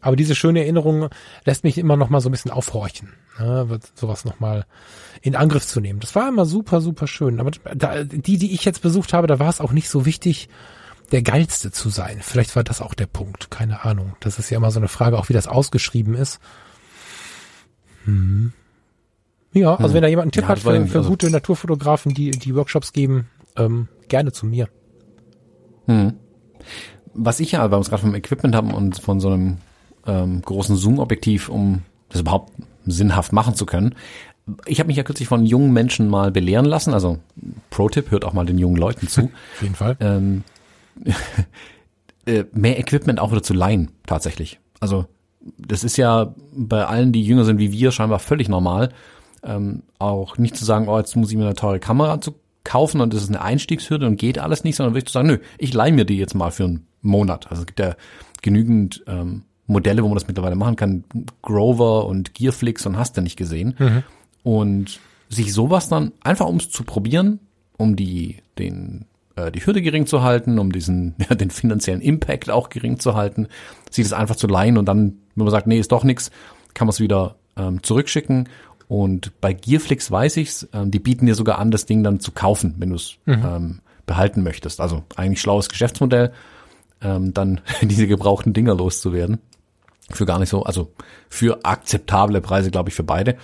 Aber 0.00 0.16
diese 0.16 0.34
schöne 0.34 0.60
Erinnerung 0.60 1.08
lässt 1.44 1.64
mich 1.64 1.78
immer 1.78 1.96
noch 1.96 2.08
mal 2.08 2.20
so 2.20 2.28
ein 2.28 2.32
bisschen 2.32 2.50
aufhorchen, 2.50 3.14
ne, 3.38 3.80
sowas 3.94 4.24
noch 4.24 4.40
mal 4.40 4.66
in 5.22 5.36
Angriff 5.36 5.66
zu 5.66 5.80
nehmen. 5.80 6.00
Das 6.00 6.14
war 6.14 6.28
immer 6.28 6.46
super, 6.46 6.80
super 6.80 7.06
schön. 7.06 7.40
Aber 7.40 7.50
da, 7.74 8.04
die, 8.04 8.38
die 8.38 8.52
ich 8.54 8.64
jetzt 8.64 8.82
besucht 8.82 9.12
habe, 9.12 9.26
da 9.26 9.38
war 9.38 9.48
es 9.48 9.60
auch 9.60 9.72
nicht 9.72 9.88
so 9.88 10.06
wichtig, 10.06 10.48
der 11.10 11.22
geilste 11.22 11.70
zu 11.72 11.88
sein. 11.88 12.18
Vielleicht 12.20 12.54
war 12.54 12.64
das 12.64 12.80
auch 12.80 12.94
der 12.94 13.06
Punkt. 13.06 13.50
Keine 13.50 13.84
Ahnung. 13.84 14.14
Das 14.20 14.38
ist 14.38 14.50
ja 14.50 14.58
immer 14.58 14.70
so 14.70 14.78
eine 14.78 14.88
Frage, 14.88 15.18
auch 15.18 15.28
wie 15.28 15.32
das 15.32 15.48
ausgeschrieben 15.48 16.14
ist. 16.14 16.38
Hm. 18.04 18.52
Ja, 19.52 19.74
also 19.74 19.88
hm. 19.88 19.94
wenn 19.94 20.02
da 20.02 20.08
jemand 20.08 20.24
einen 20.26 20.32
Tipp 20.32 20.42
ja, 20.42 20.48
hat 20.48 20.58
für, 20.58 20.86
für 20.86 20.98
also 20.98 21.08
gute 21.08 21.30
Naturfotografen, 21.30 22.14
die 22.14 22.30
die 22.30 22.54
Workshops 22.54 22.92
geben, 22.92 23.28
ähm, 23.56 23.88
gerne 24.08 24.32
zu 24.32 24.46
mir. 24.46 24.68
Hm. 25.88 26.12
Was 27.14 27.40
ich 27.40 27.52
ja, 27.52 27.60
weil 27.60 27.72
wir 27.72 27.78
uns 27.78 27.88
gerade 27.88 28.02
vom 28.02 28.14
Equipment 28.14 28.54
haben 28.54 28.72
und 28.72 29.00
von 29.00 29.18
so 29.18 29.28
einem 29.28 29.58
ähm, 30.06 30.42
großen 30.42 30.76
Zoom-Objektiv, 30.76 31.48
um 31.48 31.82
das 32.10 32.20
überhaupt 32.20 32.52
sinnhaft 32.86 33.32
machen 33.32 33.54
zu 33.54 33.66
können. 33.66 33.94
Ich 34.66 34.78
habe 34.78 34.86
mich 34.86 34.96
ja 34.96 35.02
kürzlich 35.02 35.28
von 35.28 35.44
jungen 35.44 35.72
Menschen 35.72 36.08
mal 36.08 36.30
belehren 36.30 36.64
lassen, 36.64 36.94
also 36.94 37.18
Pro-Tipp, 37.70 38.10
hört 38.10 38.24
auch 38.24 38.32
mal 38.32 38.46
den 38.46 38.58
jungen 38.58 38.76
Leuten 38.76 39.08
zu. 39.08 39.22
Auf 39.54 39.62
jeden 39.62 39.74
Fall. 39.74 39.96
Ähm, 40.00 40.44
äh, 42.26 42.44
mehr 42.52 42.78
Equipment 42.78 43.18
auch 43.18 43.30
wieder 43.30 43.42
zu 43.42 43.52
leihen, 43.54 43.90
tatsächlich. 44.06 44.58
Also 44.80 45.06
das 45.56 45.84
ist 45.84 45.96
ja 45.96 46.34
bei 46.54 46.84
allen, 46.86 47.12
die 47.12 47.24
jünger 47.24 47.44
sind 47.44 47.58
wie 47.58 47.72
wir, 47.72 47.90
scheinbar 47.90 48.18
völlig 48.18 48.48
normal. 48.48 48.90
Ähm, 49.42 49.82
auch 49.98 50.38
nicht 50.38 50.56
zu 50.56 50.64
sagen, 50.64 50.88
oh, 50.88 50.98
jetzt 50.98 51.14
muss 51.16 51.30
ich 51.30 51.36
mir 51.36 51.44
eine 51.44 51.54
teure 51.54 51.78
Kamera 51.78 52.20
zu 52.20 52.34
kaufen 52.68 53.00
und 53.00 53.14
das 53.14 53.22
ist 53.22 53.30
eine 53.30 53.40
Einstiegshürde 53.40 54.06
und 54.06 54.18
geht 54.18 54.38
alles 54.38 54.62
nicht, 54.62 54.76
sondern 54.76 54.94
wirklich 54.94 55.06
zu 55.06 55.14
sagen, 55.14 55.28
nö, 55.28 55.38
ich 55.56 55.72
leih 55.72 55.90
mir 55.90 56.04
die 56.04 56.18
jetzt 56.18 56.34
mal 56.34 56.50
für 56.50 56.64
einen 56.64 56.86
Monat. 57.00 57.50
Also 57.50 57.62
es 57.62 57.66
gibt 57.66 57.80
ja 57.80 57.96
genügend 58.42 59.02
ähm, 59.06 59.44
Modelle, 59.66 60.02
wo 60.02 60.08
man 60.08 60.16
das 60.16 60.28
mittlerweile 60.28 60.54
machen 60.54 60.76
kann. 60.76 61.04
Grover 61.40 62.04
und 62.06 62.34
Gearflix 62.34 62.84
und 62.84 62.98
hast 62.98 63.16
du 63.16 63.22
nicht 63.22 63.36
gesehen. 63.36 63.74
Mhm. 63.78 64.02
Und 64.42 65.00
sich 65.30 65.54
sowas 65.54 65.88
dann 65.88 66.12
einfach 66.22 66.46
um 66.46 66.56
es 66.56 66.68
zu 66.68 66.84
probieren, 66.84 67.40
um 67.78 67.96
die, 67.96 68.36
den, 68.58 69.06
äh, 69.36 69.50
die 69.50 69.64
Hürde 69.64 69.80
gering 69.80 70.04
zu 70.04 70.22
halten, 70.22 70.58
um 70.58 70.70
diesen, 70.70 71.14
ja, 71.30 71.34
den 71.34 71.50
finanziellen 71.50 72.02
Impact 72.02 72.50
auch 72.50 72.68
gering 72.68 72.98
zu 72.98 73.14
halten, 73.14 73.48
sich 73.90 74.04
das 74.04 74.12
einfach 74.12 74.36
zu 74.36 74.46
leihen 74.46 74.76
und 74.76 74.86
dann, 74.86 75.18
wenn 75.36 75.44
man 75.44 75.50
sagt, 75.50 75.66
nee, 75.66 75.78
ist 75.78 75.92
doch 75.92 76.04
nichts, 76.04 76.30
kann 76.74 76.86
man 76.86 76.90
es 76.90 77.00
wieder 77.00 77.36
ähm, 77.56 77.82
zurückschicken. 77.82 78.48
Und 78.88 79.38
bei 79.40 79.52
Gearflix 79.52 80.10
weiß 80.10 80.38
ich's, 80.38 80.66
ähm, 80.72 80.90
die 80.90 80.98
bieten 80.98 81.26
dir 81.26 81.34
sogar 81.34 81.58
an, 81.58 81.70
das 81.70 81.86
Ding 81.86 82.02
dann 82.02 82.20
zu 82.20 82.32
kaufen, 82.32 82.74
wenn 82.78 82.90
du 82.90 82.96
es 82.96 83.16
mhm. 83.26 83.44
ähm, 83.44 83.80
behalten 84.06 84.42
möchtest. 84.42 84.80
Also 84.80 85.04
eigentlich 85.14 85.40
schlaues 85.40 85.68
Geschäftsmodell, 85.68 86.32
ähm, 87.02 87.34
dann 87.34 87.60
diese 87.82 88.06
gebrauchten 88.06 88.54
Dinger 88.54 88.74
loszuwerden. 88.74 89.38
Für 90.10 90.24
gar 90.24 90.38
nicht 90.38 90.48
so, 90.48 90.62
also 90.62 90.90
für 91.28 91.64
akzeptable 91.66 92.40
Preise, 92.40 92.70
glaube 92.70 92.88
ich, 92.88 92.94
für 92.94 93.02
beide. 93.02 93.36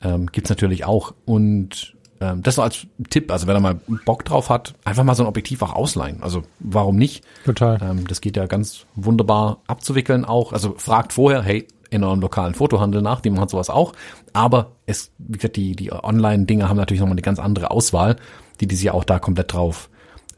Ähm, 0.00 0.26
gibt's 0.30 0.48
natürlich 0.48 0.84
auch. 0.84 1.12
Und 1.24 1.96
ähm, 2.20 2.42
das 2.42 2.54
so 2.54 2.62
als 2.62 2.86
Tipp, 3.10 3.30
also 3.32 3.48
wenn 3.48 3.56
er 3.56 3.60
mal 3.60 3.80
Bock 4.04 4.24
drauf 4.24 4.48
hat, 4.48 4.74
einfach 4.84 5.02
mal 5.02 5.16
so 5.16 5.24
ein 5.24 5.28
Objektiv 5.28 5.62
auch 5.62 5.72
ausleihen. 5.72 6.22
Also 6.22 6.44
warum 6.60 6.96
nicht? 6.96 7.24
Total. 7.44 7.78
Ähm, 7.82 8.06
das 8.06 8.20
geht 8.20 8.36
ja 8.36 8.46
ganz 8.46 8.86
wunderbar 8.94 9.58
abzuwickeln 9.66 10.24
auch. 10.24 10.52
Also 10.52 10.74
fragt 10.78 11.12
vorher, 11.12 11.42
hey, 11.42 11.66
in 11.90 12.04
eurem 12.04 12.20
lokalen 12.20 12.54
Fotohandel 12.54 13.02
nach, 13.02 13.20
die 13.20 13.30
machen 13.30 13.48
sowas 13.48 13.70
auch. 13.70 13.92
Aber 14.32 14.72
es, 14.86 15.10
wie 15.18 15.38
gesagt, 15.38 15.56
die, 15.56 15.74
die 15.74 15.92
Online-Dinge 15.92 16.68
haben 16.68 16.76
natürlich 16.76 17.00
nochmal 17.00 17.14
eine 17.14 17.22
ganz 17.22 17.38
andere 17.38 17.70
Auswahl, 17.70 18.16
die 18.60 18.66
die 18.66 18.76
sich 18.76 18.90
auch 18.90 19.04
da 19.04 19.18
komplett 19.18 19.52
drauf 19.52 19.88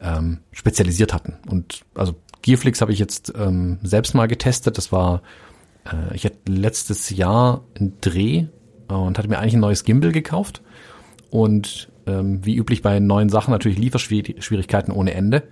ähm, 0.01 0.39
spezialisiert 0.51 1.13
hatten. 1.13 1.37
Und 1.49 1.81
also 1.95 2.15
Gearflix 2.41 2.81
habe 2.81 2.91
ich 2.91 2.99
jetzt 2.99 3.33
ähm, 3.37 3.79
selbst 3.83 4.15
mal 4.15 4.27
getestet. 4.27 4.77
Das 4.77 4.91
war, 4.91 5.21
äh, 5.85 6.15
ich 6.15 6.25
hatte 6.25 6.37
letztes 6.47 7.09
Jahr 7.09 7.63
einen 7.77 7.97
Dreh 8.01 8.45
und 8.87 9.17
hatte 9.17 9.29
mir 9.29 9.39
eigentlich 9.39 9.53
ein 9.53 9.61
neues 9.61 9.83
Gimbal 9.83 10.11
gekauft. 10.11 10.61
Und 11.29 11.89
ähm, 12.07 12.45
wie 12.45 12.55
üblich 12.55 12.81
bei 12.81 12.99
neuen 12.99 13.29
Sachen 13.29 13.51
natürlich 13.51 13.77
Lieferschwierigkeiten 13.77 14.93
ohne 14.93 15.13
Ende. 15.13 15.43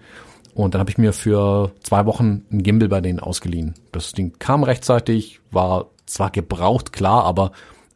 Und 0.59 0.73
dann 0.73 0.81
habe 0.81 0.91
ich 0.91 0.97
mir 0.97 1.13
für 1.13 1.71
zwei 1.83 2.05
Wochen 2.05 2.43
ein 2.51 2.63
Gimbal 2.63 2.89
bei 2.89 2.99
denen 2.99 3.21
ausgeliehen. 3.21 3.75
Das 3.93 4.11
Ding 4.11 4.33
kam 4.39 4.63
rechtzeitig, 4.63 5.39
war 5.51 5.85
zwar 6.05 6.31
gebraucht, 6.31 6.91
klar, 6.91 7.23
aber 7.23 7.53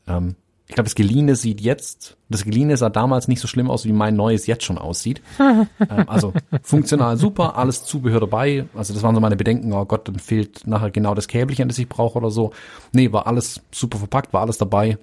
ähm, 0.07 0.35
ich 0.67 0.75
glaube, 0.75 0.85
das 0.85 0.95
Geliehene 0.95 1.35
sieht 1.35 1.59
jetzt, 1.59 2.15
das 2.29 2.45
Geliehene 2.45 2.77
sah 2.77 2.89
damals 2.89 3.27
nicht 3.27 3.41
so 3.41 3.49
schlimm 3.49 3.69
aus, 3.69 3.83
wie 3.83 3.91
mein 3.91 4.15
neues 4.15 4.47
jetzt 4.47 4.63
schon 4.63 4.77
aussieht. 4.77 5.21
ähm, 5.39 5.67
also 6.07 6.31
funktional 6.61 7.17
super, 7.17 7.57
alles 7.57 7.83
Zubehör 7.83 8.21
dabei. 8.21 8.65
Also 8.73 8.93
das 8.93 9.03
waren 9.03 9.13
so 9.13 9.19
meine 9.19 9.35
Bedenken, 9.35 9.73
oh 9.73 9.83
Gott, 9.83 10.07
dann 10.07 10.19
fehlt 10.19 10.65
nachher 10.65 10.89
genau 10.89 11.15
das 11.15 11.27
Käbelchen, 11.27 11.67
das 11.67 11.77
ich 11.79 11.89
brauche 11.89 12.17
oder 12.17 12.31
so. 12.31 12.53
Nee, 12.93 13.11
war 13.11 13.27
alles 13.27 13.61
super 13.71 13.97
verpackt, 13.97 14.31
war 14.31 14.39
alles 14.39 14.57
dabei. 14.57 14.97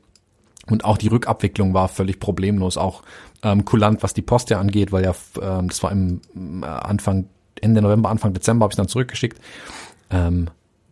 Und 0.70 0.86
auch 0.86 0.96
die 0.96 1.08
Rückabwicklung 1.08 1.74
war 1.74 1.88
völlig 1.88 2.20
problemlos, 2.20 2.78
auch 2.78 3.02
ähm, 3.42 3.66
kulant, 3.66 4.02
was 4.02 4.14
die 4.14 4.22
Post 4.22 4.48
ja 4.48 4.58
angeht, 4.58 4.92
weil 4.92 5.04
ja, 5.04 5.14
ähm, 5.42 5.68
das 5.68 5.82
war 5.82 5.92
im 5.92 6.22
äh, 6.62 6.66
Anfang, 6.66 7.26
Ende 7.62 7.82
November, 7.82 8.10
Anfang 8.10 8.32
Dezember 8.32 8.64
habe 8.64 8.72
ich 8.72 8.76
dann 8.76 8.88
zurückgeschickt. 8.88 9.40
Ähm, 10.10 10.48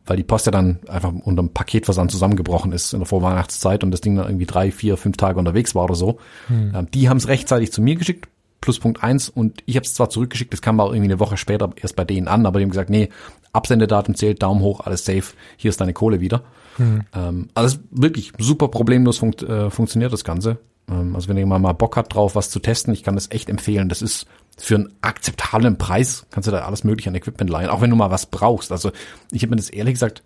weil 0.09 0.16
die 0.16 0.24
Post 0.24 0.46
ja 0.46 0.52
dann 0.52 0.78
einfach 0.88 1.12
unter 1.12 1.42
dem 1.42 1.50
Paketversand 1.50 2.11
zusammengebrochen 2.11 2.72
ist 2.72 2.92
in 2.92 3.00
der 3.00 3.07
Vorweihnachtszeit 3.07 3.85
und 3.85 3.90
das 3.90 4.00
Ding 4.00 4.16
dann 4.16 4.26
irgendwie 4.26 4.46
drei, 4.46 4.70
vier, 4.72 4.96
fünf 4.96 5.16
Tage 5.16 5.38
unterwegs 5.38 5.74
war 5.74 5.85
oder 5.85 5.94
so. 5.94 6.18
Hm. 6.46 6.72
Ähm, 6.74 6.90
die 6.92 7.09
haben 7.09 7.18
es 7.18 7.28
rechtzeitig 7.28 7.72
zu 7.72 7.83
mir 7.83 7.96
geschickt, 7.96 8.28
plus 8.61 8.78
Punkt 8.78 9.02
eins 9.02 9.28
und 9.28 9.62
ich 9.66 9.76
habe 9.76 9.85
es 9.85 9.94
zwar 9.94 10.11
zurückgeschickt, 10.11 10.52
das 10.52 10.62
kam 10.62 10.81
aber 10.81 10.90
irgendwie 10.90 11.12
eine 11.12 11.20
Woche 11.20 11.37
später 11.37 11.70
erst 11.76 11.94
bei 11.94 12.04
denen 12.04 12.26
an, 12.26 12.46
aber 12.46 12.59
die 12.59 12.64
haben 12.64 12.70
gesagt, 12.70 12.90
nee, 12.90 13.11
Absendedatum 13.52 14.14
zählt, 14.14 14.42
Daumen 14.42 14.62
hoch, 14.62 14.81
alles 14.81 15.04
safe, 15.04 15.35
hier 15.57 15.68
ist 15.68 15.81
deine 15.81 15.92
Kohle 15.92 16.20
wieder. 16.20 16.42
Hm. 16.76 17.02
Ähm, 17.14 17.48
also 17.54 17.78
wirklich 17.90 18.33
super 18.38 18.68
problemlos 18.68 19.18
funkt, 19.18 19.42
äh, 19.42 19.70
funktioniert 19.70 20.12
das 20.12 20.24
Ganze. 20.24 20.59
Ähm, 20.90 21.14
also 21.14 21.28
wenn 21.28 21.37
jemand 21.37 21.62
mal 21.62 21.72
Bock 21.72 21.96
hat 21.96 22.14
drauf, 22.14 22.35
was 22.35 22.50
zu 22.50 22.61
testen, 22.61 22.94
ich 22.94 23.02
kann 23.02 23.14
das 23.14 23.31
echt 23.31 23.48
empfehlen. 23.48 23.88
Das 23.88 24.02
ist 24.02 24.26
für 24.58 24.74
einen 24.74 24.92
akzeptablen 25.00 25.78
Preis, 25.78 26.26
kannst 26.30 26.46
du 26.46 26.50
da 26.50 26.60
alles 26.60 26.84
mögliche 26.84 27.10
an 27.10 27.14
Equipment 27.14 27.50
leihen, 27.50 27.70
auch 27.70 27.80
wenn 27.80 27.90
du 27.90 27.96
mal 27.96 28.10
was 28.10 28.26
brauchst. 28.26 28.72
Also 28.72 28.90
ich 29.30 29.42
habe 29.42 29.50
mir 29.50 29.56
das 29.56 29.70
ehrlich 29.70 29.94
gesagt 29.94 30.22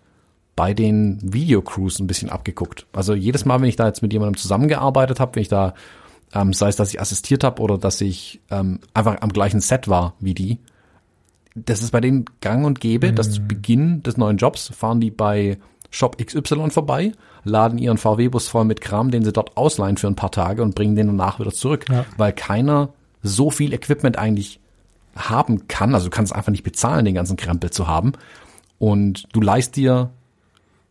bei 0.55 0.73
den 0.73 1.19
Videocrews 1.21 1.99
ein 1.99 2.07
bisschen 2.07 2.29
abgeguckt. 2.29 2.85
Also 2.93 3.13
jedes 3.13 3.45
Mal, 3.45 3.61
wenn 3.61 3.69
ich 3.69 3.75
da 3.75 3.87
jetzt 3.87 4.01
mit 4.01 4.13
jemandem 4.13 4.37
zusammengearbeitet 4.37 5.19
habe, 5.19 5.35
wenn 5.35 5.41
ich 5.41 5.49
da, 5.49 5.73
ähm, 6.33 6.53
sei 6.53 6.69
es, 6.69 6.75
dass 6.75 6.89
ich 6.89 7.01
assistiert 7.01 7.43
habe 7.43 7.61
oder 7.61 7.77
dass 7.77 8.01
ich 8.01 8.41
ähm, 8.51 8.79
einfach 8.93 9.21
am 9.21 9.29
gleichen 9.29 9.61
Set 9.61 9.87
war 9.87 10.13
wie 10.19 10.33
die, 10.33 10.59
das 11.55 11.81
ist 11.81 11.91
bei 11.91 12.01
denen 12.01 12.25
gang 12.41 12.65
und 12.65 12.79
gäbe, 12.79 13.11
mhm. 13.11 13.15
dass 13.15 13.31
zu 13.31 13.41
Beginn 13.41 14.01
des 14.03 14.17
neuen 14.17 14.37
Jobs 14.37 14.71
fahren 14.75 14.99
die 14.99 15.11
bei 15.11 15.57
Shop 15.91 16.17
XY 16.17 16.71
vorbei, 16.71 17.11
laden 17.43 17.77
ihren 17.77 17.97
VW-Bus 17.97 18.47
voll 18.47 18.65
mit 18.65 18.81
Kram, 18.81 19.11
den 19.11 19.23
sie 19.23 19.31
dort 19.31 19.55
ausleihen 19.57 19.97
für 19.97 20.07
ein 20.07 20.15
paar 20.15 20.31
Tage 20.31 20.63
und 20.63 20.73
bringen 20.73 20.95
den 20.95 21.07
danach 21.07 21.39
wieder 21.39 21.51
zurück, 21.51 21.85
ja. 21.89 22.05
weil 22.17 22.33
keiner 22.33 22.89
so 23.23 23.49
viel 23.49 23.73
Equipment 23.73 24.17
eigentlich 24.17 24.59
haben 25.15 25.67
kann. 25.67 25.95
Also 25.95 26.07
du 26.07 26.15
kannst 26.15 26.33
einfach 26.33 26.51
nicht 26.51 26.63
bezahlen, 26.63 27.05
den 27.05 27.15
ganzen 27.15 27.37
Krempel 27.37 27.71
zu 27.71 27.87
haben. 27.87 28.13
Und 28.79 29.23
du 29.31 29.41
leist 29.41 29.75
dir 29.75 30.11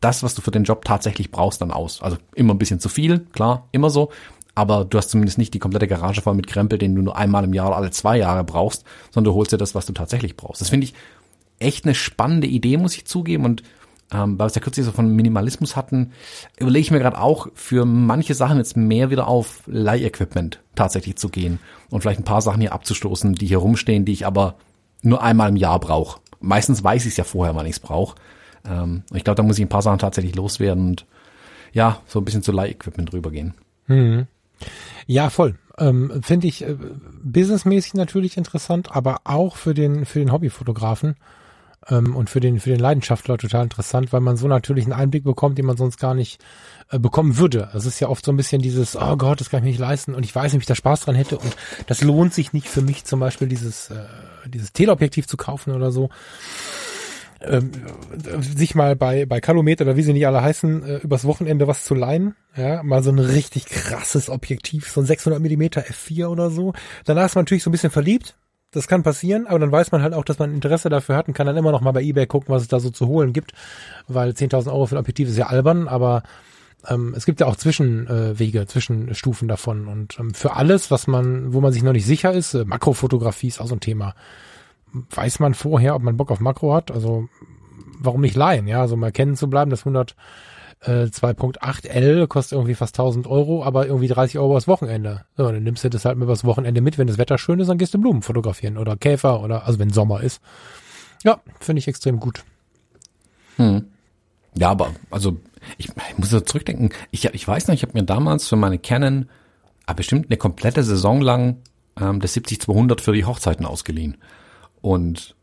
das, 0.01 0.23
was 0.23 0.35
du 0.35 0.43
für 0.43 0.51
den 0.51 0.65
Job 0.65 0.85
tatsächlich 0.85 1.31
brauchst, 1.31 1.61
dann 1.61 1.71
aus. 1.71 2.03
Also 2.03 2.17
immer 2.35 2.55
ein 2.55 2.59
bisschen 2.59 2.81
zu 2.81 2.89
viel, 2.89 3.21
klar, 3.33 3.69
immer 3.73 3.91
so. 3.91 4.11
Aber 4.55 4.85
du 4.85 4.99
hast 4.99 5.11
zumindest 5.11 5.39
nicht 5.39 5.55
die 5.55 5.59
komplette 5.59 5.89
Garage 5.89 6.21
voll 6.21 6.35
mit 6.35 6.47
Krempel, 6.47 6.79
den 6.79 6.95
du 6.95 7.03
nur 7.03 7.17
einmal 7.17 7.45
im 7.45 7.55
Jahr 7.55 7.69
oder 7.69 7.77
alle 7.77 7.91
zwei 7.91 8.19
Jahre 8.19 8.45
brauchst, 8.45 8.85
sondern 9.11 9.33
du 9.33 9.37
holst 9.37 9.53
dir 9.53 9.59
das, 9.59 9.75
was 9.75 9.87
du 9.87 9.93
tatsächlich 9.93 10.37
brauchst. 10.37 10.61
Das 10.61 10.69
finde 10.69 10.85
ich 10.85 10.95
echt 11.59 11.85
eine 11.85 11.95
spannende 11.95 12.47
Idee, 12.47 12.77
muss 12.77 12.97
ich 12.97 13.07
zugeben. 13.07 13.45
Und 13.45 13.63
ähm, 14.13 14.39
weil 14.39 14.45
wir 14.45 14.47
es 14.47 14.55
ja 14.55 14.61
kürzlich 14.61 14.85
so 14.85 14.93
von 14.93 15.09
Minimalismus 15.09 15.77
hatten, 15.77 16.13
überlege 16.59 16.83
ich 16.83 16.91
mir 16.91 16.99
gerade 16.99 17.19
auch 17.19 17.49
für 17.55 17.85
manche 17.85 18.35
Sachen 18.35 18.59
jetzt 18.59 18.77
mehr 18.77 19.11
wieder 19.11 19.27
auf 19.29 19.63
Leihequipment 19.67 20.61
tatsächlich 20.75 21.17
zu 21.17 21.29
gehen 21.29 21.59
und 21.91 22.03
vielleicht 22.03 22.21
ein 22.21 22.25
paar 22.25 22.43
Sachen 22.43 22.61
hier 22.61 22.73
abzustoßen, 22.73 23.35
die 23.35 23.47
hier 23.47 23.59
rumstehen, 23.59 24.05
die 24.05 24.13
ich 24.13 24.27
aber 24.27 24.57
nur 25.03 25.23
einmal 25.23 25.49
im 25.49 25.57
Jahr 25.57 25.81
brauche. 25.81 26.21
Meistens 26.41 26.85
weiß 26.85 27.05
ich 27.05 27.13
es 27.13 27.17
ja 27.17 27.25
vorher, 27.25 27.55
wann 27.55 27.67
ich 27.67 27.73
es 27.73 27.81
brauche. 27.81 28.17
Ähm, 28.69 29.03
ich 29.15 29.25
glaube, 29.25 29.37
da 29.37 29.43
muss 29.43 29.59
ich 29.59 29.65
ein 29.65 29.71
paar 29.71 29.83
Sachen 29.83 29.99
tatsächlich 29.99 30.35
loswerden 30.35 30.89
und 30.89 31.07
ja, 31.73 32.01
so 32.07 32.21
ein 32.21 32.25
bisschen 32.25 32.43
zu 32.43 32.53
Leihequipment 32.53 33.13
rübergehen. 33.13 33.55
Mhm. 33.87 34.27
Ja, 35.07 35.31
voll. 35.31 35.57
Ähm, 35.79 36.21
Finde 36.23 36.47
ich 36.47 36.63
äh, 36.63 36.77
businessmäßig 37.23 37.95
natürlich 37.95 38.37
interessant, 38.37 38.95
aber 38.95 39.23
auch 39.25 39.57
für 39.57 39.73
den, 39.73 40.05
für 40.05 40.19
den 40.19 40.33
Hobbyfotografen 40.33 41.17
ähm, 41.89 42.15
und 42.17 42.31
für 42.31 42.41
den, 42.41 42.61
für 42.61 42.71
den 42.71 42.81
Leidenschaftler 42.81 43.39
total 43.39 43.65
interessant, 43.65 44.13
weil 44.13 44.21
man 44.21 44.37
so 44.37 44.49
natürlich 44.49 44.85
einen 44.85 44.93
Einblick 44.93 45.25
bekommt, 45.25 45.59
den 45.59 45.67
man 45.67 45.77
sonst 45.77 45.99
gar 45.99 46.15
nicht 46.15 46.43
äh, 46.91 46.99
bekommen 46.99 47.39
würde. 47.39 47.71
Es 47.75 47.87
ist 47.87 48.01
ja 48.01 48.09
oft 48.09 48.25
so 48.25 48.33
ein 48.33 48.37
bisschen 48.37 48.63
dieses, 48.63 48.97
oh 48.97 49.17
Gott, 49.17 49.41
das 49.41 49.51
kann 49.51 49.59
ich 49.59 49.65
mir 49.65 49.71
nicht 49.71 49.81
leisten 49.81 50.15
und 50.15 50.25
ich 50.25 50.35
weiß 50.35 50.53
nicht, 50.53 50.59
ob 50.59 50.63
ich 50.63 50.67
da 50.67 50.75
Spaß 50.75 51.01
dran 51.03 51.15
hätte 51.15 51.39
und 51.39 51.57
das 51.87 52.03
lohnt 52.03 52.35
sich 52.35 52.53
nicht 52.53 52.69
für 52.69 52.83
mich 52.83 53.05
zum 53.05 53.21
Beispiel 53.21 53.49
dieses, 53.49 53.91
äh, 53.91 54.05
dieses 54.47 54.73
Teleobjektiv 54.73 55.27
zu 55.27 55.37
kaufen 55.37 55.73
oder 55.73 55.91
so. 55.91 56.11
ähm, 57.45 57.73
sich 58.41 58.75
mal 58.75 58.97
bei, 58.97 59.27
bei 59.27 59.41
Calumet 59.41 59.81
oder 59.81 59.97
wie 59.97 60.03
sie 60.03 60.13
nicht 60.13 60.27
alle 60.27 60.43
heißen, 60.43 60.85
äh, 60.85 60.97
übers 60.99 61.25
Wochenende 61.25 61.67
was 61.67 61.85
zu 61.85 61.95
leihen. 61.95 62.35
Ja, 62.57 62.83
mal 62.83 63.03
so 63.03 63.11
ein 63.11 63.19
richtig 63.19 63.67
krasses 63.67 64.29
Objektiv, 64.29 64.91
so 64.91 65.01
ein 65.01 65.07
600 65.07 65.41
Millimeter 65.41 65.83
F4 65.83 66.27
oder 66.27 66.51
so. 66.51 66.73
Danach 67.05 67.27
ist 67.27 67.35
man 67.35 67.43
natürlich 67.43 67.63
so 67.63 67.71
ein 67.71 67.73
bisschen 67.73 67.91
verliebt. 67.91 68.37
Das 68.73 68.89
kann 68.89 69.03
passieren, 69.03 69.47
aber 69.47 69.59
dann 69.59 69.71
weiß 69.71 69.93
man 69.93 70.03
halt 70.03 70.15
auch, 70.15 70.25
dass 70.25 70.39
man 70.39 70.55
Interesse 70.55 70.89
dafür 70.89 71.17
hat 71.17 71.29
und 71.29 71.35
kann 71.35 71.47
dann 71.47 71.57
immer 71.57 71.73
noch 71.73 71.83
mal 71.83 71.93
bei 71.93 72.03
eBay 72.03 72.27
gucken, 72.27 72.55
was 72.55 72.63
es 72.63 72.69
da 72.69 72.81
so 72.81 72.91
zu 72.91 73.07
holen 73.07 73.33
gibt, 73.33 73.53
weil 74.09 74.31
10.000 74.31 74.69
Euro 74.69 74.87
für 74.87 74.97
ein 74.97 75.01
Objektiv 75.01 75.29
ist 75.29 75.37
ja 75.37 75.47
albern, 75.47 75.89
aber 75.89 76.23
ähm, 76.89 77.15
es 77.17 77.27
gibt 77.27 77.41
ja 77.41 77.47
auch 77.47 77.57
Zwischenwege, 77.57 78.61
äh, 78.61 78.67
Zwischenstufen 78.67 79.47
davon 79.47 79.87
und 79.87 80.19
ähm, 80.19 80.35
für 80.35 80.57
alles, 80.57 80.91
was 80.91 81.07
man, 81.07 81.53
wo 81.53 81.61
man 81.61 81.73
sich 81.73 81.83
noch 81.83 81.93
nicht 81.93 82.07
sicher 82.07 82.33
ist, 82.33 82.55
äh, 82.55 82.65
Makrofotografie 82.65 83.49
ist 83.49 83.61
auch 83.61 83.69
so 83.69 83.77
ein 83.77 83.81
Thema 83.81 84.15
weiß 84.93 85.41
man 85.41 85.55
vorher, 85.55 85.95
ob 85.95 86.03
man 86.03 86.17
Bock 86.17 86.31
auf 86.31 86.41
Makro 86.41 86.75
hat. 86.75 86.91
Also 86.91 87.29
warum 87.99 88.21
nicht 88.21 88.37
leihen? 88.37 88.67
Ja, 88.67 88.81
also 88.81 88.97
mal 88.97 89.13
kennen 89.13 89.37
zu 89.37 89.49
bleiben, 89.49 89.71
das 89.71 89.81
100 89.81 90.17
äh, 90.85 91.05
2.8L 91.05 92.27
kostet 92.27 92.53
irgendwie 92.53 92.75
fast 92.75 92.99
1000 92.99 93.27
Euro, 93.27 93.65
aber 93.65 93.87
irgendwie 93.87 94.09
30 94.09 94.39
Euro 94.39 94.55
das 94.55 94.69
Wochenende. 94.69 95.25
So, 95.37 95.51
dann 95.51 95.63
nimmst 95.63 95.85
du 95.85 95.91
das 95.91 96.05
halt 96.05 96.19
das 96.21 96.45
Wochenende 96.45 96.81
mit, 96.81 96.99
wenn 96.99 97.07
das 97.07 97.19
Wetter 97.19 97.39
schön 97.39 97.61
ist, 97.61 97.69
dann 97.69 97.79
gehst 97.79 97.95
du 97.95 97.99
Blumen 97.99 98.23
fotografieren 98.23 98.79
oder 98.79 98.97
Käfer 98.97 99.43
oder, 99.43 99.67
also 99.67 99.79
wenn 99.79 99.91
Sommer 99.91 100.23
ist. 100.23 100.41
Ja, 101.25 101.41
finde 101.61 101.81
ich 101.81 101.89
extrem 101.89 102.19
gut. 102.19 102.45
Hm. 103.57 103.87
Ja, 104.55 104.71
aber, 104.71 104.91
also, 105.11 105.39
ich, 105.79 105.89
ich 105.89 106.19
muss 106.19 106.31
so 106.31 106.41
zurückdenken. 106.41 106.91
Ich, 107.11 107.25
ich 107.25 107.47
weiß 107.47 107.69
noch, 107.69 107.75
ich 107.75 107.83
habe 107.83 107.93
mir 107.95 108.05
damals 108.05 108.49
für 108.49 108.57
meine 108.57 108.79
Canon 108.79 109.29
ah, 109.87 109.93
bestimmt 109.93 110.27
eine 110.29 110.37
komplette 110.37 110.83
Saison 110.83 111.21
lang 111.21 111.59
ähm, 112.01 112.21
das 112.21 112.37
70-200 112.37 113.01
für 113.01 113.13
die 113.13 113.25
Hochzeiten 113.25 113.67
ausgeliehen. 113.67 114.17
Und 114.81 115.37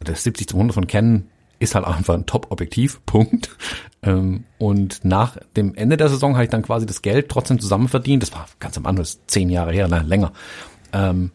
das 0.00 0.24
70 0.24 0.48
zu 0.48 0.56
100 0.56 0.74
von 0.74 0.86
Canon 0.86 1.28
ist 1.58 1.74
halt 1.74 1.86
einfach 1.86 2.14
ein 2.14 2.26
Top-Objektiv, 2.26 3.00
Punkt. 3.06 3.56
Ähm, 4.02 4.44
und 4.58 5.04
nach 5.04 5.38
dem 5.56 5.74
Ende 5.74 5.96
der 5.96 6.08
Saison 6.08 6.34
habe 6.34 6.44
ich 6.44 6.50
dann 6.50 6.62
quasi 6.62 6.86
das 6.86 7.02
Geld 7.02 7.28
trotzdem 7.28 7.58
zusammen 7.58 7.88
verdient. 7.88 8.22
Das 8.22 8.32
war 8.32 8.46
ganz 8.60 8.76
am 8.76 8.86
Anfang, 8.86 9.02
das 9.02 9.10
ist 9.10 9.30
zehn 9.30 9.48
Jahre 9.48 9.72
her, 9.72 9.88
nein, 9.88 10.06
länger. 10.06 10.32
Ähm, 10.92 11.30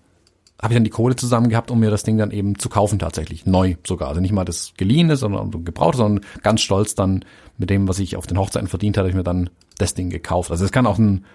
habe 0.61 0.73
ich 0.73 0.75
dann 0.75 0.83
die 0.83 0.89
Kohle 0.89 1.15
zusammen 1.15 1.49
gehabt, 1.49 1.71
um 1.71 1.79
mir 1.79 1.89
das 1.89 2.03
Ding 2.03 2.17
dann 2.17 2.31
eben 2.31 2.59
zu 2.59 2.67
kaufen 2.69 2.99
tatsächlich. 2.99 3.45
Neu 3.45 3.75
sogar. 3.87 4.09
Also 4.09 4.19
nicht 4.19 4.33
mal 4.33 4.45
das 4.45 4.73
geliehene, 4.77 5.15
sondern 5.15 5.63
gebraucht, 5.63 5.97
sondern 5.97 6.25
ganz 6.43 6.61
stolz 6.61 6.95
dann 6.95 7.23
mit 7.57 7.69
dem, 7.69 7.87
was 7.87 7.99
ich 7.99 8.17
auf 8.17 8.27
den 8.27 8.37
Hochzeiten 8.37 8.67
verdient 8.67 8.97
hatte, 8.97 9.03
habe 9.03 9.09
ich 9.09 9.15
mir 9.15 9.23
dann 9.23 9.49
das 9.77 9.93
Ding 9.93 10.09
gekauft. 10.09 10.51
Also 10.51 10.65
es 10.65 10.71
kann 10.71 10.85
auch 10.85 10.97
ein 10.97 11.25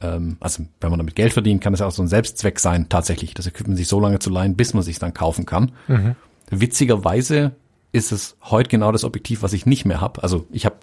ähm, 0.00 0.36
also 0.40 0.64
wenn 0.80 0.90
man 0.90 0.98
damit 0.98 1.14
Geld 1.14 1.32
verdient, 1.32 1.60
kann 1.60 1.74
es 1.74 1.80
ja 1.80 1.86
auch 1.86 1.92
so 1.92 2.02
ein 2.02 2.08
Selbstzweck 2.08 2.58
sein, 2.58 2.88
tatsächlich, 2.88 3.34
das 3.34 3.46
Equipment 3.46 3.76
sich 3.76 3.88
so 3.88 4.00
lange 4.00 4.18
zu 4.18 4.30
leihen, 4.30 4.56
bis 4.56 4.74
man 4.74 4.82
sich 4.82 4.98
dann 4.98 5.14
kaufen 5.14 5.46
kann. 5.46 5.72
Mhm. 5.88 6.16
Witzigerweise 6.50 7.52
ist 7.92 8.12
es 8.12 8.36
heute 8.42 8.68
genau 8.68 8.92
das 8.92 9.04
Objektiv, 9.04 9.42
was 9.42 9.52
ich 9.52 9.66
nicht 9.66 9.84
mehr 9.84 10.00
habe. 10.00 10.22
Also 10.22 10.46
ich 10.50 10.64
habe 10.64 10.76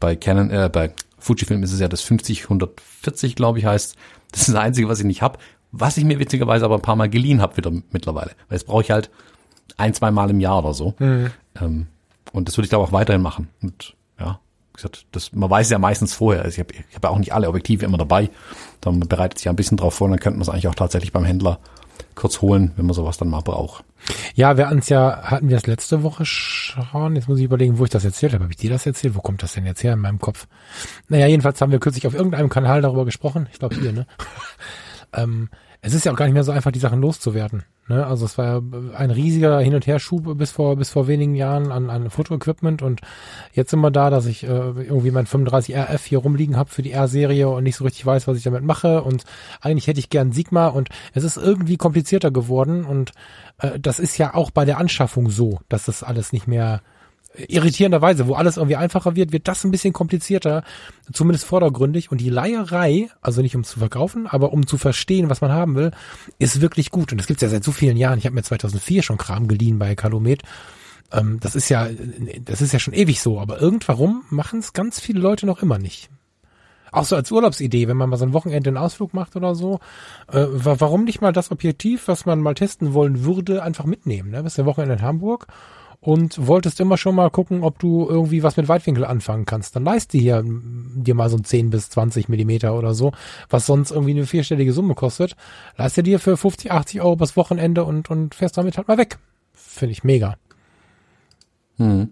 bei 0.00 0.16
Canon, 0.16 0.50
äh, 0.50 0.70
bei 0.72 0.92
Fujifilm 1.18 1.62
ist 1.62 1.72
es 1.72 1.80
ja 1.80 1.88
das 1.88 2.04
50-140, 2.04 3.34
glaube 3.34 3.58
ich, 3.58 3.66
heißt. 3.66 3.96
Das 4.32 4.40
ist 4.42 4.48
das 4.48 4.56
Einzige, 4.56 4.88
was 4.88 4.98
ich 4.98 5.04
nicht 5.04 5.22
habe. 5.22 5.38
Was 5.70 5.96
ich 5.96 6.04
mir 6.04 6.18
witzigerweise 6.18 6.64
aber 6.64 6.76
ein 6.76 6.82
paar 6.82 6.96
Mal 6.96 7.08
geliehen 7.08 7.40
habe 7.40 7.56
wieder 7.56 7.70
mittlerweile. 7.90 8.32
Weil 8.48 8.58
das 8.58 8.64
brauche 8.64 8.82
ich 8.82 8.90
halt 8.90 9.10
ein, 9.76 9.94
zwei 9.94 10.10
Mal 10.10 10.30
im 10.30 10.40
Jahr 10.40 10.58
oder 10.58 10.74
so. 10.74 10.94
Mhm. 10.98 11.30
Ähm, 11.60 11.86
und 12.32 12.48
das 12.48 12.56
würde 12.56 12.66
ich 12.66 12.70
da 12.70 12.76
auch 12.76 12.92
weiterhin 12.92 13.22
machen. 13.22 13.48
Und 13.62 13.94
ja, 14.18 14.40
gesagt, 14.72 15.06
das, 15.12 15.32
man 15.32 15.50
weiß 15.50 15.70
ja 15.70 15.78
meistens 15.78 16.14
vorher. 16.14 16.42
Also 16.42 16.54
ich 16.54 16.60
habe 16.60 16.74
ich 16.74 16.94
hab 16.94 17.04
ja 17.04 17.10
auch 17.10 17.18
nicht 17.18 17.32
alle 17.32 17.48
Objektive 17.48 17.84
immer 17.84 17.98
dabei. 17.98 18.30
Dann 18.80 19.00
bereitet 19.00 19.38
sich 19.38 19.48
ein 19.48 19.56
bisschen 19.56 19.76
drauf 19.76 19.94
vor 19.94 20.06
und 20.06 20.12
dann 20.12 20.20
könnte 20.20 20.38
man 20.38 20.42
es 20.42 20.48
eigentlich 20.48 20.68
auch 20.68 20.74
tatsächlich 20.74 21.12
beim 21.12 21.24
Händler 21.24 21.58
kurz 22.14 22.40
holen, 22.40 22.72
wenn 22.76 22.86
man 22.86 22.94
sowas 22.94 23.16
dann 23.16 23.28
mal 23.28 23.40
braucht. 23.40 23.84
Ja, 24.34 24.56
wir 24.56 24.68
hatten 24.68 24.80
ja, 24.86 25.22
hatten 25.22 25.48
wir 25.48 25.56
das 25.56 25.66
letzte 25.66 26.02
Woche 26.02 26.24
schon. 26.24 27.16
Jetzt 27.16 27.28
muss 27.28 27.38
ich 27.38 27.44
überlegen, 27.44 27.78
wo 27.78 27.84
ich 27.84 27.90
das 27.90 28.04
erzählt 28.04 28.32
habe. 28.32 28.44
Habe 28.44 28.52
ich 28.52 28.58
dir 28.58 28.70
das 28.70 28.86
erzählt? 28.86 29.14
Wo 29.14 29.20
kommt 29.20 29.42
das 29.42 29.54
denn 29.54 29.66
jetzt 29.66 29.82
her 29.82 29.92
in 29.92 30.00
meinem 30.00 30.18
Kopf? 30.18 30.46
Naja, 31.08 31.26
jedenfalls 31.26 31.60
haben 31.60 31.72
wir 31.72 31.80
kürzlich 31.80 32.06
auf 32.06 32.14
irgendeinem 32.14 32.48
Kanal 32.48 32.82
darüber 32.82 33.04
gesprochen. 33.04 33.48
Ich 33.52 33.58
glaube 33.58 33.76
hier, 33.76 33.92
ne? 33.92 34.06
ähm, 35.12 35.48
es 35.84 35.94
ist 35.94 36.04
ja 36.04 36.12
auch 36.12 36.16
gar 36.16 36.26
nicht 36.26 36.34
mehr 36.34 36.44
so 36.44 36.52
einfach, 36.52 36.70
die 36.70 36.78
Sachen 36.78 37.00
loszuwerden. 37.00 37.64
Ne? 37.88 38.06
Also 38.06 38.24
es 38.24 38.38
war 38.38 38.46
ja 38.46 38.62
ein 38.96 39.10
riesiger 39.10 39.58
Hin- 39.58 39.74
und 39.74 39.84
Herschub 39.84 40.38
bis 40.38 40.52
vor 40.52 40.76
bis 40.76 40.90
vor 40.90 41.08
wenigen 41.08 41.34
Jahren 41.34 41.72
an, 41.72 41.90
an 41.90 42.08
Fotoequipment 42.08 42.82
und 42.82 43.00
jetzt 43.52 43.72
sind 43.72 43.80
wir 43.80 43.90
da, 43.90 44.08
dass 44.08 44.26
ich 44.26 44.44
äh, 44.44 44.46
irgendwie 44.46 45.10
mein 45.10 45.26
35 45.26 45.74
RF 45.74 46.04
hier 46.04 46.18
rumliegen 46.18 46.56
habe 46.56 46.70
für 46.70 46.82
die 46.82 46.92
R-Serie 46.92 47.48
und 47.48 47.64
nicht 47.64 47.74
so 47.74 47.82
richtig 47.82 48.06
weiß, 48.06 48.28
was 48.28 48.36
ich 48.36 48.44
damit 48.44 48.62
mache 48.62 49.02
und 49.02 49.24
eigentlich 49.60 49.88
hätte 49.88 49.98
ich 49.98 50.08
gern 50.08 50.30
Sigma 50.30 50.68
und 50.68 50.88
es 51.14 51.24
ist 51.24 51.36
irgendwie 51.36 51.76
komplizierter 51.76 52.30
geworden 52.30 52.84
und 52.84 53.10
äh, 53.58 53.80
das 53.80 53.98
ist 53.98 54.16
ja 54.18 54.34
auch 54.34 54.52
bei 54.52 54.64
der 54.64 54.78
Anschaffung 54.78 55.30
so, 55.30 55.58
dass 55.68 55.86
das 55.86 56.04
alles 56.04 56.32
nicht 56.32 56.46
mehr 56.46 56.80
irritierenderweise, 57.34 58.26
wo 58.28 58.34
alles 58.34 58.56
irgendwie 58.56 58.76
einfacher 58.76 59.16
wird, 59.16 59.32
wird 59.32 59.48
das 59.48 59.64
ein 59.64 59.70
bisschen 59.70 59.92
komplizierter, 59.92 60.62
zumindest 61.12 61.44
vordergründig. 61.44 62.10
Und 62.10 62.20
die 62.20 62.30
Leierei, 62.30 63.08
also 63.20 63.42
nicht 63.42 63.56
um 63.56 63.64
zu 63.64 63.78
verkaufen, 63.78 64.26
aber 64.26 64.52
um 64.52 64.66
zu 64.66 64.78
verstehen, 64.78 65.30
was 65.30 65.40
man 65.40 65.52
haben 65.52 65.74
will, 65.74 65.92
ist 66.38 66.60
wirklich 66.60 66.90
gut. 66.90 67.12
Und 67.12 67.18
das 67.18 67.26
gibt's 67.26 67.42
ja 67.42 67.48
seit 67.48 67.64
so 67.64 67.72
vielen 67.72 67.96
Jahren. 67.96 68.18
Ich 68.18 68.26
habe 68.26 68.34
mir 68.34 68.42
2004 68.42 69.02
schon 69.02 69.18
Kram 69.18 69.48
geliehen 69.48 69.78
bei 69.78 69.94
Calumet. 69.94 70.42
Ähm, 71.10 71.38
das 71.40 71.54
ist 71.54 71.68
ja, 71.68 71.88
das 72.44 72.60
ist 72.60 72.72
ja 72.72 72.78
schon 72.78 72.94
ewig 72.94 73.20
so. 73.20 73.40
Aber 73.40 73.60
irgendwarum 73.60 74.24
machen 74.30 74.60
es 74.60 74.72
ganz 74.72 75.00
viele 75.00 75.20
Leute 75.20 75.46
noch 75.46 75.62
immer 75.62 75.78
nicht. 75.78 76.10
Auch 76.90 77.06
so 77.06 77.16
als 77.16 77.32
Urlaubsidee, 77.32 77.88
wenn 77.88 77.96
man 77.96 78.10
mal 78.10 78.18
so 78.18 78.26
ein 78.26 78.34
Wochenende 78.34 78.68
einen 78.68 78.76
Ausflug 78.76 79.14
macht 79.14 79.34
oder 79.34 79.54
so, 79.54 79.80
äh, 80.30 80.44
warum 80.50 81.04
nicht 81.04 81.22
mal 81.22 81.32
das 81.32 81.50
Objektiv, 81.50 82.06
was 82.06 82.26
man 82.26 82.40
mal 82.40 82.52
testen 82.52 82.92
wollen 82.92 83.24
würde, 83.24 83.62
einfach 83.62 83.86
mitnehmen? 83.86 84.30
Ne? 84.30 84.42
Bist 84.42 84.58
ja 84.58 84.66
Wochenende 84.66 84.96
in 84.96 85.02
Hamburg 85.02 85.46
und 86.02 86.48
wolltest 86.48 86.80
immer 86.80 86.98
schon 86.98 87.14
mal 87.14 87.30
gucken, 87.30 87.62
ob 87.62 87.78
du 87.78 88.08
irgendwie 88.08 88.42
was 88.42 88.56
mit 88.56 88.66
Weitwinkel 88.66 89.04
anfangen 89.04 89.46
kannst, 89.46 89.76
dann 89.76 89.84
leist 89.84 90.12
dir 90.12 90.20
hier 90.20 90.44
dir 90.44 91.14
mal 91.14 91.30
so 91.30 91.36
ein 91.36 91.44
10 91.44 91.70
bis 91.70 91.90
20 91.90 92.28
Millimeter 92.28 92.76
oder 92.76 92.92
so, 92.92 93.12
was 93.48 93.66
sonst 93.66 93.92
irgendwie 93.92 94.10
eine 94.10 94.26
vierstellige 94.26 94.72
Summe 94.72 94.96
kostet. 94.96 95.36
Leist 95.76 95.96
dir 95.96 96.18
für 96.18 96.36
50, 96.36 96.72
80 96.72 97.00
Euro 97.00 97.14
bis 97.14 97.36
Wochenende 97.36 97.84
und, 97.84 98.10
und 98.10 98.34
fährst 98.34 98.58
damit 98.58 98.76
halt 98.76 98.88
mal 98.88 98.98
weg. 98.98 99.18
Finde 99.52 99.92
ich 99.92 100.02
mega. 100.02 100.36
Hm. 101.76 102.10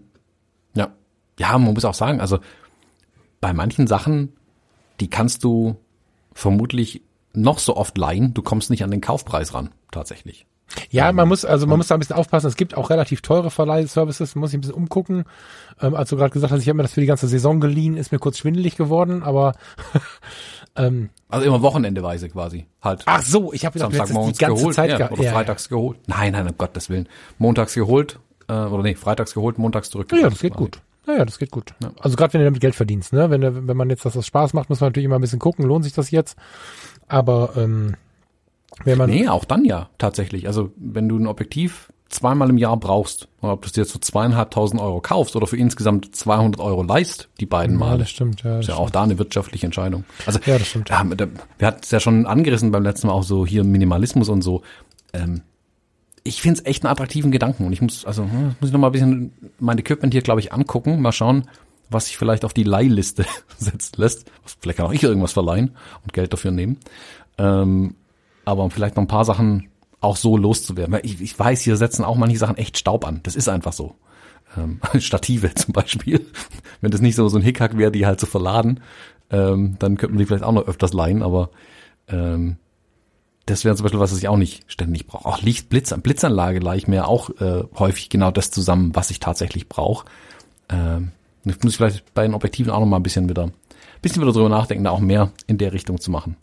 Ja. 0.73 0.93
Ja, 1.37 1.57
man 1.57 1.73
muss 1.73 1.85
auch 1.85 1.93
sagen, 1.93 2.21
also 2.21 2.39
bei 3.41 3.51
manchen 3.51 3.87
Sachen, 3.87 4.31
die 5.01 5.09
kannst 5.09 5.43
du 5.43 5.75
vermutlich 6.33 7.01
noch 7.33 7.59
so 7.59 7.75
oft 7.75 7.97
leihen, 7.97 8.33
du 8.33 8.41
kommst 8.41 8.69
nicht 8.69 8.85
an 8.85 8.91
den 8.91 9.01
Kaufpreis 9.01 9.53
ran, 9.53 9.71
tatsächlich. 9.91 10.45
Ja, 10.89 11.11
man 11.11 11.27
muss, 11.27 11.45
also 11.45 11.67
man 11.67 11.77
muss 11.77 11.87
da 11.87 11.95
ein 11.95 11.99
bisschen 11.99 12.15
aufpassen. 12.15 12.47
Es 12.47 12.55
gibt 12.55 12.75
auch 12.75 12.89
relativ 12.89 13.21
teure 13.21 13.51
Verleihservices, 13.51 14.35
muss 14.35 14.51
ich 14.51 14.57
ein 14.57 14.61
bisschen 14.61 14.75
umgucken. 14.75 15.25
Ähm, 15.81 15.95
als 15.95 16.09
du 16.09 16.17
gerade 16.17 16.31
gesagt 16.31 16.51
hast, 16.51 16.61
ich 16.61 16.67
habe 16.67 16.77
mir 16.77 16.83
das 16.83 16.93
für 16.93 17.01
die 17.01 17.07
ganze 17.07 17.27
Saison 17.27 17.59
geliehen, 17.59 17.97
ist 17.97 18.11
mir 18.11 18.19
kurz 18.19 18.37
schwindelig 18.37 18.77
geworden, 18.77 19.23
aber 19.23 19.53
ähm, 20.75 21.09
also 21.29 21.45
immer 21.45 21.61
wochenendeweise 21.61 22.29
quasi 22.29 22.65
halt. 22.81 23.03
Ach 23.05 23.21
so, 23.21 23.53
ich 23.53 23.65
habe 23.65 23.79
Samstagmorgens 23.79 24.37
die 24.37 24.45
ganze 24.45 24.61
geholt, 24.61 24.75
Zeit 24.75 24.89
ja, 24.99 25.11
oder 25.11 25.23
ja, 25.23 25.31
freitags 25.31 25.65
ja. 25.65 25.77
geholt. 25.77 25.99
Nein, 26.07 26.33
nein, 26.33 26.47
um 26.47 26.57
Gottes 26.57 26.89
Willen. 26.89 27.07
Montags 27.37 27.73
geholt 27.73 28.19
äh, 28.47 28.53
oder 28.53 28.83
nee, 28.83 28.95
freitags 28.95 29.33
geholt, 29.33 29.57
montags 29.57 29.89
zurück. 29.89 30.11
Ja, 30.11 30.29
das 30.29 30.39
geht 30.39 30.53
quasi. 30.53 30.63
gut. 30.63 30.81
Naja, 31.07 31.25
das 31.25 31.39
geht 31.39 31.51
gut. 31.51 31.73
Ja. 31.81 31.91
Also 31.99 32.15
gerade 32.15 32.33
wenn 32.33 32.41
du 32.41 32.45
damit 32.45 32.61
Geld 32.61 32.75
verdienst, 32.75 33.11
ne? 33.11 33.29
Wenn, 33.31 33.67
wenn 33.67 33.77
man 33.77 33.89
jetzt 33.89 34.05
das, 34.05 34.13
das 34.13 34.27
Spaß 34.27 34.53
macht, 34.53 34.69
muss 34.69 34.81
man 34.81 34.89
natürlich 34.89 35.05
immer 35.05 35.15
ein 35.15 35.21
bisschen 35.21 35.39
gucken, 35.39 35.65
lohnt 35.65 35.83
sich 35.83 35.93
das 35.93 36.11
jetzt. 36.11 36.37
Aber 37.07 37.53
ähm, 37.57 37.95
wenn 38.83 38.97
man 38.97 39.09
nee, 39.09 39.27
auch 39.27 39.45
dann 39.45 39.65
ja, 39.65 39.89
tatsächlich. 39.97 40.47
Also 40.47 40.71
wenn 40.77 41.09
du 41.09 41.17
ein 41.17 41.27
Objektiv 41.27 41.91
zweimal 42.11 42.49
im 42.49 42.57
Jahr 42.57 42.77
brauchst, 42.77 43.27
ob 43.41 43.61
du 43.61 43.67
es 43.67 43.71
dir 43.71 43.81
jetzt 43.81 43.93
für 43.93 43.99
zweieinhalbtausend 43.99 44.81
Euro 44.81 45.01
kaufst 45.01 45.35
oder 45.35 45.47
für 45.47 45.57
insgesamt 45.57 46.15
200 46.15 46.59
Euro 46.59 46.83
leist, 46.83 47.29
die 47.39 47.45
beiden 47.45 47.77
Male. 47.77 47.93
Ja, 47.93 47.97
das 47.99 48.09
stimmt, 48.09 48.43
ja. 48.43 48.51
Das 48.51 48.59
ist 48.61 48.67
ja 48.67 48.73
stimmt. 48.73 48.87
auch 48.87 48.89
da 48.89 49.03
eine 49.03 49.17
wirtschaftliche 49.17 49.65
Entscheidung. 49.65 50.03
Also, 50.25 50.39
ja, 50.45 50.57
das 50.57 50.67
stimmt. 50.67 50.89
Ja, 50.89 51.03
wir 51.05 51.67
hatten 51.67 51.79
es 51.83 51.91
ja 51.91 51.99
schon 51.99 52.25
angerissen 52.25 52.71
beim 52.71 52.83
letzten 52.83 53.07
Mal 53.07 53.13
auch 53.13 53.23
so 53.23 53.45
hier 53.45 53.63
Minimalismus 53.63 54.29
und 54.29 54.41
so. 54.41 54.61
Ähm, 55.13 55.41
ich 56.23 56.41
finde 56.41 56.59
es 56.59 56.65
echt 56.65 56.83
einen 56.83 56.91
attraktiven 56.91 57.31
Gedanken 57.31 57.65
und 57.65 57.73
ich 57.73 57.81
muss, 57.81 58.05
also 58.05 58.23
hm, 58.23 58.55
muss 58.59 58.69
ich 58.69 58.73
noch 58.73 58.79
mal 58.79 58.87
ein 58.87 58.93
bisschen 58.93 59.33
mein 59.59 59.77
Equipment 59.77 60.13
hier, 60.13 60.21
glaube 60.21 60.39
ich, 60.39 60.53
angucken, 60.53 61.01
mal 61.01 61.11
schauen, 61.11 61.47
was 61.89 62.05
sich 62.05 62.17
vielleicht 62.17 62.45
auf 62.45 62.53
die 62.53 62.63
Leihliste 62.63 63.25
setzen 63.57 63.95
lässt. 63.97 64.29
Vielleicht 64.59 64.77
kann 64.77 64.85
auch 64.85 64.93
ich 64.93 65.03
irgendwas 65.03 65.33
verleihen 65.33 65.71
und 66.03 66.13
Geld 66.13 66.31
dafür 66.31 66.51
nehmen. 66.51 66.77
Ähm, 67.37 67.95
aber 68.45 68.63
um 68.63 68.71
vielleicht 68.71 68.95
noch 68.95 69.03
ein 69.03 69.07
paar 69.07 69.25
Sachen 69.25 69.69
auch 69.99 70.17
so 70.17 70.35
loszuwerden. 70.35 70.97
Ich, 71.03 71.21
ich 71.21 71.37
weiß, 71.37 71.61
hier 71.61 71.77
setzen 71.77 72.03
auch 72.03 72.15
manche 72.15 72.37
Sachen 72.37 72.57
echt 72.57 72.77
Staub 72.77 73.05
an. 73.05 73.19
Das 73.23 73.35
ist 73.35 73.47
einfach 73.47 73.73
so. 73.73 73.95
Ähm, 74.57 74.79
Stative 74.99 75.53
zum 75.55 75.73
Beispiel. 75.73 76.25
Wenn 76.81 76.91
das 76.91 77.01
nicht 77.01 77.15
so, 77.15 77.27
so 77.27 77.37
ein 77.37 77.43
Hickhack 77.43 77.77
wäre, 77.77 77.91
die 77.91 78.05
halt 78.05 78.19
zu 78.19 78.25
verladen, 78.25 78.79
ähm, 79.29 79.75
dann 79.79 79.97
könnte 79.97 80.13
man 80.13 80.19
die 80.19 80.25
vielleicht 80.25 80.43
auch 80.43 80.51
noch 80.51 80.67
öfters 80.67 80.93
leihen, 80.93 81.23
aber 81.23 81.51
ähm, 82.07 82.57
das 83.45 83.63
wäre 83.63 83.75
zum 83.75 83.83
Beispiel 83.83 83.99
was, 83.99 84.11
was 84.11 84.17
ich 84.17 84.27
auch 84.27 84.37
nicht 84.37 84.63
ständig 84.67 85.07
brauche. 85.07 85.25
Auch 85.25 85.41
Licht, 85.41 85.69
Blitz, 85.69 85.93
Blitzanlage 86.01 86.59
leihe 86.59 86.77
ich 86.77 86.87
mir 86.87 87.07
auch 87.07 87.29
äh, 87.41 87.63
häufig 87.77 88.09
genau 88.09 88.31
das 88.31 88.51
zusammen, 88.51 88.91
was 88.93 89.11
ich 89.11 89.19
tatsächlich 89.19 89.67
brauche. 89.69 90.05
Ähm, 90.69 91.11
muss 91.43 91.57
ich 91.63 91.77
vielleicht 91.77 92.13
bei 92.13 92.23
den 92.23 92.33
Objektiven 92.33 92.71
auch 92.71 92.79
noch 92.79 92.85
mal 92.85 92.97
ein 92.97 93.03
bisschen 93.03 93.29
wieder, 93.29 93.51
bisschen 94.01 94.21
wieder 94.21 94.31
drüber 94.31 94.49
nachdenken, 94.49 94.83
da 94.83 94.91
auch 94.91 94.99
mehr 94.99 95.31
in 95.47 95.57
der 95.57 95.73
Richtung 95.73 95.99
zu 95.99 96.11
machen. 96.11 96.37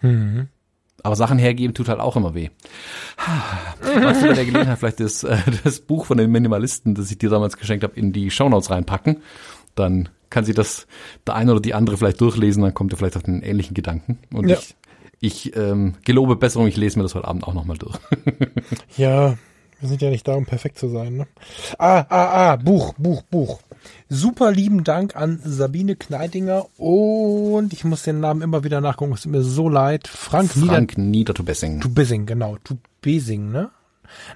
Mhm. 0.00 0.48
Aber 1.02 1.16
Sachen 1.16 1.38
hergeben 1.38 1.74
tut 1.74 1.88
halt 1.88 2.00
auch 2.00 2.16
immer 2.16 2.34
weh. 2.34 2.50
Magst 4.02 4.22
du 4.22 4.26
bei 4.26 4.34
der 4.34 4.44
Gelegenheit 4.44 4.78
vielleicht 4.78 5.00
das, 5.00 5.24
äh, 5.24 5.38
das 5.64 5.80
Buch 5.80 6.06
von 6.06 6.18
den 6.18 6.30
Minimalisten, 6.30 6.94
das 6.94 7.10
ich 7.10 7.18
dir 7.18 7.30
damals 7.30 7.56
geschenkt 7.56 7.84
habe, 7.84 7.94
in 7.98 8.12
die 8.12 8.30
Shownotes 8.30 8.70
reinpacken? 8.70 9.22
Dann 9.74 10.08
kann 10.30 10.44
sie 10.44 10.54
das 10.54 10.86
der 11.26 11.34
eine 11.34 11.52
oder 11.52 11.60
die 11.60 11.74
andere 11.74 11.96
vielleicht 11.96 12.20
durchlesen, 12.20 12.62
dann 12.62 12.74
kommt 12.74 12.92
ihr 12.92 12.96
vielleicht 12.96 13.16
auf 13.16 13.22
den 13.22 13.42
ähnlichen 13.42 13.74
Gedanken. 13.74 14.18
Und 14.32 14.48
ja. 14.48 14.56
ich, 14.58 14.76
ich 15.20 15.56
ähm, 15.56 15.94
gelobe 16.04 16.36
Besserung, 16.36 16.66
ich 16.66 16.76
lese 16.76 16.98
mir 16.98 17.04
das 17.04 17.14
heute 17.14 17.28
Abend 17.28 17.46
auch 17.46 17.54
nochmal 17.54 17.78
durch. 17.78 17.96
ja, 18.96 19.36
wir 19.80 19.88
sind 19.88 20.02
ja 20.02 20.10
nicht 20.10 20.26
da, 20.26 20.34
um 20.34 20.46
perfekt 20.46 20.78
zu 20.78 20.88
sein. 20.88 21.16
Ne? 21.16 21.26
Ah, 21.78 22.04
ah, 22.08 22.52
ah, 22.52 22.56
Buch, 22.56 22.94
Buch, 22.94 23.22
Buch. 23.22 23.60
Super 24.08 24.50
lieben 24.50 24.84
Dank 24.84 25.16
an 25.16 25.40
Sabine 25.44 25.96
Kneidinger 25.96 26.66
und 26.78 27.72
ich 27.72 27.84
muss 27.84 28.02
den 28.02 28.20
Namen 28.20 28.42
immer 28.42 28.64
wieder 28.64 28.80
nachgucken, 28.80 29.12
es 29.12 29.22
tut 29.22 29.32
mir 29.32 29.42
so 29.42 29.68
leid. 29.68 30.08
Frank, 30.08 30.50
Frank 30.50 30.96
Nieder, 30.96 31.08
Nieder 31.08 31.34
Tubissing, 31.80 32.26
genau. 32.26 32.56
Tubissing, 32.64 33.50
ne? 33.50 33.70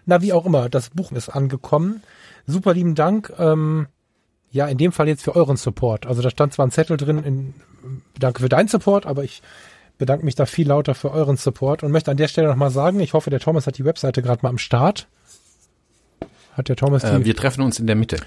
Na, 0.06 0.20
wie 0.22 0.32
auch 0.32 0.46
immer, 0.46 0.68
das 0.68 0.90
Buch 0.90 1.12
ist 1.12 1.28
angekommen. 1.28 2.02
Super 2.46 2.74
lieben 2.74 2.94
Dank. 2.94 3.32
Ähm, 3.38 3.86
ja, 4.50 4.66
in 4.66 4.78
dem 4.78 4.92
Fall 4.92 5.08
jetzt 5.08 5.22
für 5.22 5.36
euren 5.36 5.56
Support. 5.56 6.06
Also 6.06 6.22
da 6.22 6.30
stand 6.30 6.52
zwar 6.52 6.66
ein 6.66 6.72
Zettel 6.72 6.96
drin, 6.96 7.22
in, 7.22 7.54
danke 8.18 8.42
für 8.42 8.48
deinen 8.48 8.68
Support, 8.68 9.06
aber 9.06 9.22
ich 9.22 9.42
bedanke 9.98 10.24
mich 10.24 10.34
da 10.34 10.46
viel 10.46 10.66
lauter 10.66 10.94
für 10.94 11.12
euren 11.12 11.36
Support 11.36 11.82
und 11.82 11.92
möchte 11.92 12.10
an 12.10 12.16
der 12.16 12.28
Stelle 12.28 12.48
nochmal 12.48 12.70
sagen, 12.70 12.98
ich 13.00 13.14
hoffe, 13.14 13.30
der 13.30 13.38
Thomas 13.38 13.66
hat 13.66 13.78
die 13.78 13.84
Webseite 13.84 14.22
gerade 14.22 14.42
mal 14.42 14.48
am 14.48 14.58
Start. 14.58 15.06
Hat 16.60 16.68
der 16.68 16.76
Thomas 16.76 17.04
äh, 17.04 17.24
Wir 17.24 17.34
treffen 17.34 17.62
uns 17.62 17.78
in 17.78 17.86
der 17.86 17.96
Mitte. 17.96 18.18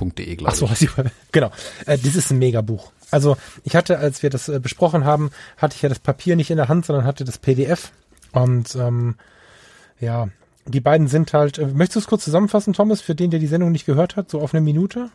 .de, 0.00 0.36
glaube 0.36 0.52
Ach 0.52 0.76
so, 0.76 0.88
genau. 1.32 1.50
Äh, 1.84 1.98
das 1.98 2.14
ist 2.14 2.30
ein 2.30 2.38
Megabuch. 2.38 2.92
Also 3.10 3.36
ich 3.62 3.76
hatte, 3.76 3.98
als 3.98 4.22
wir 4.22 4.30
das 4.30 4.48
äh, 4.48 4.58
besprochen 4.58 5.04
haben, 5.04 5.30
hatte 5.58 5.76
ich 5.76 5.82
ja 5.82 5.90
das 5.90 5.98
Papier 5.98 6.34
nicht 6.34 6.50
in 6.50 6.56
der 6.56 6.68
Hand, 6.68 6.86
sondern 6.86 7.04
hatte 7.04 7.24
das 7.24 7.36
PDF. 7.36 7.92
Und 8.32 8.74
ähm, 8.74 9.16
ja, 10.00 10.28
die 10.64 10.80
beiden 10.80 11.08
sind 11.08 11.34
halt. 11.34 11.58
Äh, 11.58 11.66
möchtest 11.66 11.96
du 11.96 12.00
es 12.00 12.06
kurz 12.06 12.24
zusammenfassen, 12.24 12.72
Thomas, 12.72 13.02
für 13.02 13.14
den, 13.14 13.30
der 13.30 13.40
die 13.40 13.46
Sendung 13.46 13.70
nicht 13.70 13.84
gehört 13.84 14.16
hat, 14.16 14.30
so 14.30 14.40
auf 14.40 14.54
eine 14.54 14.62
Minute? 14.62 15.10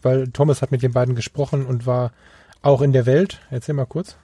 Weil 0.00 0.28
Thomas 0.28 0.62
hat 0.62 0.70
mit 0.70 0.82
den 0.82 0.92
beiden 0.92 1.16
gesprochen 1.16 1.66
und 1.66 1.86
war 1.86 2.12
auch 2.62 2.82
in 2.82 2.92
der 2.92 3.06
Welt. 3.06 3.40
Erzähl 3.50 3.74
mal 3.74 3.84
kurz. 3.84 4.16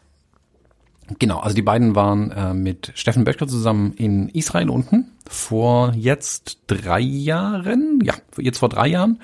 Genau, 1.18 1.40
also 1.40 1.54
die 1.54 1.62
beiden 1.62 1.94
waren 1.94 2.30
äh, 2.30 2.54
mit 2.54 2.92
Steffen 2.94 3.24
Böckler 3.24 3.48
zusammen 3.48 3.94
in 3.94 4.28
Israel 4.28 4.70
unten 4.70 5.10
vor 5.28 5.92
jetzt 5.96 6.58
drei 6.66 7.00
Jahren, 7.00 8.00
ja, 8.02 8.14
jetzt 8.38 8.58
vor 8.58 8.68
drei 8.68 8.88
Jahren 8.88 9.20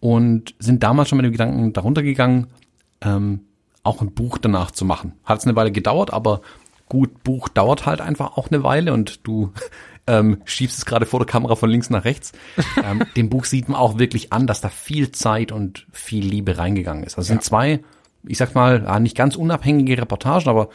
und 0.00 0.54
sind 0.58 0.82
damals 0.82 1.08
schon 1.08 1.18
mit 1.18 1.26
dem 1.26 1.32
Gedanken 1.32 1.72
darunter 1.72 2.02
gegangen, 2.02 2.48
ähm, 3.00 3.40
auch 3.82 4.00
ein 4.00 4.12
Buch 4.12 4.38
danach 4.38 4.70
zu 4.70 4.84
machen. 4.84 5.12
Hat 5.24 5.38
es 5.40 5.46
eine 5.46 5.56
Weile 5.56 5.72
gedauert, 5.72 6.12
aber 6.12 6.40
gut, 6.88 7.22
Buch 7.24 7.48
dauert 7.48 7.86
halt 7.86 8.00
einfach 8.00 8.36
auch 8.36 8.50
eine 8.50 8.62
Weile 8.62 8.92
und 8.92 9.26
du 9.26 9.52
ähm, 10.06 10.42
schiebst 10.44 10.78
es 10.78 10.86
gerade 10.86 11.06
vor 11.06 11.20
der 11.20 11.26
Kamera 11.26 11.56
von 11.56 11.70
links 11.70 11.90
nach 11.90 12.04
rechts. 12.04 12.32
ähm, 12.84 13.04
dem 13.16 13.28
Buch 13.28 13.44
sieht 13.44 13.68
man 13.68 13.78
auch 13.78 13.98
wirklich 13.98 14.32
an, 14.32 14.46
dass 14.46 14.60
da 14.60 14.68
viel 14.68 15.12
Zeit 15.12 15.52
und 15.52 15.86
viel 15.92 16.24
Liebe 16.24 16.58
reingegangen 16.58 17.04
ist. 17.04 17.18
Also 17.18 17.28
ja. 17.28 17.34
sind 17.34 17.44
zwei, 17.44 17.80
ich 18.26 18.38
sag 18.38 18.54
mal, 18.54 19.00
nicht 19.00 19.16
ganz 19.16 19.36
unabhängige 19.36 19.98
Reportagen, 19.98 20.48
aber 20.48 20.68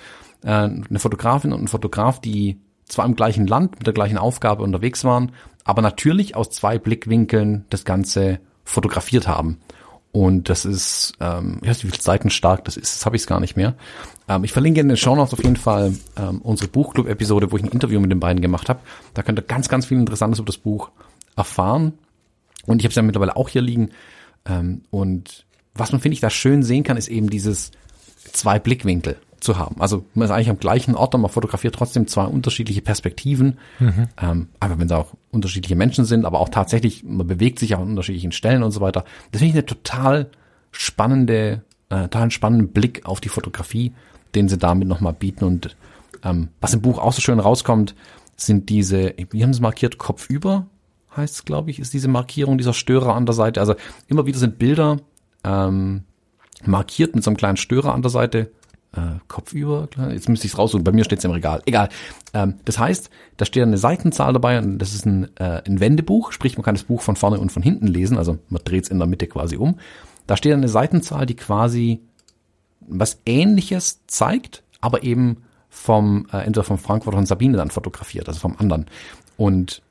äh, 0.43 0.49
eine 0.49 0.99
Fotografin 0.99 1.53
und 1.53 1.63
ein 1.63 1.67
Fotograf, 1.67 2.19
die 2.19 2.59
zwar 2.85 3.05
im 3.05 3.15
gleichen 3.15 3.47
Land 3.47 3.77
mit 3.77 3.87
der 3.87 3.93
gleichen 3.93 4.17
Aufgabe 4.17 4.63
unterwegs 4.63 5.03
waren, 5.03 5.31
aber 5.63 5.81
natürlich 5.81 6.35
aus 6.35 6.49
zwei 6.49 6.77
Blickwinkeln 6.77 7.65
das 7.69 7.85
Ganze 7.85 8.39
fotografiert 8.63 9.27
haben. 9.27 9.59
Und 10.11 10.49
das 10.49 10.63
ist, 10.63 11.13
ähm, 11.19 11.57
ich 11.63 11.69
weiß 11.69 11.77
nicht, 11.77 11.85
wie 11.85 11.91
viele 11.91 12.03
Seiten 12.03 12.29
stark 12.29 12.65
das 12.65 12.77
ist, 12.77 12.95
das 12.95 13.05
habe 13.05 13.15
ich 13.15 13.23
es 13.23 13.27
gar 13.27 13.39
nicht 13.39 13.55
mehr. 13.55 13.73
Ähm, 14.27 14.43
ich 14.43 14.51
verlinke 14.51 14.79
in 14.79 14.87
den 14.87 14.97
Show 14.97 15.15
Notes 15.15 15.33
auf 15.33 15.43
jeden 15.43 15.55
Fall 15.55 15.93
ähm, 16.17 16.39
unsere 16.43 16.69
Buchclub-Episode, 16.69 17.51
wo 17.51 17.57
ich 17.57 17.63
ein 17.63 17.69
Interview 17.69 17.99
mit 17.99 18.11
den 18.11 18.19
beiden 18.19 18.41
gemacht 18.41 18.69
habe. 18.69 18.79
Da 19.15 19.23
könnt 19.23 19.39
ihr 19.39 19.43
ganz, 19.43 19.69
ganz 19.69 19.87
viel 19.87 19.97
Interessantes 19.97 20.39
über 20.39 20.45
das 20.45 20.57
Buch 20.57 20.91
erfahren. 21.35 21.93
Und 22.67 22.79
ich 22.79 22.85
habe 22.85 22.91
es 22.91 22.95
ja 22.95 23.01
mittlerweile 23.01 23.35
auch 23.35 23.49
hier 23.49 23.63
liegen. 23.63 23.89
Ähm, 24.45 24.83
und 24.91 25.45
was 25.73 25.91
man, 25.91 25.99
finde 25.99 26.13
ich, 26.13 26.21
da 26.21 26.29
schön 26.29 26.61
sehen 26.61 26.83
kann, 26.83 26.95
ist 26.95 27.07
eben 27.07 27.31
dieses 27.31 27.71
zwei 28.33 28.59
Blickwinkel 28.59 29.17
zu 29.43 29.57
haben. 29.57 29.79
Also 29.79 30.05
man 30.13 30.25
ist 30.25 30.31
eigentlich 30.31 30.49
am 30.49 30.59
gleichen 30.59 30.95
Ort, 30.95 31.13
aber 31.13 31.23
man 31.23 31.31
fotografiert 31.31 31.75
trotzdem 31.75 32.07
zwei 32.07 32.25
unterschiedliche 32.25 32.81
Perspektiven. 32.81 33.59
Mhm. 33.79 34.07
Ähm, 34.21 34.47
einfach 34.59 34.79
wenn 34.79 34.87
es 34.87 34.91
auch 34.91 35.13
unterschiedliche 35.31 35.75
Menschen 35.75 36.05
sind, 36.05 36.25
aber 36.25 36.39
auch 36.39 36.49
tatsächlich, 36.49 37.03
man 37.03 37.27
bewegt 37.27 37.59
sich 37.59 37.75
auch 37.75 37.79
an 37.79 37.89
unterschiedlichen 37.89 38.31
Stellen 38.31 38.63
und 38.63 38.71
so 38.71 38.81
weiter. 38.81 39.05
Das 39.31 39.39
finde 39.39 39.49
ich 39.49 39.55
eine 39.55 39.65
total 39.65 40.29
spannende, 40.71 41.61
äh, 41.89 42.03
total 42.03 42.31
spannenden 42.31 42.69
Blick 42.69 43.05
auf 43.05 43.21
die 43.21 43.29
Fotografie, 43.29 43.93
den 44.35 44.49
sie 44.49 44.57
damit 44.57 44.87
nochmal 44.87 45.13
bieten. 45.13 45.45
Und 45.45 45.75
ähm, 46.23 46.49
was 46.61 46.73
im 46.73 46.81
Buch 46.81 46.99
auch 46.99 47.13
so 47.13 47.21
schön 47.21 47.39
rauskommt, 47.39 47.95
sind 48.35 48.69
diese, 48.69 49.13
wie 49.29 49.43
haben 49.43 49.53
sie 49.53 49.61
markiert, 49.61 49.97
kopfüber 49.97 50.65
heißt 51.15 51.35
es, 51.35 51.45
glaube 51.45 51.71
ich, 51.71 51.79
ist 51.79 51.93
diese 51.93 52.07
Markierung 52.07 52.57
dieser 52.57 52.73
Störer 52.73 53.15
an 53.15 53.25
der 53.25 53.33
Seite. 53.33 53.59
Also 53.59 53.75
immer 54.07 54.25
wieder 54.25 54.39
sind 54.39 54.57
Bilder 54.57 54.97
ähm, 55.43 56.03
markiert 56.65 57.15
mit 57.15 57.23
so 57.23 57.29
einem 57.29 57.37
kleinen 57.37 57.57
Störer 57.57 57.93
an 57.93 58.01
der 58.01 58.11
Seite 58.11 58.51
äh, 58.95 59.19
kopfüber. 59.27 59.89
Jetzt 60.11 60.29
müsste 60.29 60.47
ich 60.47 60.53
es 60.53 60.57
raussuchen, 60.57 60.83
bei 60.83 60.91
mir 60.91 61.03
steht 61.03 61.19
es 61.19 61.25
im 61.25 61.31
Regal. 61.31 61.61
Egal. 61.65 61.89
Ähm, 62.33 62.55
das 62.65 62.79
heißt, 62.79 63.09
da 63.37 63.45
steht 63.45 63.63
eine 63.63 63.77
Seitenzahl 63.77 64.33
dabei 64.33 64.59
und 64.59 64.79
das 64.79 64.93
ist 64.93 65.05
ein, 65.05 65.35
äh, 65.37 65.61
ein 65.65 65.79
Wendebuch, 65.79 66.31
sprich 66.31 66.57
man 66.57 66.63
kann 66.63 66.75
das 66.75 66.83
Buch 66.83 67.01
von 67.01 67.15
vorne 67.15 67.39
und 67.39 67.51
von 67.51 67.63
hinten 67.63 67.87
lesen, 67.87 68.17
also 68.17 68.37
man 68.49 68.61
dreht 68.63 68.85
es 68.85 68.89
in 68.89 68.99
der 68.99 69.07
Mitte 69.07 69.27
quasi 69.27 69.57
um. 69.57 69.79
Da 70.27 70.37
steht 70.37 70.53
eine 70.53 70.69
Seitenzahl, 70.69 71.25
die 71.25 71.35
quasi 71.35 72.01
was 72.79 73.19
ähnliches 73.25 74.01
zeigt, 74.07 74.63
aber 74.81 75.03
eben 75.03 75.43
vom, 75.69 76.27
äh, 76.31 76.37
entweder 76.37 76.63
vom 76.63 76.77
Frankfurter 76.77 77.17
und 77.17 77.27
Sabine 77.27 77.57
dann 77.57 77.71
fotografiert, 77.71 78.27
also 78.27 78.39
vom 78.39 78.55
anderen. 78.57 78.85
Und 79.37 79.81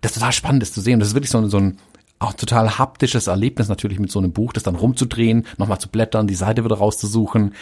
das 0.00 0.12
ist 0.12 0.18
total 0.18 0.32
spannend, 0.32 0.62
das 0.62 0.72
zu 0.72 0.80
sehen. 0.80 1.00
Das 1.00 1.08
ist 1.08 1.14
wirklich 1.14 1.30
so, 1.30 1.46
so 1.48 1.58
ein 1.58 1.78
auch 2.22 2.34
total 2.34 2.78
haptisches 2.78 3.26
Erlebnis 3.26 3.68
natürlich 3.68 3.98
mit 3.98 4.10
so 4.10 4.20
einem 4.20 4.32
Buch, 4.32 4.52
das 4.52 4.62
dann 4.62 4.76
rumzudrehen, 4.76 5.44
nochmal 5.58 5.80
zu 5.80 5.88
blättern, 5.88 6.28
die 6.28 6.36
Seite 6.36 6.64
wieder 6.64 6.76
rauszusuchen, 6.76 7.54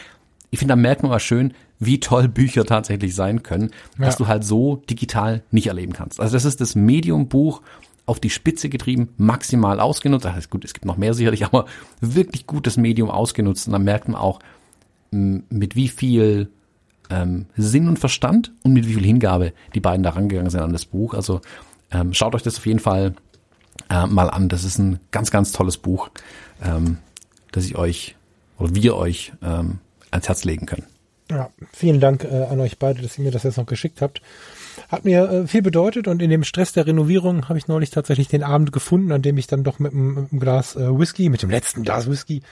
ich 0.50 0.58
finde, 0.58 0.72
da 0.72 0.76
merkt 0.76 1.02
man 1.02 1.10
mal 1.10 1.20
schön, 1.20 1.54
wie 1.78 2.00
toll 2.00 2.28
Bücher 2.28 2.64
tatsächlich 2.64 3.14
sein 3.14 3.42
können, 3.42 3.70
ja. 3.98 4.06
dass 4.06 4.16
du 4.16 4.26
halt 4.26 4.44
so 4.44 4.76
digital 4.76 5.42
nicht 5.50 5.68
erleben 5.68 5.92
kannst. 5.92 6.20
Also 6.20 6.34
das 6.34 6.44
ist 6.44 6.60
das 6.60 6.74
Medium-Buch 6.74 7.62
auf 8.06 8.18
die 8.18 8.30
Spitze 8.30 8.68
getrieben, 8.68 9.10
maximal 9.16 9.78
ausgenutzt. 9.78 10.24
Das 10.24 10.34
heißt, 10.34 10.50
gut, 10.50 10.64
es 10.64 10.74
gibt 10.74 10.84
noch 10.84 10.96
mehr 10.96 11.14
sicherlich, 11.14 11.44
aber 11.46 11.66
wirklich 12.00 12.46
gutes 12.46 12.76
Medium 12.76 13.10
ausgenutzt. 13.10 13.68
Und 13.68 13.72
dann 13.72 13.84
merkt 13.84 14.08
man 14.08 14.20
auch, 14.20 14.40
mit 15.12 15.74
wie 15.74 15.88
viel 15.88 16.50
ähm, 17.10 17.46
Sinn 17.56 17.88
und 17.88 17.98
Verstand 17.98 18.52
und 18.62 18.72
mit 18.72 18.86
wie 18.86 18.94
viel 18.94 19.04
Hingabe 19.04 19.52
die 19.74 19.80
beiden 19.80 20.02
da 20.02 20.10
rangegangen 20.10 20.50
sind 20.50 20.60
an 20.60 20.72
das 20.72 20.84
Buch. 20.84 21.14
Also 21.14 21.40
ähm, 21.90 22.14
schaut 22.14 22.34
euch 22.34 22.42
das 22.42 22.58
auf 22.58 22.66
jeden 22.66 22.78
Fall 22.78 23.14
äh, 23.88 24.06
mal 24.06 24.30
an. 24.30 24.48
Das 24.48 24.64
ist 24.64 24.78
ein 24.78 25.00
ganz, 25.10 25.30
ganz 25.30 25.52
tolles 25.52 25.78
Buch, 25.78 26.10
ähm, 26.62 26.98
das 27.52 27.64
ich 27.64 27.76
euch 27.76 28.16
oder 28.58 28.74
wir 28.74 28.96
euch 28.96 29.32
ähm, 29.42 29.78
ans 30.10 30.28
Herz 30.28 30.44
legen 30.44 30.66
können. 30.66 30.86
Ja, 31.30 31.50
vielen 31.72 32.00
Dank 32.00 32.24
äh, 32.24 32.44
an 32.44 32.58
euch 32.60 32.78
beide, 32.78 33.02
dass 33.02 33.16
ihr 33.16 33.24
mir 33.24 33.30
das 33.30 33.44
jetzt 33.44 33.56
noch 33.56 33.66
geschickt 33.66 34.02
habt. 34.02 34.20
Hat 34.88 35.04
mir 35.04 35.30
äh, 35.30 35.46
viel 35.46 35.62
bedeutet 35.62 36.08
und 36.08 36.20
in 36.22 36.30
dem 36.30 36.42
Stress 36.42 36.72
der 36.72 36.86
Renovierung 36.86 37.48
habe 37.48 37.58
ich 37.58 37.68
neulich 37.68 37.90
tatsächlich 37.90 38.26
den 38.26 38.42
Abend 38.42 38.72
gefunden, 38.72 39.12
an 39.12 39.22
dem 39.22 39.38
ich 39.38 39.46
dann 39.46 39.62
doch 39.62 39.78
mit 39.78 39.92
einem 39.92 40.28
Glas 40.40 40.74
äh, 40.74 40.98
Whisky, 40.98 41.28
mit 41.28 41.42
dem 41.42 41.50
letzten 41.50 41.84
Glas 41.84 42.10
Whisky, 42.10 42.42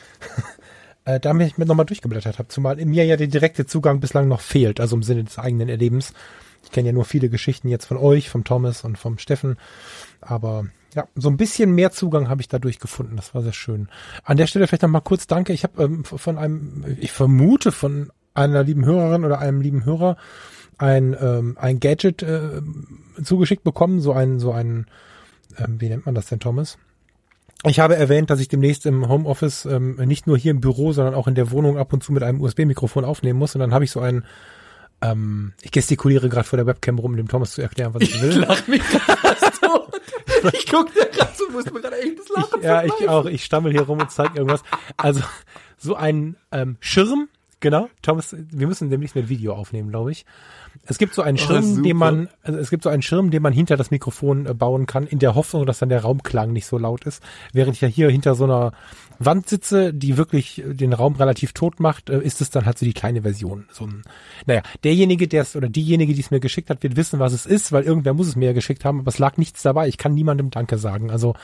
äh, 1.05 1.19
da 1.19 1.35
mich 1.35 1.59
nochmal 1.59 1.87
durchgeblättert 1.87 2.39
habe. 2.39 2.49
Zumal 2.49 2.79
in 2.79 2.91
mir 2.91 3.05
ja 3.05 3.17
der 3.17 3.27
direkte 3.27 3.67
Zugang 3.67 3.99
bislang 3.99 4.29
noch 4.29 4.41
fehlt, 4.41 4.79
also 4.79 4.95
im 4.95 5.03
Sinne 5.03 5.25
des 5.25 5.39
eigenen 5.39 5.69
Erlebens. 5.69 6.13
Ich 6.69 6.73
kenne 6.73 6.89
ja 6.89 6.93
nur 6.93 7.07
viele 7.07 7.31
Geschichten 7.31 7.69
jetzt 7.69 7.87
von 7.87 7.97
euch, 7.97 8.29
vom 8.29 8.45
Thomas 8.45 8.85
und 8.85 8.99
vom 8.99 9.17
Steffen, 9.17 9.57
aber 10.21 10.67
ja, 10.95 11.09
so 11.15 11.31
ein 11.31 11.39
bisschen 11.39 11.75
mehr 11.75 11.93
Zugang 11.93 12.29
habe 12.29 12.43
ich 12.43 12.49
dadurch 12.49 12.79
gefunden. 12.79 13.17
Das 13.17 13.35
war 13.35 13.43
sehr 13.43 13.55
schön. 13.55 13.89
An 14.23 14.37
der 14.37 14.47
Stelle 14.47 14.67
vielleicht 14.67 14.83
noch 14.83 14.91
mal 14.91 15.01
kurz 15.01 15.27
Danke. 15.27 15.55
Ich 15.55 15.63
habe 15.63 15.83
ähm, 15.83 16.05
von 16.05 16.37
einem, 16.37 16.85
ich 17.01 17.13
vermute 17.13 17.73
von 17.73 18.11
einer 18.35 18.65
lieben 18.65 18.85
Hörerin 18.85 19.25
oder 19.25 19.39
einem 19.39 19.63
lieben 19.63 19.87
Hörer 19.87 20.19
ein 20.77 21.17
ähm, 21.19 21.57
ein 21.59 21.81
Gadget 21.81 22.23
äh, 22.23 22.61
zugeschickt 23.23 23.65
bekommen, 23.65 24.01
so 24.03 24.13
ein 24.13 24.39
so 24.39 24.53
ein 24.53 24.87
ähm, 25.57 25.81
wie 25.81 25.89
nennt 25.89 26.05
man 26.05 26.15
das 26.15 26.27
denn, 26.27 26.39
Thomas? 26.39 26.77
Ich 27.65 27.81
habe 27.81 27.97
erwähnt, 27.97 28.29
dass 28.29 28.41
ich 28.41 28.49
demnächst 28.49 28.85
im 28.85 29.09
Homeoffice 29.09 29.65
ähm, 29.65 29.97
nicht 29.97 30.27
nur 30.27 30.37
hier 30.37 30.51
im 30.51 30.61
Büro, 30.61 30.93
sondern 30.93 31.15
auch 31.15 31.29
in 31.29 31.35
der 31.35 31.51
Wohnung 31.51 31.79
ab 31.79 31.95
und 31.95 32.05
zu 32.05 32.13
mit 32.13 32.23
einem 32.23 32.43
USB-Mikrofon 32.43 33.07
aufnehmen 33.07 33.39
muss. 33.39 33.55
Und 33.55 33.61
dann 33.61 33.73
habe 33.73 33.85
ich 33.85 33.91
so 33.91 34.01
ein 34.01 34.25
ähm, 35.01 35.53
ich 35.63 35.71
gestikuliere 35.71 36.29
gerade 36.29 36.47
vor 36.47 36.57
der 36.57 36.67
Webcam 36.67 36.99
rum, 36.99 37.13
um 37.13 37.17
dem 37.17 37.29
Thomas 37.29 37.53
zu 37.53 37.63
erklären, 37.63 37.95
was 37.95 38.03
ich 38.03 38.21
will. 38.21 38.31
Ich 38.31 38.37
lach 38.37 38.67
mich 38.67 38.83
so. 39.61 39.89
Ich 40.53 40.67
guck 40.67 40.93
dir 40.93 41.07
gerade 41.07 41.33
so, 41.37 41.49
muss 41.51 41.65
mir 41.67 41.81
gerade 41.81 41.99
echtes 42.01 42.29
Lachen 42.29 42.61
ich, 42.61 42.65
Ja, 42.65 42.85
ich 42.85 43.09
auch. 43.09 43.27
Ich 43.27 43.45
stammel 43.45 43.73
hier 43.73 43.83
rum 43.83 44.01
und 44.01 44.11
zeig 44.11 44.37
irgendwas. 44.37 44.63
Also 44.97 45.23
so 45.77 45.95
ein 45.95 46.37
ähm, 46.53 46.77
Schirm, 46.81 47.29
Genau, 47.61 47.89
Thomas, 48.03 48.37
wir 48.53 48.69
müssen 48.69 48.89
demnächst 48.89 49.17
mit 49.17 49.29
Video 49.29 49.53
aufnehmen, 49.55 49.91
glaube 49.91 50.13
ich. 50.13 50.25
Es 50.85 50.97
gibt 50.97 51.13
so 51.13 51.23
einen 51.23 51.39
Oh, 51.39 51.41
Schirm, 51.41 51.63
super. 51.65 51.83
den 51.83 51.97
man, 51.97 52.29
also 52.43 52.59
es 52.61 52.71
gibt 52.71 52.85
so 52.85 52.89
einen 52.89 53.03
Schirm, 53.03 53.33
den 53.33 53.43
man 53.43 53.53
hinter 53.53 53.77
das 53.77 53.91
Mikrofon 53.91 54.47
äh, 54.47 54.55
bauen 54.55 54.87
kann, 54.87 55.09
in 55.09 55.19
der 55.19 55.35
Hoffnung, 55.35 55.67
dass 55.67 55.81
dann 55.81 55.89
der 55.89 56.03
Raumklang 56.03 56.53
nicht 56.53 56.67
so 56.67 56.79
laut 56.79 57.05
ist. 57.05 57.21
Während 57.53 57.75
ich 57.75 57.81
ja 57.81 57.89
hier 57.89 58.11
hinter 58.11 58.37
so 58.37 58.45
einer 58.45 58.73
Wand 59.19 59.49
sitze, 59.49 59.93
die 59.93 60.17
wirklich 60.17 60.61
äh, 60.65 60.73
den 60.75 60.93
Raum 60.93 61.17
relativ 61.17 61.53
tot 61.53 61.81
macht, 61.81 62.11
äh, 62.11 62.21
ist 62.21 62.41
es 62.41 62.51
dann 62.51 62.65
halt 62.65 62.79
so 62.79 62.87
die 62.87 62.95
kleine 62.95 63.23
Version. 63.23 63.67
So 63.73 63.87
ein, 63.87 64.03
naja, 64.47 64.63
derjenige, 64.85 65.27
der 65.27 65.43
es 65.43 65.57
oder 65.57 65.69
diejenige, 65.69 66.15
die 66.15 66.21
es 66.21 66.31
mir 66.31 66.41
geschickt 66.41 66.71
hat, 66.71 66.85
wird 66.85 66.95
wissen, 66.95 67.19
was 67.19 67.33
es 67.33 67.45
ist, 67.45 67.73
weil 67.73 67.83
irgendwer 67.83 68.15
muss 68.15 68.29
es 68.29 68.37
mir 68.37 68.47
ja 68.47 68.53
geschickt 68.53 68.85
haben, 68.85 69.01
aber 69.01 69.09
es 69.09 69.19
lag 69.19 69.37
nichts 69.37 69.63
dabei. 69.63 69.89
Ich 69.89 69.99
kann 69.99 70.15
niemandem 70.15 70.51
Danke 70.51 70.79
sagen. 70.79 71.11
Also 71.11 71.35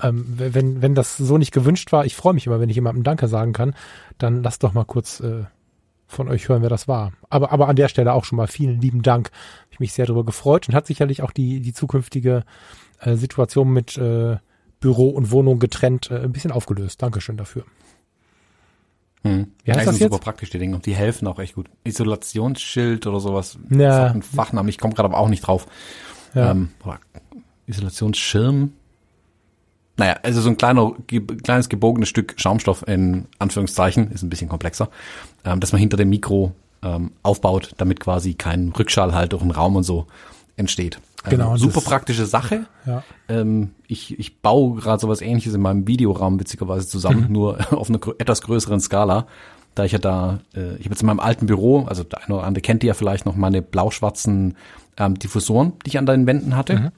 ähm, 0.00 0.24
wenn, 0.36 0.82
wenn 0.82 0.94
das 0.94 1.16
so 1.16 1.38
nicht 1.38 1.52
gewünscht 1.52 1.92
war, 1.92 2.04
ich 2.04 2.16
freue 2.16 2.34
mich 2.34 2.46
immer, 2.46 2.60
wenn 2.60 2.68
ich 2.68 2.76
jemandem 2.76 3.04
Danke 3.04 3.28
sagen 3.28 3.52
kann, 3.52 3.74
dann 4.18 4.42
lasst 4.42 4.62
doch 4.62 4.72
mal 4.72 4.84
kurz 4.84 5.20
äh, 5.20 5.44
von 6.06 6.28
euch 6.28 6.48
hören, 6.48 6.62
wer 6.62 6.68
das 6.68 6.88
war. 6.88 7.12
Aber, 7.30 7.52
aber 7.52 7.68
an 7.68 7.76
der 7.76 7.88
Stelle 7.88 8.12
auch 8.12 8.24
schon 8.24 8.36
mal 8.36 8.46
vielen 8.46 8.80
lieben 8.80 9.02
Dank. 9.02 9.30
Ich 9.70 9.80
mich 9.80 9.92
sehr 9.92 10.06
darüber 10.06 10.24
gefreut 10.24 10.68
und 10.68 10.74
hat 10.74 10.86
sicherlich 10.86 11.22
auch 11.22 11.32
die, 11.32 11.60
die 11.60 11.72
zukünftige 11.72 12.44
äh, 13.00 13.16
Situation 13.16 13.72
mit 13.72 13.96
äh, 13.96 14.36
Büro 14.80 15.08
und 15.08 15.30
Wohnung 15.30 15.58
getrennt 15.58 16.10
äh, 16.10 16.20
ein 16.20 16.32
bisschen 16.32 16.52
aufgelöst. 16.52 17.02
Dankeschön 17.02 17.36
dafür. 17.36 17.64
Hm. 19.22 19.52
Wie 19.64 19.70
heißt 19.70 19.80
die 19.80 19.84
das 19.84 19.94
sind 19.94 20.00
jetzt? 20.02 20.12
super 20.12 20.24
praktisch, 20.24 20.50
die 20.50 20.58
Dinge. 20.58 20.74
Und 20.74 20.86
die 20.86 20.94
helfen 20.94 21.26
auch 21.28 21.38
echt 21.38 21.54
gut. 21.54 21.68
Isolationsschild 21.84 23.06
oder 23.06 23.20
sowas. 23.20 23.58
Ja. 23.70 23.76
Das 23.76 23.98
hat 24.00 24.10
einen 24.12 24.22
Fachnamen. 24.22 24.68
Ich 24.68 24.78
komme 24.78 24.94
gerade 24.94 25.08
aber 25.08 25.18
auch 25.18 25.28
nicht 25.28 25.42
drauf. 25.46 25.66
Ja. 26.34 26.50
Ähm, 26.50 26.70
Isolationsschirm. 27.66 28.72
Naja, 29.96 30.16
also 30.22 30.40
so 30.40 30.48
ein 30.48 30.56
kleiner, 30.56 30.92
ge 31.06 31.20
kleines 31.20 31.68
gebogenes 31.68 32.08
Stück 32.08 32.34
Schaumstoff 32.36 32.86
in 32.88 33.26
Anführungszeichen, 33.38 34.10
ist 34.10 34.22
ein 34.22 34.30
bisschen 34.30 34.48
komplexer, 34.48 34.88
ähm, 35.44 35.60
dass 35.60 35.72
man 35.72 35.80
hinter 35.80 35.96
dem 35.96 36.08
Mikro 36.08 36.52
ähm, 36.82 37.12
aufbaut, 37.22 37.72
damit 37.76 38.00
quasi 38.00 38.34
kein 38.34 38.70
Rückschall 38.70 39.14
halt 39.14 39.32
durch 39.32 39.42
den 39.42 39.50
Raum 39.50 39.76
und 39.76 39.84
so 39.84 40.06
entsteht. 40.56 40.96
Ähm, 41.24 41.30
Genau, 41.30 41.56
super 41.56 41.80
praktische 41.80 42.26
Sache. 42.26 42.66
Ja. 42.86 43.04
Ähm, 43.28 43.72
ich, 43.86 44.18
ich 44.18 44.40
baue 44.40 44.80
gerade 44.80 45.00
sowas 45.00 45.20
ähnliches 45.20 45.54
in 45.54 45.60
meinem 45.60 45.86
Videoraum 45.86 46.40
witzigerweise 46.40 46.88
zusammen, 46.88 47.26
nur 47.30 47.58
auf 47.72 47.88
einer 47.88 48.00
etwas 48.18 48.42
größeren 48.42 48.80
Skala. 48.80 49.26
Da 49.74 49.84
ich 49.84 49.92
ja 49.92 49.98
da, 49.98 50.40
äh, 50.54 50.74
ich 50.74 50.84
habe 50.84 50.90
jetzt 50.90 51.02
in 51.02 51.06
meinem 51.06 51.20
alten 51.20 51.46
Büro, 51.46 51.84
also 51.84 52.02
der 52.02 52.24
eine 52.24 52.36
oder 52.36 52.44
andere 52.44 52.60
kennt 52.62 52.82
die 52.82 52.88
ja 52.88 52.94
vielleicht 52.94 53.24
noch, 53.24 53.36
meine 53.36 53.62
blau-schwarzen 53.62 54.56
ähm, 54.98 55.18
Diffusoren, 55.18 55.74
die 55.84 55.90
ich 55.90 55.98
an 55.98 56.06
den 56.06 56.26
Wänden 56.26 56.56
hatte. 56.56 56.92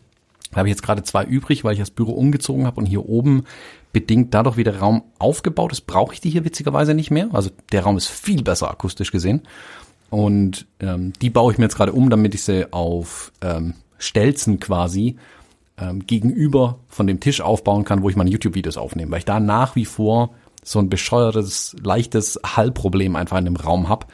Da 0.50 0.58
habe 0.58 0.68
ich 0.68 0.72
jetzt 0.72 0.82
gerade 0.82 1.02
zwei 1.02 1.24
übrig, 1.24 1.64
weil 1.64 1.72
ich 1.72 1.80
das 1.80 1.90
Büro 1.90 2.12
umgezogen 2.12 2.66
habe 2.66 2.80
und 2.80 2.86
hier 2.86 3.08
oben 3.08 3.44
bedingt 3.92 4.34
dadurch, 4.34 4.56
wie 4.56 4.64
der 4.64 4.78
Raum 4.78 5.02
aufgebaut 5.18 5.72
ist, 5.72 5.82
brauche 5.82 6.14
ich 6.14 6.20
die 6.20 6.30
hier 6.30 6.44
witzigerweise 6.44 6.94
nicht 6.94 7.10
mehr. 7.10 7.28
Also 7.32 7.50
der 7.72 7.82
Raum 7.82 7.96
ist 7.96 8.08
viel 8.08 8.42
besser 8.42 8.70
akustisch 8.70 9.10
gesehen. 9.10 9.42
Und 10.10 10.66
ähm, 10.80 11.12
die 11.20 11.30
baue 11.30 11.52
ich 11.52 11.58
mir 11.58 11.64
jetzt 11.64 11.76
gerade 11.76 11.92
um, 11.92 12.10
damit 12.10 12.34
ich 12.34 12.42
sie 12.42 12.72
auf 12.72 13.32
ähm, 13.40 13.74
Stelzen 13.98 14.60
quasi 14.60 15.16
ähm, 15.78 16.06
gegenüber 16.06 16.78
von 16.88 17.06
dem 17.06 17.20
Tisch 17.20 17.40
aufbauen 17.40 17.84
kann, 17.84 18.02
wo 18.02 18.08
ich 18.08 18.16
meine 18.16 18.30
YouTube-Videos 18.30 18.76
aufnehme, 18.76 19.10
weil 19.10 19.18
ich 19.18 19.24
da 19.24 19.40
nach 19.40 19.74
wie 19.74 19.84
vor 19.84 20.30
so 20.62 20.78
ein 20.78 20.88
bescheuertes, 20.88 21.74
leichtes 21.82 22.38
Hallproblem 22.44 23.16
einfach 23.16 23.38
in 23.38 23.44
dem 23.44 23.56
Raum 23.56 23.88
hab. 23.88 24.10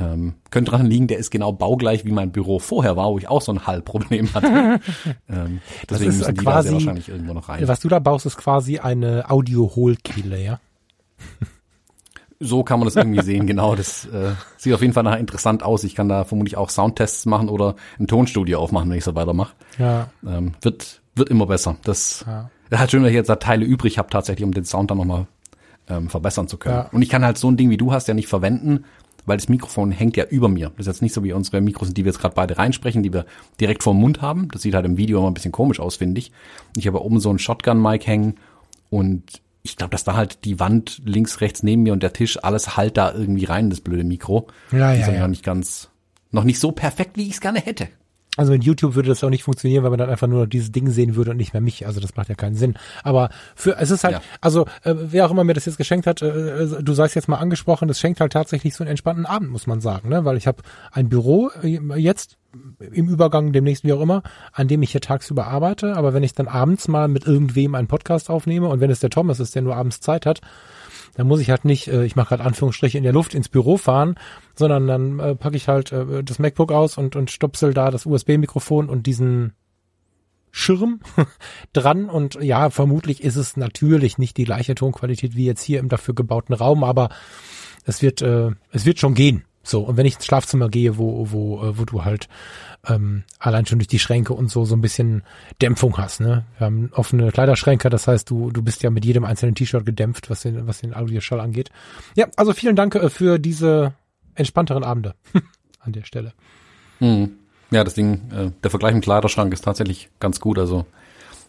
Ähm, 0.00 0.34
könnte 0.50 0.70
dran 0.72 0.86
liegen, 0.86 1.06
der 1.06 1.18
ist 1.18 1.30
genau 1.30 1.52
baugleich 1.52 2.04
wie 2.04 2.12
mein 2.12 2.30
Büro 2.32 2.58
vorher 2.58 2.96
war, 2.96 3.10
wo 3.10 3.18
ich 3.18 3.28
auch 3.28 3.40
so 3.42 3.52
ein 3.52 3.66
Hallproblem 3.66 4.34
hatte. 4.34 4.80
ähm, 5.28 5.60
deswegen 5.88 6.10
ist 6.10 6.18
müssen 6.18 6.34
die 6.34 6.44
da 6.44 6.50
quasi- 6.50 6.68
sehr 6.68 6.72
wahrscheinlich 6.74 7.08
irgendwo 7.08 7.32
noch 7.34 7.48
rein. 7.48 7.66
Was 7.66 7.80
du 7.80 7.88
da 7.88 7.98
baust, 7.98 8.26
ist 8.26 8.36
quasi 8.36 8.78
eine 8.78 9.30
Audio-Hohlkehle, 9.30 10.42
ja? 10.42 10.60
So 12.38 12.62
kann 12.64 12.78
man 12.78 12.86
das 12.86 12.96
irgendwie 12.96 13.22
sehen, 13.22 13.46
genau. 13.46 13.74
Das 13.76 14.04
äh, 14.06 14.32
sieht 14.58 14.74
auf 14.74 14.82
jeden 14.82 14.92
Fall 14.92 15.04
nachher 15.04 15.20
interessant 15.20 15.62
aus. 15.62 15.84
Ich 15.84 15.94
kann 15.94 16.10
da 16.10 16.24
vermutlich 16.24 16.58
auch 16.58 16.68
Soundtests 16.68 17.24
machen 17.24 17.48
oder 17.48 17.76
ein 17.98 18.06
Tonstudio 18.06 18.58
aufmachen, 18.60 18.90
wenn 18.90 18.98
ich 18.98 19.04
so 19.04 19.14
weitermache. 19.14 19.54
Ja. 19.78 20.10
Ähm, 20.26 20.52
wird, 20.60 21.00
wird 21.14 21.30
immer 21.30 21.46
besser. 21.46 21.76
Das 21.84 22.24
Ja. 22.26 22.50
ist 22.68 22.78
halt 22.78 22.90
schön, 22.90 23.02
dass 23.02 23.08
ich 23.10 23.16
jetzt 23.16 23.30
da 23.30 23.36
Teile 23.36 23.64
übrig 23.64 23.96
habe, 23.96 24.10
tatsächlich, 24.10 24.44
um 24.44 24.52
den 24.52 24.66
Sound 24.66 24.90
dann 24.90 24.98
nochmal 24.98 25.26
ähm, 25.88 26.10
verbessern 26.10 26.46
zu 26.46 26.58
können. 26.58 26.74
Ja. 26.76 26.88
Und 26.92 27.00
ich 27.00 27.08
kann 27.08 27.24
halt 27.24 27.38
so 27.38 27.50
ein 27.50 27.56
Ding 27.56 27.70
wie 27.70 27.78
du 27.78 27.92
hast 27.94 28.06
ja 28.06 28.12
nicht 28.12 28.28
verwenden, 28.28 28.84
weil 29.26 29.36
das 29.36 29.48
Mikrofon 29.48 29.90
hängt 29.90 30.16
ja 30.16 30.24
über 30.24 30.48
mir. 30.48 30.70
Das 30.76 30.86
ist 30.86 30.86
jetzt 30.86 31.02
nicht 31.02 31.12
so 31.12 31.22
wie 31.24 31.32
unsere 31.32 31.60
Mikros, 31.60 31.92
die 31.92 32.04
wir 32.04 32.12
jetzt 32.12 32.20
gerade 32.20 32.34
beide 32.34 32.56
reinsprechen, 32.56 33.02
die 33.02 33.12
wir 33.12 33.26
direkt 33.60 33.82
vor 33.82 33.92
dem 33.92 34.00
Mund 34.00 34.22
haben. 34.22 34.48
Das 34.52 34.62
sieht 34.62 34.74
halt 34.74 34.86
im 34.86 34.96
Video 34.96 35.18
immer 35.18 35.28
ein 35.28 35.34
bisschen 35.34 35.52
komisch 35.52 35.80
aus, 35.80 35.96
finde 35.96 36.20
ich. 36.20 36.32
Ich 36.76 36.86
habe 36.86 37.04
oben 37.04 37.20
so 37.20 37.30
ein 37.30 37.38
Shotgun-Mic 37.38 38.06
hängen 38.06 38.36
und 38.88 39.42
ich 39.62 39.76
glaube, 39.76 39.90
dass 39.90 40.04
da 40.04 40.14
halt 40.14 40.44
die 40.44 40.60
Wand 40.60 41.02
links, 41.04 41.40
rechts 41.40 41.64
neben 41.64 41.82
mir 41.82 41.92
und 41.92 42.02
der 42.02 42.12
Tisch, 42.12 42.42
alles 42.42 42.76
halt 42.76 42.96
da 42.96 43.12
irgendwie 43.12 43.44
rein, 43.44 43.68
das 43.68 43.80
blöde 43.80 44.04
Mikro. 44.04 44.46
Ja, 44.70 44.92
ja, 44.92 45.10
ja. 45.10 45.20
noch 45.20 45.28
nicht 45.28 45.44
ganz, 45.44 45.90
noch 46.30 46.44
nicht 46.44 46.60
so 46.60 46.70
perfekt, 46.70 47.16
wie 47.16 47.26
ich 47.26 47.32
es 47.32 47.40
gerne 47.40 47.60
hätte. 47.60 47.88
Also 48.36 48.52
mit 48.52 48.64
YouTube 48.64 48.94
würde 48.94 49.08
das 49.08 49.22
auch 49.24 49.30
nicht 49.30 49.42
funktionieren, 49.44 49.82
weil 49.82 49.90
man 49.90 49.98
dann 49.98 50.10
einfach 50.10 50.26
nur 50.26 50.40
noch 50.40 50.46
dieses 50.48 50.72
Ding 50.72 50.90
sehen 50.90 51.16
würde 51.16 51.30
und 51.32 51.36
nicht 51.38 51.52
mehr 51.52 51.62
mich. 51.62 51.86
Also 51.86 52.00
das 52.00 52.16
macht 52.16 52.28
ja 52.28 52.34
keinen 52.34 52.54
Sinn. 52.54 52.74
Aber 53.02 53.30
für 53.54 53.76
es 53.78 53.90
ist 53.90 54.04
halt, 54.04 54.14
Ja. 54.16 54.20
also 54.40 54.66
äh, 54.82 54.94
wer 54.96 55.26
auch 55.26 55.30
immer 55.30 55.44
mir 55.44 55.54
das 55.54 55.64
jetzt 55.66 55.78
geschenkt 55.78 56.06
hat, 56.06 56.22
äh, 56.22 56.62
äh, 56.64 56.82
du 56.82 56.92
seist 56.92 57.14
jetzt 57.14 57.28
mal 57.28 57.36
angesprochen, 57.36 57.88
das 57.88 57.98
schenkt 58.00 58.20
halt 58.20 58.32
tatsächlich 58.32 58.74
so 58.74 58.84
einen 58.84 58.90
entspannten 58.90 59.26
Abend, 59.26 59.50
muss 59.50 59.66
man 59.66 59.80
sagen, 59.80 60.08
ne? 60.08 60.24
Weil 60.24 60.36
ich 60.36 60.46
habe 60.46 60.62
ein 60.92 61.08
Büro 61.08 61.50
äh, 61.62 61.78
jetzt 61.96 62.36
im 62.90 63.08
Übergang 63.08 63.52
demnächst 63.52 63.84
wie 63.84 63.92
auch 63.92 64.00
immer, 64.00 64.22
an 64.52 64.66
dem 64.68 64.82
ich 64.82 64.92
hier 64.92 65.00
tagsüber 65.02 65.46
arbeite. 65.46 65.94
Aber 65.96 66.14
wenn 66.14 66.22
ich 66.22 66.32
dann 66.32 66.48
abends 66.48 66.88
mal 66.88 67.08
mit 67.08 67.26
irgendwem 67.26 67.74
einen 67.74 67.88
Podcast 67.88 68.30
aufnehme 68.30 68.68
und 68.68 68.80
wenn 68.80 68.90
es 68.90 69.00
der 69.00 69.10
Thomas 69.10 69.40
ist, 69.40 69.54
der 69.54 69.62
nur 69.62 69.76
abends 69.76 70.00
Zeit 70.00 70.24
hat, 70.26 70.40
dann 71.16 71.26
muss 71.26 71.40
ich 71.40 71.50
halt 71.50 71.64
nicht, 71.64 71.88
äh, 71.88 72.04
ich 72.04 72.16
mache 72.16 72.28
gerade 72.28 72.44
Anführungsstriche 72.44 72.98
in 72.98 73.04
der 73.04 73.12
Luft 73.12 73.34
ins 73.34 73.48
Büro 73.48 73.76
fahren, 73.76 74.16
sondern 74.58 74.86
dann 74.86 75.18
äh, 75.18 75.34
packe 75.34 75.56
ich 75.56 75.68
halt 75.68 75.92
äh, 75.92 76.22
das 76.24 76.38
MacBook 76.38 76.72
aus 76.72 76.98
und, 76.98 77.16
und 77.16 77.30
stopsel 77.30 77.74
da 77.74 77.90
das 77.90 78.06
USB-Mikrofon 78.06 78.88
und 78.88 79.06
diesen 79.06 79.52
Schirm 80.50 81.00
dran 81.72 82.08
und 82.08 82.36
ja, 82.42 82.70
vermutlich 82.70 83.22
ist 83.22 83.36
es 83.36 83.56
natürlich 83.56 84.16
nicht 84.16 84.36
die 84.38 84.44
gleiche 84.44 84.74
Tonqualität 84.74 85.36
wie 85.36 85.44
jetzt 85.44 85.62
hier 85.62 85.80
im 85.80 85.88
dafür 85.88 86.14
gebauten 86.14 86.54
Raum, 86.54 86.82
aber 86.82 87.10
es 87.84 88.00
wird, 88.02 88.22
äh, 88.22 88.50
es 88.72 88.86
wird 88.86 88.98
schon 88.98 89.14
gehen. 89.14 89.44
So, 89.62 89.80
und 89.82 89.96
wenn 89.96 90.06
ich 90.06 90.14
ins 90.14 90.26
Schlafzimmer 90.26 90.68
gehe, 90.68 90.96
wo, 90.96 91.30
wo, 91.32 91.62
äh, 91.62 91.78
wo 91.78 91.84
du 91.84 92.04
halt 92.04 92.28
ähm, 92.88 93.24
allein 93.40 93.66
schon 93.66 93.80
durch 93.80 93.88
die 93.88 93.98
Schränke 93.98 94.32
und 94.32 94.48
so 94.48 94.64
so 94.64 94.76
ein 94.76 94.80
bisschen 94.80 95.24
Dämpfung 95.60 95.98
hast, 95.98 96.20
ne? 96.20 96.46
Wir 96.56 96.66
haben 96.66 96.90
offene 96.92 97.32
Kleiderschränke, 97.32 97.90
das 97.90 98.06
heißt, 98.06 98.30
du, 98.30 98.50
du 98.52 98.62
bist 98.62 98.84
ja 98.84 98.90
mit 98.90 99.04
jedem 99.04 99.24
einzelnen 99.24 99.56
T-Shirt 99.56 99.84
gedämpft, 99.84 100.30
was 100.30 100.42
den, 100.42 100.68
was 100.68 100.80
den 100.80 100.94
Audioschall 100.94 101.40
angeht. 101.40 101.70
Ja, 102.14 102.28
also 102.36 102.52
vielen 102.52 102.76
Dank 102.76 102.94
äh, 102.94 103.10
für 103.10 103.38
diese 103.40 103.94
entspannteren 104.36 104.84
Abende 104.84 105.14
an 105.80 105.92
der 105.92 106.04
Stelle. 106.04 106.32
Mhm. 107.00 107.38
Ja, 107.70 107.82
das 107.82 107.94
Ding, 107.94 108.30
äh, 108.30 108.50
der 108.62 108.70
Vergleich 108.70 108.94
im 108.94 109.00
Kleiderschrank 109.00 109.52
ist 109.52 109.64
tatsächlich 109.64 110.08
ganz 110.20 110.40
gut. 110.40 110.58
Also 110.58 110.86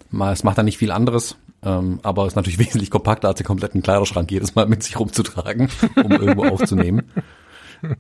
mal, 0.10 0.34
es 0.34 0.44
macht 0.44 0.58
da 0.58 0.64
nicht 0.64 0.78
viel 0.78 0.92
anderes, 0.92 1.38
ähm, 1.64 2.00
aber 2.04 2.26
ist 2.28 2.36
natürlich 2.36 2.60
wesentlich 2.66 2.90
kompakter 2.90 3.28
als 3.28 3.38
den 3.38 3.46
kompletten 3.46 3.82
Kleiderschrank 3.82 4.32
jedes 4.32 4.56
Mal 4.56 4.68
mit 4.68 4.84
sich 4.84 5.00
rumzutragen, 5.00 5.70
um 6.04 6.12
irgendwo 6.12 6.46
aufzunehmen. 6.46 7.04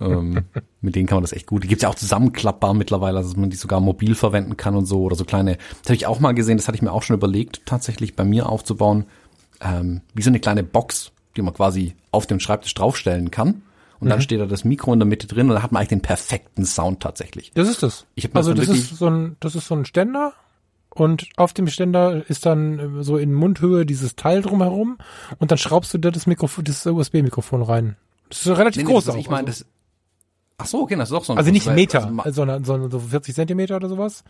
ähm, 0.01 0.45
mit 0.81 0.95
denen 0.95 1.05
kann 1.05 1.17
man 1.17 1.23
das 1.23 1.33
echt 1.33 1.45
gut. 1.45 1.63
Die 1.63 1.67
gibt's 1.67 1.83
ja 1.83 1.89
auch 1.89 1.95
zusammenklappbar 1.95 2.73
mittlerweile, 2.73 3.17
also 3.17 3.29
dass 3.29 3.38
man 3.38 3.51
die 3.51 3.57
sogar 3.57 3.79
mobil 3.79 4.15
verwenden 4.15 4.57
kann 4.57 4.75
und 4.75 4.88
so 4.88 5.03
oder 5.03 5.15
so 5.15 5.23
kleine. 5.23 5.57
Das 5.81 5.89
habe 5.89 5.95
ich 5.95 6.07
auch 6.07 6.19
mal 6.19 6.33
gesehen, 6.33 6.57
das 6.57 6.67
hatte 6.67 6.77
ich 6.77 6.81
mir 6.81 6.91
auch 6.91 7.03
schon 7.03 7.15
überlegt, 7.15 7.61
tatsächlich 7.65 8.15
bei 8.15 8.23
mir 8.23 8.49
aufzubauen, 8.49 9.05
ähm, 9.61 10.01
wie 10.15 10.23
so 10.23 10.31
eine 10.31 10.39
kleine 10.39 10.63
Box, 10.63 11.11
die 11.35 11.43
man 11.43 11.53
quasi 11.53 11.95
auf 12.11 12.25
dem 12.25 12.39
Schreibtisch 12.39 12.73
draufstellen 12.73 13.29
kann. 13.29 13.61
Und 13.99 14.09
dann 14.09 14.21
steht 14.21 14.39
da 14.39 14.45
das 14.45 14.63
Mikro 14.63 14.93
in 14.93 14.99
der 14.99 15.07
Mitte 15.07 15.27
drin 15.27 15.47
und 15.49 15.55
dann 15.55 15.63
hat 15.63 15.71
man 15.71 15.79
eigentlich 15.79 15.89
den 15.89 16.01
perfekten 16.01 16.65
Sound 16.65 17.01
tatsächlich. 17.01 17.51
Das 17.53 17.67
ist 17.67 17.83
es. 17.83 18.05
Ich 18.15 18.25
hab 18.25 18.35
also 18.35 18.53
das 18.53 18.67
das 18.67 18.77
ist 18.77 18.97
so 18.97 19.09
ein, 19.09 19.37
das 19.39 19.55
ist 19.55 19.67
so 19.67 19.75
ein 19.75 19.85
Ständer 19.85 20.33
und 20.89 21.29
auf 21.35 21.53
dem 21.53 21.67
Ständer 21.67 22.23
ist 22.27 22.45
dann 22.45 22.99
äh, 22.99 23.03
so 23.03 23.17
in 23.17 23.33
Mundhöhe 23.33 23.85
dieses 23.85 24.15
Teil 24.15 24.41
drumherum 24.41 24.97
und 25.39 25.51
dann 25.51 25.57
schraubst 25.57 25.93
du 25.93 25.97
da 25.97 26.11
das 26.11 26.27
Mikrofon, 26.27 26.63
das 26.63 26.85
USB-Mikrofon 26.85 27.61
rein. 27.61 27.97
Das 28.29 28.45
ist 28.45 28.57
relativ 28.57 28.83
Nee, 28.83 28.87
nee, 28.87 28.93
groß 28.93 29.05
das, 29.05 29.15
auch. 29.15 29.19
ich 29.19 29.29
meine, 29.29 29.47
also, 29.47 29.63
das. 29.63 29.71
Ach 30.59 30.65
so, 30.65 30.81
okay, 30.81 30.95
das 30.95 31.09
ist 31.09 31.13
doch 31.13 31.23
so 31.23 31.33
ein 31.33 31.37
also 31.37 31.51
nicht 31.51 31.71
Meter, 31.71 32.11
also 32.17 32.31
sondern, 32.31 32.63
sondern 32.63 32.89
so 32.89 32.99
40 32.99 33.35
Zentimeter 33.35 33.75
oder 33.75 33.89
sowas, 33.89 34.23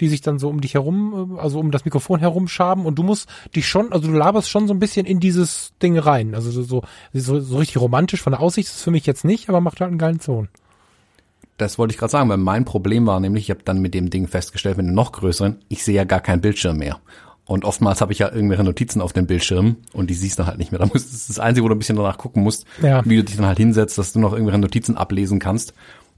die 0.00 0.08
sich 0.08 0.20
dann 0.20 0.38
so 0.38 0.48
um 0.48 0.60
dich 0.60 0.74
herum, 0.74 1.36
äh, 1.36 1.40
also 1.40 1.58
um 1.58 1.70
das 1.70 1.84
Mikrofon 1.84 2.20
herum 2.20 2.48
schaben 2.48 2.86
und 2.86 2.98
du 2.98 3.02
musst 3.02 3.28
dich 3.54 3.68
schon, 3.68 3.92
also 3.92 4.08
du 4.10 4.14
laberst 4.16 4.48
schon 4.50 4.66
so 4.68 4.74
ein 4.74 4.78
bisschen 4.78 5.06
in 5.06 5.20
dieses 5.20 5.72
Ding 5.82 5.98
rein. 5.98 6.34
Also 6.34 6.50
so, 6.50 6.62
so, 6.62 6.82
so, 7.12 7.40
so 7.40 7.56
richtig 7.58 7.78
romantisch 7.80 8.22
von 8.22 8.32
der 8.32 8.40
Aussicht 8.40 8.68
ist 8.68 8.76
es 8.76 8.82
für 8.82 8.90
mich 8.90 9.06
jetzt 9.06 9.24
nicht, 9.24 9.48
aber 9.48 9.60
macht 9.60 9.80
halt 9.80 9.88
einen 9.90 9.98
geilen 9.98 10.20
Ton. 10.20 10.48
Das 11.56 11.76
wollte 11.78 11.92
ich 11.92 11.98
gerade 11.98 12.12
sagen, 12.12 12.28
weil 12.28 12.36
mein 12.36 12.64
Problem 12.64 13.06
war 13.06 13.18
nämlich, 13.18 13.44
ich 13.44 13.50
habe 13.50 13.62
dann 13.64 13.80
mit 13.80 13.92
dem 13.94 14.10
Ding 14.10 14.28
festgestellt, 14.28 14.76
mit 14.76 14.86
dem 14.86 14.94
noch 14.94 15.10
größeren, 15.12 15.56
ich 15.68 15.82
sehe 15.82 15.96
ja 15.96 16.04
gar 16.04 16.20
keinen 16.20 16.40
Bildschirm 16.40 16.76
mehr. 16.78 16.98
Und 17.46 17.64
oftmals 17.64 18.00
habe 18.02 18.12
ich 18.12 18.18
ja 18.18 18.30
irgendwelche 18.30 18.62
Notizen 18.62 19.00
auf 19.00 19.12
dem 19.14 19.26
Bildschirm 19.26 19.76
und 19.94 20.10
die 20.10 20.14
siehst 20.14 20.38
du 20.38 20.46
halt 20.46 20.58
nicht 20.58 20.70
mehr. 20.70 20.78
Da 20.78 20.86
musst, 20.86 21.06
das 21.08 21.14
ist 21.14 21.30
das 21.30 21.38
Einzige, 21.38 21.64
wo 21.64 21.68
du 21.68 21.74
ein 21.74 21.78
bisschen 21.78 21.96
danach 21.96 22.18
gucken 22.18 22.42
musst, 22.42 22.66
Ja. 22.82 23.02
wie 23.06 23.16
du 23.16 23.24
dich 23.24 23.36
dann 23.36 23.46
halt 23.46 23.56
hinsetzt, 23.58 23.96
dass 23.98 24.12
du 24.12 24.20
noch 24.20 24.32
irgendwelche 24.34 24.60
Notizen 24.60 24.96
ablesen 24.96 25.38
kannst, 25.38 25.72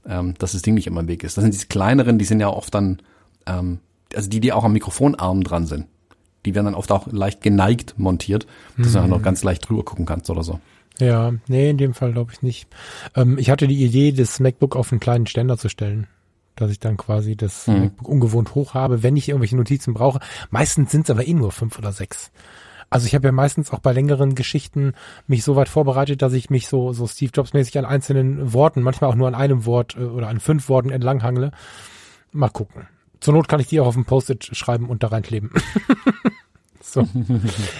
ähm, 0.05 0.33
dass 0.37 0.51
das 0.51 0.61
Ding 0.61 0.73
nicht 0.75 0.87
immer 0.87 0.99
im 0.99 1.07
Weg 1.07 1.23
ist. 1.23 1.37
Das 1.37 1.43
sind 1.43 1.53
diese 1.53 1.67
kleineren, 1.67 2.19
die 2.19 2.25
sind 2.25 2.39
ja 2.41 2.49
oft 2.49 2.75
dann, 2.75 3.01
ähm, 3.45 3.79
also 4.15 4.29
die, 4.29 4.39
die 4.39 4.51
auch 4.53 4.63
am 4.63 4.73
Mikrofonarm 4.73 5.43
dran 5.43 5.65
sind. 5.67 5.85
die 6.45 6.53
werden 6.55 6.65
dann 6.65 6.75
oft 6.75 6.91
auch 6.91 7.07
leicht 7.11 7.41
geneigt 7.41 7.95
montiert, 7.97 8.47
dass 8.77 8.93
du 8.93 8.99
dann 8.99 9.09
noch 9.09 9.21
ganz 9.21 9.43
leicht 9.43 9.67
drüber 9.69 9.83
gucken 9.83 10.05
kannst 10.05 10.29
oder 10.29 10.43
so. 10.43 10.59
Ja, 10.99 11.31
nee, 11.47 11.69
in 11.69 11.77
dem 11.77 11.93
Fall 11.93 12.11
glaube 12.13 12.31
ich 12.33 12.41
nicht. 12.41 12.67
Ähm, 13.15 13.37
ich 13.37 13.49
hatte 13.49 13.67
die 13.67 13.83
Idee, 13.83 14.11
das 14.11 14.39
MacBook 14.39 14.75
auf 14.75 14.91
einen 14.91 14.99
kleinen 14.99 15.27
Ständer 15.27 15.57
zu 15.57 15.69
stellen. 15.69 16.07
Dass 16.57 16.69
ich 16.69 16.79
dann 16.79 16.97
quasi 16.97 17.35
das 17.37 17.65
Mhm. 17.67 17.79
MacBook 17.79 18.07
ungewohnt 18.09 18.53
hoch 18.55 18.73
habe, 18.73 19.01
wenn 19.03 19.15
ich 19.15 19.29
irgendwelche 19.29 19.55
Notizen 19.55 19.93
brauche. 19.93 20.19
Meistens 20.49 20.91
sind 20.91 21.03
es 21.05 21.09
aber 21.09 21.25
eh 21.25 21.33
nur 21.33 21.51
fünf 21.51 21.77
oder 21.79 21.91
sechs. 21.93 22.31
Also 22.89 23.05
ich 23.07 23.15
habe 23.15 23.25
ja 23.27 23.31
meistens 23.31 23.71
auch 23.71 23.79
bei 23.79 23.93
längeren 23.93 24.35
Geschichten 24.35 24.93
mich 25.27 25.43
so 25.45 25.55
weit 25.55 25.69
vorbereitet, 25.69 26.21
dass 26.21 26.33
ich 26.33 26.49
mich 26.49 26.67
so, 26.67 26.91
so 26.91 27.07
Steve 27.07 27.31
Jobs 27.33 27.53
mäßig 27.53 27.77
an 27.77 27.85
einzelnen 27.85 28.51
Worten, 28.51 28.81
manchmal 28.81 29.09
auch 29.09 29.15
nur 29.15 29.29
an 29.29 29.35
einem 29.35 29.65
Wort 29.65 29.95
äh, 29.97 30.03
oder 30.03 30.27
an 30.27 30.41
fünf 30.41 30.67
Worten 30.67 30.89
entlanghangle. 30.89 31.51
Mal 32.33 32.49
gucken. 32.49 32.87
Zur 33.21 33.33
Not 33.35 33.47
kann 33.47 33.59
ich 33.59 33.67
die 33.67 33.79
auch 33.79 33.87
auf 33.87 33.95
ein 33.95 34.03
Post-it 34.05 34.49
schreiben 34.55 34.89
und 34.89 35.03
da 35.03 35.07
reinkleben. 35.07 35.51
so. 36.81 37.07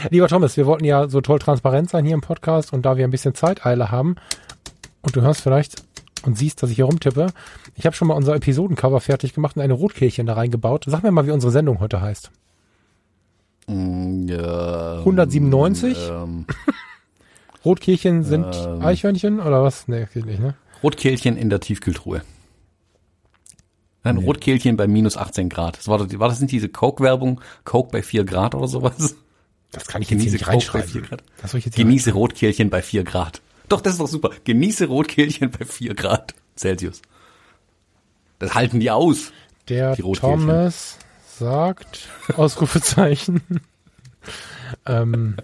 Lieber 0.10 0.28
Thomas, 0.28 0.56
wir 0.56 0.66
wollten 0.68 0.86
ja 0.86 1.10
so 1.10 1.20
toll 1.22 1.39
transparent 1.39 1.89
sein 1.89 2.06
hier 2.06 2.14
im 2.14 2.22
Podcast 2.22 2.72
und 2.74 2.84
da 2.86 2.96
wir 2.96 3.04
ein 3.04 3.12
bisschen 3.12 3.34
Zeiteile 3.36 3.92
haben 3.92 4.16
und 5.02 5.16
du 5.16 5.22
hörst 5.22 5.42
vielleicht 5.42 5.84
und 6.24 6.38
siehst, 6.38 6.62
dass 6.62 6.70
ich 6.70 6.76
hier 6.76 6.86
rumtippe, 6.86 7.28
ich 7.76 7.86
habe 7.88 7.96
schon 7.96 8.08
mal 8.08 8.14
unser 8.14 8.36
Episodencover 8.36 9.02
fertig 9.02 9.34
gemacht 9.34 9.56
und 9.56 9.64
eine 9.64 9.74
Rotkehlchen 9.74 10.28
da 10.28 10.34
reingebaut. 10.34 10.86
Sag 10.88 11.02
mir 11.04 11.12
mal, 11.12 11.26
wie 11.26 11.32
unsere 11.32 11.52
Sendung 11.52 11.80
heute 11.80 12.00
heißt. 12.02 12.30
Mm, 13.68 14.28
Ja, 14.28 15.00
197? 15.00 15.98
Ähm, 16.12 16.46
Rotkehlchen 17.66 18.24
sind 18.24 18.46
Ähm. 18.68 18.82
Eichhörnchen 18.84 19.39
oder 19.39 19.64
was? 19.64 19.88
Nee, 19.88 20.08
geht 20.14 20.26
nicht, 20.26 20.39
ne? 20.39 20.54
Rotkehlchen 20.84 21.38
in 21.38 21.50
der 21.50 21.60
Tiefkühltruhe. 21.60 22.22
Ein 24.04 24.18
Rotkehlchen 24.18 24.78
bei 24.78 24.88
minus 24.88 25.16
18 25.18 25.47
Grad. 25.49 25.78
Das 25.78 25.88
war, 25.88 25.97
doch- 25.99 26.20
war 26.20 26.28
das 26.30 26.39
nicht 26.39 26.52
diese 26.52 26.70
Coke-Werbung? 26.70 27.39
Coke 27.66 27.91
bei 27.91 28.02
4 28.02 28.24
Grad 28.24 28.56
oder 28.56 28.68
sowas? 28.68 29.16
Das 29.72 29.86
kann 29.88 30.02
ich 30.02 30.10
jetzt 30.10 30.20
Genieße 30.20 30.36
nicht 30.38 30.45
Coke 30.45 30.58
bei 30.58 30.62
4 30.62 30.74
reinschreiben. 31.02 31.08
Grad. 31.08 31.24
Das 31.41 31.52
soll 31.52 31.60
ich 31.60 31.66
jetzt 31.66 31.76
Genieße 31.78 32.12
Rotkehlchen 32.14 32.70
bei 32.70 32.82
4 32.82 33.04
Grad. 33.04 33.41
Doch, 33.70 33.80
das 33.82 33.93
ist 33.93 33.99
doch 33.99 34.08
super. 34.08 34.32
Genieße 34.43 34.88
Rotkehlchen 34.88 35.52
bei 35.52 35.66
4 35.66 35.93
Grad 35.93 36.34
Celsius. 36.58 37.02
Das 38.39 38.56
halten 38.56 38.80
die 38.80 38.89
aus. 38.91 39.32
Der 39.70 39.95
Die. 39.95 40.02
Thomas 40.02 40.97
sagt, 41.38 42.10
Ausrufezeichen. 42.36 43.41
ähm, 44.88 45.38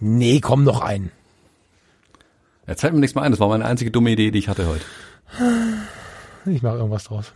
nee, 0.00 0.40
komm 0.40 0.64
noch 0.64 0.80
ein. 0.80 1.12
Jetzt 2.66 2.80
fällt 2.80 2.94
mir 2.94 3.00
nichts 3.00 3.14
mehr 3.14 3.24
ein. 3.24 3.30
Das 3.32 3.40
war 3.40 3.48
meine 3.48 3.66
einzige 3.66 3.90
dumme 3.90 4.10
Idee, 4.10 4.30
die 4.30 4.38
ich 4.38 4.48
hatte 4.48 4.66
heute. 4.66 4.84
Ich 6.46 6.62
mache 6.62 6.76
irgendwas 6.76 7.04
draus. 7.04 7.32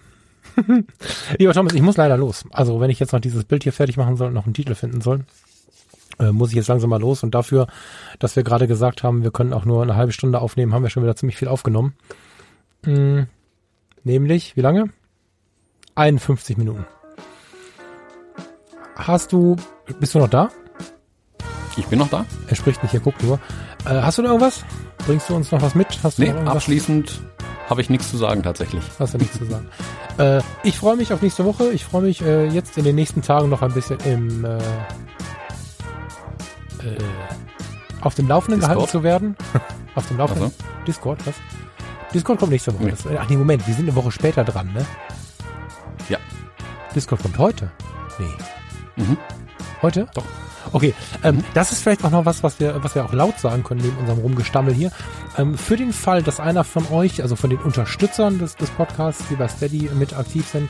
Lieber 1.38 1.52
Thomas, 1.52 1.72
ich 1.74 1.82
muss 1.82 1.96
leider 1.96 2.16
los. 2.16 2.44
Also 2.50 2.80
wenn 2.80 2.90
ich 2.90 3.00
jetzt 3.00 3.12
noch 3.12 3.20
dieses 3.20 3.44
Bild 3.44 3.62
hier 3.62 3.72
fertig 3.72 3.96
machen 3.96 4.16
soll 4.16 4.28
und 4.28 4.34
noch 4.34 4.44
einen 4.44 4.54
Titel 4.54 4.74
finden 4.74 5.00
soll, 5.00 5.24
äh, 6.18 6.32
muss 6.32 6.50
ich 6.50 6.56
jetzt 6.56 6.68
langsam 6.68 6.90
mal 6.90 7.00
los. 7.00 7.22
Und 7.22 7.34
dafür, 7.34 7.66
dass 8.18 8.36
wir 8.36 8.42
gerade 8.42 8.68
gesagt 8.68 9.02
haben, 9.02 9.22
wir 9.22 9.30
können 9.30 9.52
auch 9.52 9.64
nur 9.64 9.82
eine 9.82 9.96
halbe 9.96 10.12
Stunde 10.12 10.40
aufnehmen, 10.40 10.72
haben 10.72 10.82
wir 10.82 10.90
schon 10.90 11.02
wieder 11.02 11.16
ziemlich 11.16 11.36
viel 11.36 11.48
aufgenommen. 11.48 11.94
Hm, 12.84 13.26
nämlich, 14.04 14.56
wie 14.56 14.60
lange? 14.60 14.90
51 15.94 16.56
Minuten. 16.56 16.86
Hast 18.96 19.32
du, 19.32 19.56
bist 19.98 20.14
du 20.14 20.18
noch 20.18 20.28
da? 20.28 20.50
Ich 21.76 21.86
bin 21.86 21.98
noch 21.98 22.08
da. 22.08 22.24
Er 22.46 22.54
spricht 22.54 22.82
nicht, 22.82 22.94
er 22.94 23.00
guckt 23.00 23.22
nur. 23.22 23.40
Äh, 23.84 24.00
hast 24.00 24.18
du 24.18 24.22
noch 24.22 24.30
irgendwas? 24.30 24.64
Bringst 24.98 25.28
du 25.28 25.34
uns 25.34 25.50
noch 25.50 25.60
was 25.60 25.74
mit? 25.74 25.98
Hast 26.02 26.18
du 26.18 26.22
Nee, 26.22 26.30
abschließend 26.30 27.20
habe 27.68 27.80
ich 27.80 27.90
nichts 27.90 28.10
zu 28.10 28.16
sagen 28.16 28.42
tatsächlich. 28.42 28.82
Hast 28.98 29.14
du 29.14 29.18
nichts 29.18 29.38
zu 29.38 29.44
sagen. 29.46 29.68
Äh, 30.18 30.40
ich 30.62 30.78
freue 30.78 30.96
mich 30.96 31.12
auf 31.12 31.22
nächste 31.22 31.44
Woche. 31.44 31.70
Ich 31.70 31.84
freue 31.84 32.02
mich 32.02 32.22
äh, 32.22 32.46
jetzt 32.46 32.76
in 32.78 32.84
den 32.84 32.94
nächsten 32.94 33.22
Tagen 33.22 33.48
noch 33.48 33.62
ein 33.62 33.72
bisschen 33.72 33.98
im 34.00 34.44
äh, 34.44 34.58
äh, 36.84 36.98
auf 38.00 38.14
dem 38.14 38.28
Laufenden 38.28 38.60
Discord? 38.60 38.76
gehalten 38.76 38.90
zu 38.90 39.02
werden. 39.02 39.36
auf 39.94 40.06
dem 40.08 40.18
Laufenden. 40.18 40.52
Ach 40.58 40.84
Discord, 40.84 41.26
was? 41.26 41.34
Discord 42.12 42.38
kommt 42.38 42.52
nächste 42.52 42.74
Woche. 42.74 42.84
Nee. 42.84 42.90
Das, 42.90 43.06
ach 43.18 43.28
nee, 43.28 43.36
Moment, 43.36 43.66
wir 43.66 43.74
sind 43.74 43.88
eine 43.88 43.96
Woche 43.96 44.12
später 44.12 44.44
dran, 44.44 44.72
ne? 44.72 44.84
Ja. 46.08 46.18
Discord 46.94 47.22
kommt 47.22 47.38
heute. 47.38 47.70
Nee. 48.18 49.02
Mhm. 49.02 49.16
Heute? 49.82 50.06
Doch. 50.14 50.24
Okay, 50.74 50.92
ähm, 51.22 51.44
das 51.54 51.70
ist 51.70 51.84
vielleicht 51.84 52.04
auch 52.04 52.10
noch 52.10 52.26
was, 52.26 52.42
was 52.42 52.58
wir, 52.58 52.82
was 52.82 52.96
wir 52.96 53.04
auch 53.04 53.12
laut 53.12 53.38
sagen 53.38 53.62
können 53.62 53.80
neben 53.80 53.96
unserem 53.96 54.18
Rumgestammel 54.18 54.74
hier. 54.74 54.90
Ähm, 55.38 55.56
für 55.56 55.76
den 55.76 55.92
Fall, 55.92 56.24
dass 56.24 56.40
einer 56.40 56.64
von 56.64 56.90
euch, 56.90 57.22
also 57.22 57.36
von 57.36 57.48
den 57.48 57.60
Unterstützern 57.60 58.40
des, 58.40 58.56
des 58.56 58.70
Podcasts, 58.70 59.22
die 59.30 59.36
bei 59.36 59.46
Steady 59.46 59.88
mit 59.94 60.18
aktiv 60.18 60.48
sind, 60.48 60.68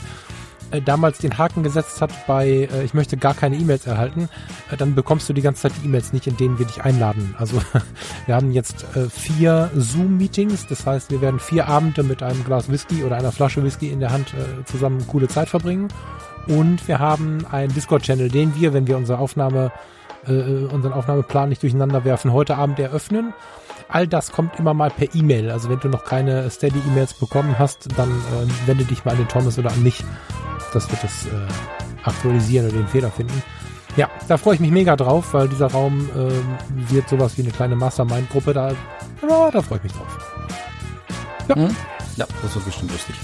äh, 0.72 0.82
damals 0.82 1.20
den 1.20 1.38
Haken 1.38 1.62
gesetzt 1.62 2.02
hat 2.02 2.10
bei, 2.26 2.68
äh, 2.70 2.84
ich 2.84 2.92
möchte 2.92 3.16
gar 3.16 3.32
keine 3.32 3.56
E-Mails 3.56 3.86
erhalten, 3.86 4.28
äh, 4.70 4.76
dann 4.76 4.94
bekommst 4.94 5.26
du 5.30 5.32
die 5.32 5.40
ganze 5.40 5.62
Zeit 5.62 5.72
die 5.80 5.86
E-Mails 5.86 6.12
nicht, 6.12 6.26
in 6.26 6.36
denen 6.36 6.58
wir 6.58 6.66
dich 6.66 6.82
einladen. 6.82 7.34
Also 7.38 7.62
wir 8.26 8.34
haben 8.34 8.52
jetzt 8.52 8.84
äh, 8.94 9.08
vier 9.08 9.70
Zoom-Meetings, 9.74 10.66
das 10.66 10.84
heißt, 10.84 11.12
wir 11.12 11.22
werden 11.22 11.40
vier 11.40 11.66
Abende 11.66 12.02
mit 12.02 12.22
einem 12.22 12.44
Glas 12.44 12.70
Whisky 12.70 13.04
oder 13.04 13.16
einer 13.16 13.32
Flasche 13.32 13.64
Whisky 13.64 13.88
in 13.88 14.00
der 14.00 14.12
Hand 14.12 14.34
äh, 14.34 14.66
zusammen 14.66 15.06
coole 15.06 15.28
Zeit 15.28 15.48
verbringen. 15.48 15.88
Und 16.46 16.86
wir 16.88 16.98
haben 16.98 17.46
einen 17.50 17.72
Discord-Channel, 17.72 18.28
den 18.28 18.54
wir, 18.54 18.74
wenn 18.74 18.86
wir 18.86 18.98
unsere 18.98 19.18
Aufnahme, 19.18 19.72
äh, 20.28 20.66
unseren 20.72 20.92
Aufnahmeplan 20.92 21.48
nicht 21.48 21.62
durcheinander 21.62 22.04
werfen, 22.04 22.32
heute 22.32 22.56
Abend 22.56 22.78
eröffnen. 22.78 23.32
All 23.88 24.08
das 24.08 24.32
kommt 24.32 24.58
immer 24.58 24.74
mal 24.74 24.90
per 24.90 25.14
E-Mail. 25.14 25.50
Also 25.50 25.68
wenn 25.68 25.80
du 25.80 25.88
noch 25.88 26.04
keine 26.04 26.50
Steady-E-Mails 26.50 27.14
bekommen 27.14 27.58
hast, 27.58 27.88
dann 27.96 28.10
äh, 28.10 28.66
wende 28.68 28.84
dich 28.84 29.04
mal 29.04 29.12
an 29.12 29.18
den 29.18 29.28
Thomas 29.28 29.58
oder 29.58 29.70
an 29.70 29.82
mich, 29.82 30.02
dass 30.72 30.90
wir 30.90 30.98
das 31.02 31.26
äh, 31.26 32.08
aktualisieren 32.08 32.68
oder 32.68 32.76
den 32.78 32.88
Fehler 32.88 33.10
finden. 33.10 33.42
Ja, 33.96 34.10
da 34.26 34.36
freue 34.36 34.54
ich 34.54 34.60
mich 34.60 34.72
mega 34.72 34.96
drauf, 34.96 35.34
weil 35.34 35.48
dieser 35.48 35.70
Raum 35.70 36.08
äh, 36.16 36.92
wird 36.92 37.08
sowas 37.08 37.38
wie 37.38 37.42
eine 37.42 37.52
kleine 37.52 37.76
Mastermind-Gruppe. 37.76 38.52
Da, 38.52 38.70
ja, 38.70 39.50
da 39.52 39.62
freue 39.62 39.78
ich 39.78 39.84
mich 39.84 39.92
drauf. 39.92 40.34
Mhm. 41.54 41.76
Ja, 42.16 42.26
das 42.42 42.54
wird 42.54 42.64
bestimmt 42.64 42.90
lustig. 42.90 43.14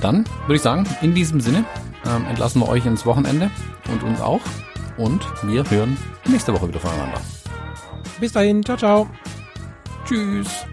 Dann 0.00 0.24
würde 0.42 0.56
ich 0.56 0.62
sagen, 0.62 0.86
in 1.02 1.14
diesem 1.14 1.40
Sinne 1.40 1.64
ähm, 2.06 2.26
entlassen 2.28 2.60
wir 2.60 2.68
euch 2.68 2.86
ins 2.86 3.04
Wochenende 3.06 3.50
und 3.90 4.02
uns 4.02 4.20
auch. 4.20 4.40
Und 5.00 5.24
wir 5.44 5.68
hören 5.70 5.96
nächste 6.26 6.52
Woche 6.52 6.68
wieder 6.68 6.78
voneinander. 6.78 7.20
Bis 8.20 8.32
dahin, 8.32 8.62
ciao, 8.62 8.76
ciao. 8.76 9.10
Tschüss. 10.04 10.66